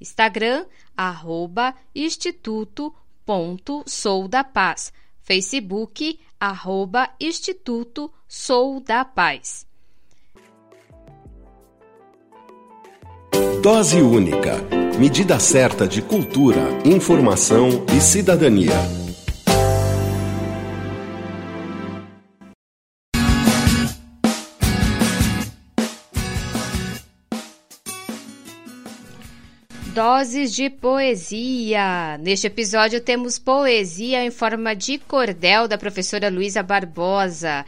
Instagram, 0.00 0.64
instituto.soudapaz. 1.94 4.94
Facebook, 5.20 6.18
arroba 6.40 7.10
Instituto 7.20 8.10
Sou 8.26 8.80
da 8.80 9.04
Paz. 9.04 9.67
Dose 13.62 14.00
única 14.00 14.64
Medida 14.98 15.38
certa 15.40 15.86
de 15.86 16.00
cultura, 16.00 16.60
informação 16.84 17.84
e 17.96 18.00
cidadania. 18.00 18.72
Doses 29.94 30.54
de 30.54 30.70
poesia. 30.70 32.16
Neste 32.18 32.46
episódio 32.46 33.00
temos 33.00 33.38
poesia 33.38 34.24
em 34.24 34.30
forma 34.30 34.74
de 34.74 34.98
cordel 34.98 35.66
da 35.66 35.76
professora 35.76 36.28
Luísa 36.28 36.62
Barbosa. 36.62 37.64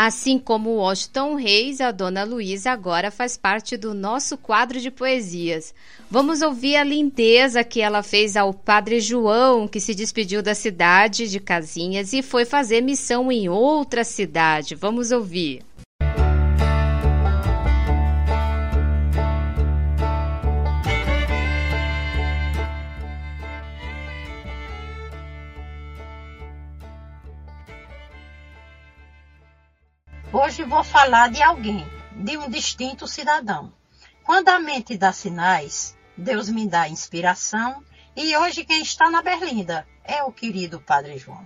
Assim 0.00 0.38
como 0.38 0.76
Washington 0.76 1.34
Reis, 1.34 1.80
a 1.80 1.90
dona 1.90 2.22
Luísa 2.22 2.70
agora 2.70 3.10
faz 3.10 3.36
parte 3.36 3.76
do 3.76 3.92
nosso 3.92 4.38
quadro 4.38 4.78
de 4.78 4.92
poesias. 4.92 5.74
Vamos 6.08 6.40
ouvir 6.40 6.76
a 6.76 6.84
lindeza 6.84 7.64
que 7.64 7.80
ela 7.80 8.00
fez 8.00 8.36
ao 8.36 8.54
Padre 8.54 9.00
João, 9.00 9.66
que 9.66 9.80
se 9.80 9.96
despediu 9.96 10.40
da 10.40 10.54
cidade 10.54 11.28
de 11.28 11.40
Casinhas 11.40 12.12
e 12.12 12.22
foi 12.22 12.44
fazer 12.44 12.80
missão 12.80 13.32
em 13.32 13.48
outra 13.48 14.04
cidade. 14.04 14.76
Vamos 14.76 15.10
ouvir. 15.10 15.64
Hoje 30.40 30.62
vou 30.62 30.84
falar 30.84 31.30
de 31.30 31.42
alguém, 31.42 31.84
de 32.12 32.38
um 32.38 32.48
distinto 32.48 33.08
cidadão. 33.08 33.72
Quando 34.22 34.50
a 34.50 34.60
mente 34.60 34.96
dá 34.96 35.12
sinais, 35.12 35.98
Deus 36.16 36.48
me 36.48 36.64
dá 36.64 36.88
inspiração 36.88 37.82
e 38.14 38.36
hoje 38.36 38.64
quem 38.64 38.80
está 38.80 39.10
na 39.10 39.20
Berlinda 39.20 39.84
é 40.04 40.22
o 40.22 40.30
querido 40.30 40.80
Padre 40.80 41.18
João. 41.18 41.44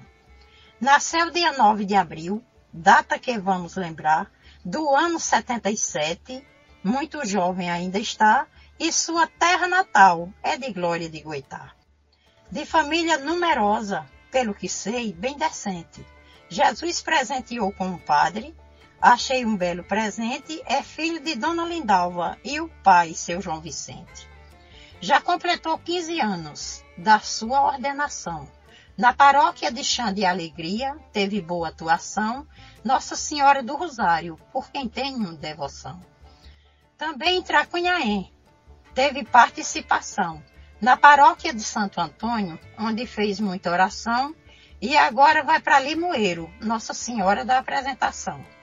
Nasceu 0.78 1.30
dia 1.30 1.52
9 1.52 1.86
de 1.86 1.94
abril, 1.94 2.44
data 2.70 3.18
que 3.18 3.38
vamos 3.38 3.76
lembrar, 3.76 4.30
do 4.62 4.94
ano 4.94 5.18
77, 5.18 6.46
muito 6.84 7.24
jovem 7.24 7.70
ainda 7.70 7.98
está, 7.98 8.46
e 8.78 8.92
sua 8.92 9.26
terra 9.26 9.66
natal 9.66 10.28
é 10.42 10.58
de 10.58 10.70
Glória 10.70 11.08
de 11.08 11.20
Goitá. 11.22 11.72
De 12.50 12.66
família 12.66 13.16
numerosa, 13.16 14.04
pelo 14.30 14.52
que 14.52 14.68
sei, 14.68 15.14
bem 15.14 15.38
decente. 15.38 16.06
Jesus 16.50 17.00
presenteou 17.00 17.72
como 17.72 17.98
padre 17.98 18.54
Achei 19.02 19.44
um 19.44 19.56
belo 19.56 19.82
presente, 19.82 20.62
é 20.64 20.80
filho 20.80 21.18
de 21.18 21.34
Dona 21.34 21.64
Lindalva 21.64 22.38
e 22.44 22.60
o 22.60 22.68
pai, 22.84 23.14
seu 23.14 23.42
João 23.42 23.60
Vicente. 23.60 24.30
Já 25.00 25.20
completou 25.20 25.76
15 25.76 26.20
anos 26.20 26.84
da 26.96 27.18
sua 27.18 27.62
ordenação. 27.62 28.48
Na 28.96 29.12
paróquia 29.12 29.72
de 29.72 29.82
Chã 29.82 30.14
de 30.14 30.24
Alegria, 30.24 30.96
teve 31.12 31.40
boa 31.40 31.70
atuação 31.70 32.46
Nossa 32.84 33.16
Senhora 33.16 33.60
do 33.60 33.74
Rosário, 33.74 34.38
por 34.52 34.70
quem 34.70 34.88
tenho 34.88 35.32
devoção. 35.32 36.00
Também 36.96 37.38
em 37.38 37.42
Tracunhaém, 37.42 38.32
teve 38.94 39.24
participação 39.24 40.40
na 40.80 40.96
paróquia 40.96 41.52
de 41.52 41.64
Santo 41.64 42.00
Antônio, 42.00 42.56
onde 42.78 43.04
fez 43.04 43.40
muita 43.40 43.72
oração, 43.72 44.32
e 44.80 44.96
agora 44.96 45.42
vai 45.42 45.60
para 45.60 45.80
Limoeiro, 45.80 46.48
Nossa 46.60 46.94
Senhora 46.94 47.44
da 47.44 47.58
Apresentação. 47.58 48.61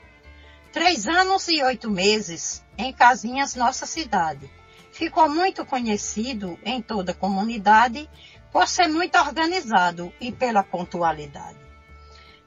Três 0.72 1.07
anos 1.07 1.47
e 1.47 1.63
oito 1.63 1.89
meses 1.89 2.63
em 2.78 2.93
Casinhas, 2.93 3.55
nossa 3.55 3.88
cidade. 3.88 4.47
Ficou 4.91 5.28
muito 5.28 5.65
conhecido 5.65 6.59
em 6.63 6.80
toda 6.80 7.11
a 7.11 7.15
comunidade 7.15 8.07
por 8.51 8.67
ser 8.67 8.88
muito 8.88 9.17
organizado 9.17 10.13
e 10.22 10.32
pela 10.32 10.61
pontualidade. 10.61 11.57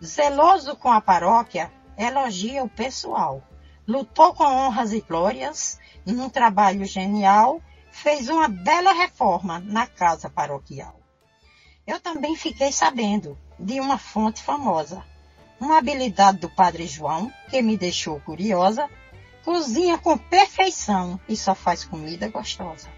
Zeloso 0.03 0.77
com 0.77 0.93
a 0.93 1.01
paróquia, 1.01 1.73
elogia 1.99 2.63
o 2.63 2.69
pessoal. 2.69 3.43
Lutou 3.89 4.33
com 4.35 4.45
honras 4.45 4.93
e 4.93 5.01
glórias, 5.01 5.81
num 6.07 6.29
trabalho 6.29 6.85
genial, 6.85 7.61
fez 7.91 8.29
uma 8.29 8.47
bela 8.47 8.93
reforma 8.93 9.59
na 9.59 9.89
casa 9.89 10.31
paroquial. 10.31 11.01
Eu 11.85 11.99
também 11.99 12.37
fiquei 12.37 12.71
sabendo 12.71 13.37
de 13.59 13.81
uma 13.81 13.99
fonte 13.99 14.41
famosa, 14.41 15.05
uma 15.63 15.79
habilidade 15.79 16.39
do 16.39 16.51
Padre 16.51 16.89
João 16.89 17.33
que 17.49 17.63
me 17.63 17.77
deixou 17.77 18.19
curiosa. 18.21 18.91
Cozinha 19.45 19.97
com 19.97 20.19
perfeição 20.19 21.19
e 21.29 21.37
só 21.37 21.55
faz 21.55 21.85
comida 21.85 22.29
gostosa. 22.29 22.89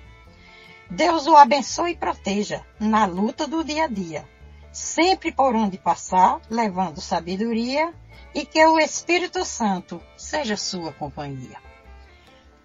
Deus 0.91 1.27
o 1.27 1.37
abençoe 1.37 1.93
e 1.93 1.97
proteja 1.97 2.65
na 2.79 3.07
luta 3.07 3.47
do 3.47 3.65
dia 3.65 3.85
a 3.85 3.87
dia, 3.87 4.29
sempre 4.73 5.33
por 5.33 5.55
onde 5.55 5.79
passar, 5.79 6.41
levando 6.51 7.01
sabedoria 7.01 7.95
e 8.35 8.45
que 8.45 8.65
o 8.67 8.79
Espírito 8.79 9.45
Santo 9.45 10.03
seja 10.17 10.57
sua 10.57 10.93
companhia. 10.93 11.59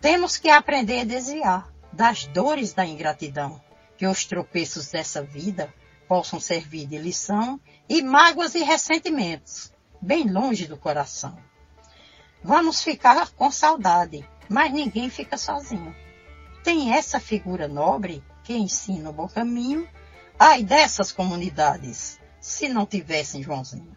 Temos 0.02 0.36
que 0.38 0.50
aprender 0.50 1.02
a 1.02 1.06
desviar 1.06 1.74
das 1.92 2.26
dores 2.26 2.74
da 2.74 2.86
ingratidão, 2.86 3.62
que 3.98 4.08
os 4.08 4.26
tropeços 4.26 4.92
dessa 4.92 5.22
vida 5.22 5.74
possam 6.08 6.40
servir 6.40 6.86
de 6.86 6.98
lição 6.98 7.60
e 7.88 8.02
mágoas 8.02 8.56
e 8.56 8.64
ressentimentos 8.64 9.74
bem 10.02 10.30
longe 10.30 10.68
do 10.68 10.78
coração. 10.78 11.38
Vamos 12.44 12.82
ficar 12.82 13.32
com 13.32 13.52
saudade, 13.52 14.28
mas 14.48 14.72
ninguém 14.72 15.10
fica 15.10 15.38
sozinho. 15.38 15.96
Tem 16.64 16.94
essa 16.94 17.20
figura 17.20 17.68
nobre 17.68 18.24
que 18.44 18.54
ensina 18.54 19.10
o 19.10 19.14
bom 19.14 19.28
caminho. 19.28 19.88
Ai 20.38 20.64
dessas 20.64 21.12
comunidades, 21.12 22.20
se 22.40 22.70
não 22.70 22.86
tivessem 22.86 23.44
Joãozinho. 23.44 23.96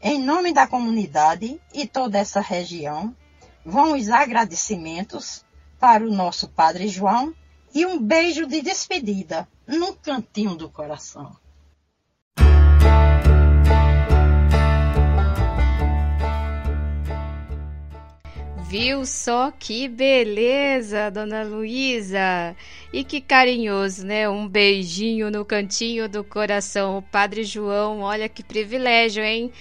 Em 0.00 0.20
nome 0.20 0.52
da 0.52 0.66
comunidade 0.66 1.60
e 1.72 1.86
toda 1.86 2.18
essa 2.18 2.40
região, 2.40 3.16
vão 3.64 3.96
os 3.96 4.08
agradecimentos 4.08 5.44
para 5.78 6.04
o 6.04 6.12
nosso 6.12 6.48
Padre 6.48 6.88
João 6.88 7.34
e 7.74 7.86
um 7.86 7.98
beijo 7.98 8.46
de 8.46 8.60
despedida 8.60 9.48
num 9.66 9.92
cantinho 9.94 10.54
do 10.54 10.68
coração. 10.68 11.36
Viu 18.72 19.04
só 19.04 19.50
que 19.50 19.86
beleza, 19.86 21.10
dona 21.10 21.42
Luísa? 21.42 22.56
E 22.90 23.04
que 23.04 23.20
carinhoso, 23.20 24.06
né? 24.06 24.26
Um 24.26 24.48
beijinho 24.48 25.30
no 25.30 25.44
cantinho 25.44 26.08
do 26.08 26.24
coração. 26.24 26.96
O 26.96 27.02
Padre 27.02 27.44
João, 27.44 28.00
olha 28.00 28.30
que 28.30 28.42
privilégio, 28.42 29.22
hein? 29.22 29.52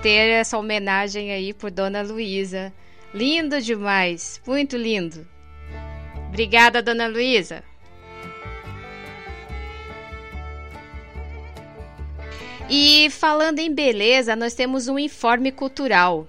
Ter 0.00 0.30
essa 0.30 0.56
homenagem 0.56 1.32
aí 1.32 1.52
por 1.52 1.70
dona 1.70 2.00
Luísa. 2.00 2.72
Lindo 3.12 3.60
demais, 3.60 4.40
muito 4.46 4.74
lindo. 4.78 5.28
Obrigada, 6.28 6.80
dona 6.80 7.06
Luísa. 7.08 7.62
E 12.70 13.10
falando 13.10 13.58
em 13.58 13.70
beleza, 13.70 14.34
nós 14.34 14.54
temos 14.54 14.88
um 14.88 14.98
informe 14.98 15.52
cultural. 15.52 16.26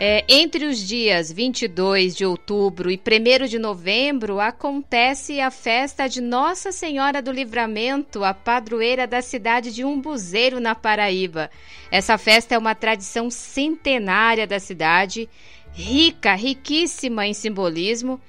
É, 0.00 0.24
entre 0.28 0.64
os 0.64 0.78
dias 0.78 1.32
22 1.32 2.14
de 2.14 2.24
outubro 2.24 2.88
e 2.88 2.96
1 2.96 3.48
de 3.48 3.58
novembro 3.58 4.38
acontece 4.38 5.40
a 5.40 5.50
festa 5.50 6.06
de 6.06 6.20
Nossa 6.20 6.70
Senhora 6.70 7.20
do 7.20 7.32
Livramento, 7.32 8.22
a 8.22 8.32
padroeira 8.32 9.08
da 9.08 9.20
cidade 9.20 9.74
de 9.74 9.84
Umbuzeiro, 9.84 10.60
na 10.60 10.72
Paraíba. 10.76 11.50
Essa 11.90 12.16
festa 12.16 12.54
é 12.54 12.58
uma 12.58 12.76
tradição 12.76 13.28
centenária 13.28 14.46
da 14.46 14.60
cidade, 14.60 15.28
rica, 15.72 16.32
riquíssima 16.36 17.26
em 17.26 17.34
simbolismo. 17.34 18.20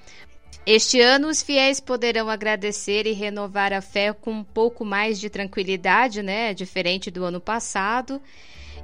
Este 0.66 1.00
ano, 1.00 1.28
os 1.28 1.44
fiéis 1.44 1.80
poderão 1.80 2.32
agradecer 2.32 3.06
e 3.06 3.12
renovar 3.12 3.74
a 3.74 3.82
fé 3.82 4.12
com 4.12 4.32
um 4.32 4.44
pouco 4.44 4.84
mais 4.84 5.20
de 5.20 5.30
tranquilidade, 5.30 6.24
né? 6.24 6.52
Diferente 6.52 7.12
do 7.12 7.24
ano 7.24 7.40
passado. 7.40 8.20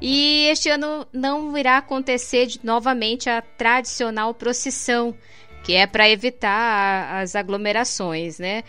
E 0.02 0.48
este 0.48 0.70
ano 0.70 1.08
não 1.12 1.58
irá 1.58 1.78
acontecer 1.78 2.48
de, 2.48 2.60
novamente 2.64 3.30
a 3.30 3.42
tradicional 3.42 4.34
procissão, 4.34 5.16
que 5.64 5.74
é 5.74 5.88
para 5.88 6.10
evitar 6.10 7.22
as 7.22 7.36
aglomerações, 7.36 8.38
né? 8.38 8.64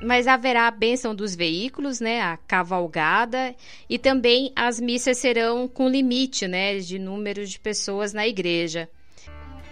Mas 0.00 0.28
haverá 0.28 0.68
a 0.68 0.70
bênção 0.70 1.14
dos 1.14 1.34
veículos, 1.34 2.00
né? 2.00 2.20
A 2.20 2.36
cavalgada 2.36 3.54
e 3.88 3.98
também 3.98 4.52
as 4.54 4.80
missas 4.80 5.18
serão 5.18 5.66
com 5.66 5.88
limite, 5.88 6.46
né? 6.46 6.78
De 6.78 6.98
número 6.98 7.44
de 7.44 7.58
pessoas 7.58 8.12
na 8.12 8.26
igreja. 8.26 8.88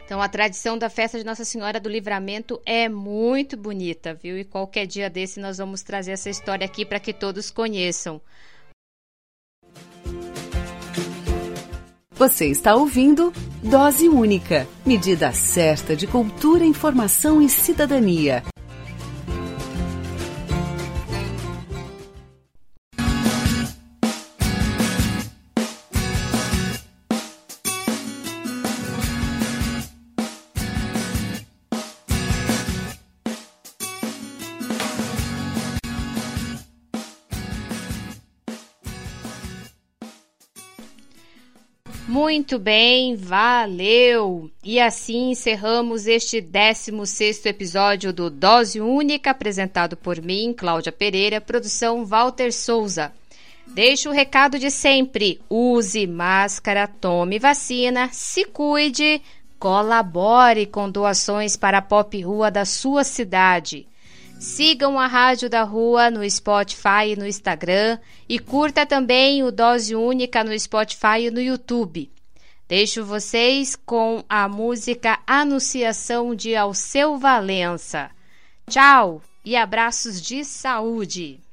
Então, 0.04 0.22
a 0.22 0.28
tradição 0.28 0.78
da 0.78 0.88
festa 0.88 1.18
de 1.18 1.24
Nossa 1.24 1.44
Senhora 1.44 1.80
do 1.80 1.88
Livramento 1.88 2.60
é 2.64 2.88
muito 2.88 3.56
bonita, 3.56 4.14
viu? 4.14 4.38
E 4.38 4.44
qualquer 4.44 4.86
dia 4.86 5.10
desse 5.10 5.40
nós 5.40 5.58
vamos 5.58 5.82
trazer 5.82 6.12
essa 6.12 6.30
história 6.30 6.64
aqui 6.64 6.84
para 6.84 7.00
que 7.00 7.12
todos 7.12 7.50
conheçam. 7.50 8.20
Você 12.16 12.46
está 12.46 12.74
ouvindo 12.74 13.30
Dose 13.62 14.08
Única 14.08 14.66
medida 14.86 15.32
certa 15.34 15.94
de 15.94 16.06
cultura, 16.06 16.64
informação 16.64 17.42
e 17.42 17.48
cidadania. 17.48 18.42
Muito 42.36 42.58
bem, 42.58 43.16
valeu! 43.16 44.50
E 44.62 44.78
assim 44.78 45.30
encerramos 45.30 46.06
este 46.06 46.38
16 46.38 47.46
episódio 47.46 48.12
do 48.12 48.28
Dose 48.28 48.78
Única, 48.78 49.30
apresentado 49.30 49.96
por 49.96 50.20
mim, 50.20 50.52
Cláudia 50.54 50.92
Pereira, 50.92 51.40
produção 51.40 52.04
Walter 52.04 52.52
Souza. 52.52 53.10
Deixo 53.68 54.10
o 54.10 54.12
recado 54.12 54.58
de 54.58 54.70
sempre: 54.70 55.40
use 55.48 56.06
máscara, 56.06 56.86
tome 56.86 57.38
vacina, 57.38 58.10
se 58.12 58.44
cuide, 58.44 59.22
colabore 59.58 60.66
com 60.66 60.90
doações 60.90 61.56
para 61.56 61.78
a 61.78 61.82
Pop 61.82 62.20
Rua 62.20 62.50
da 62.50 62.66
sua 62.66 63.02
cidade. 63.02 63.86
Sigam 64.38 65.00
a 65.00 65.06
Rádio 65.06 65.48
da 65.48 65.62
Rua 65.62 66.10
no 66.10 66.30
Spotify 66.30 67.12
e 67.12 67.16
no 67.16 67.26
Instagram 67.26 67.98
e 68.28 68.38
curta 68.38 68.84
também 68.84 69.42
o 69.42 69.50
Dose 69.50 69.96
Única 69.96 70.44
no 70.44 70.56
Spotify 70.60 71.22
e 71.22 71.30
no 71.30 71.40
YouTube. 71.40 72.10
Deixo 72.68 73.04
vocês 73.04 73.76
com 73.76 74.24
a 74.28 74.48
música 74.48 75.20
Anunciação 75.24 76.34
de 76.34 76.56
Alceu 76.56 77.16
Valença. 77.16 78.10
Tchau 78.68 79.22
e 79.44 79.54
abraços 79.54 80.20
de 80.20 80.44
saúde! 80.44 81.45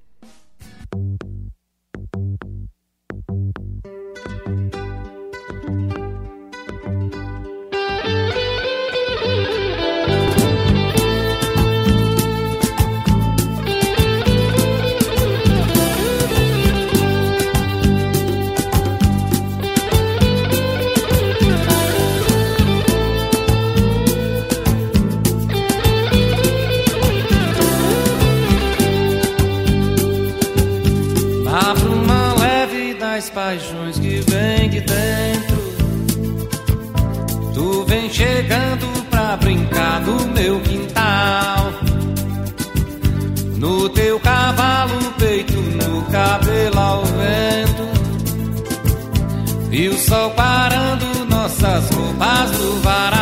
Roupas 52.14 52.52
no 52.60 52.82
varal. 52.82 53.13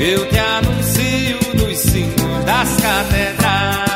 Eu 0.00 0.24
te 0.28 0.38
anuncio 0.38 1.38
nos 1.56 1.76
sinos 1.76 2.44
das 2.44 2.76
catedrais. 2.80 3.87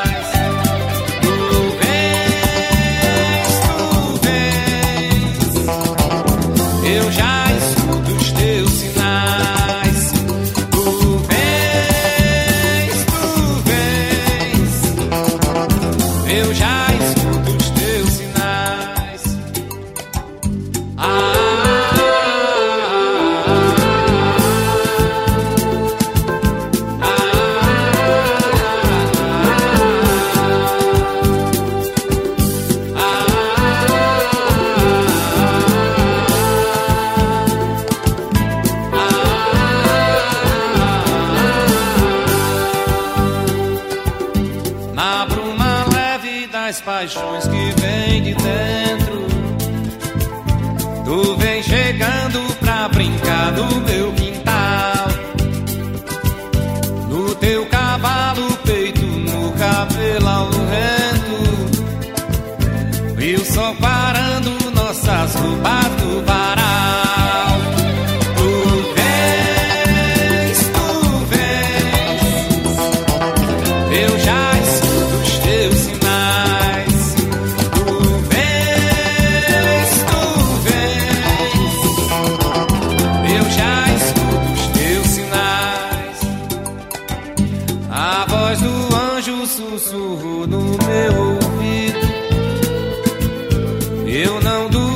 Eu 94.14 94.42
não 94.42 94.68
duvido. 94.68 94.91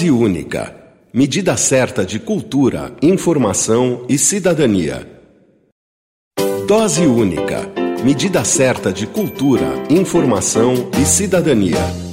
dose 0.00 0.10
única. 0.10 0.74
Medida 1.12 1.56
certa 1.58 2.06
de 2.06 2.18
cultura, 2.18 2.96
informação 3.02 4.06
e 4.08 4.16
cidadania. 4.16 5.06
Dose 6.66 7.02
única. 7.02 7.70
Medida 8.02 8.42
certa 8.42 8.90
de 8.90 9.06
cultura, 9.06 9.74
informação 9.90 10.88
e 10.98 11.04
cidadania. 11.04 12.09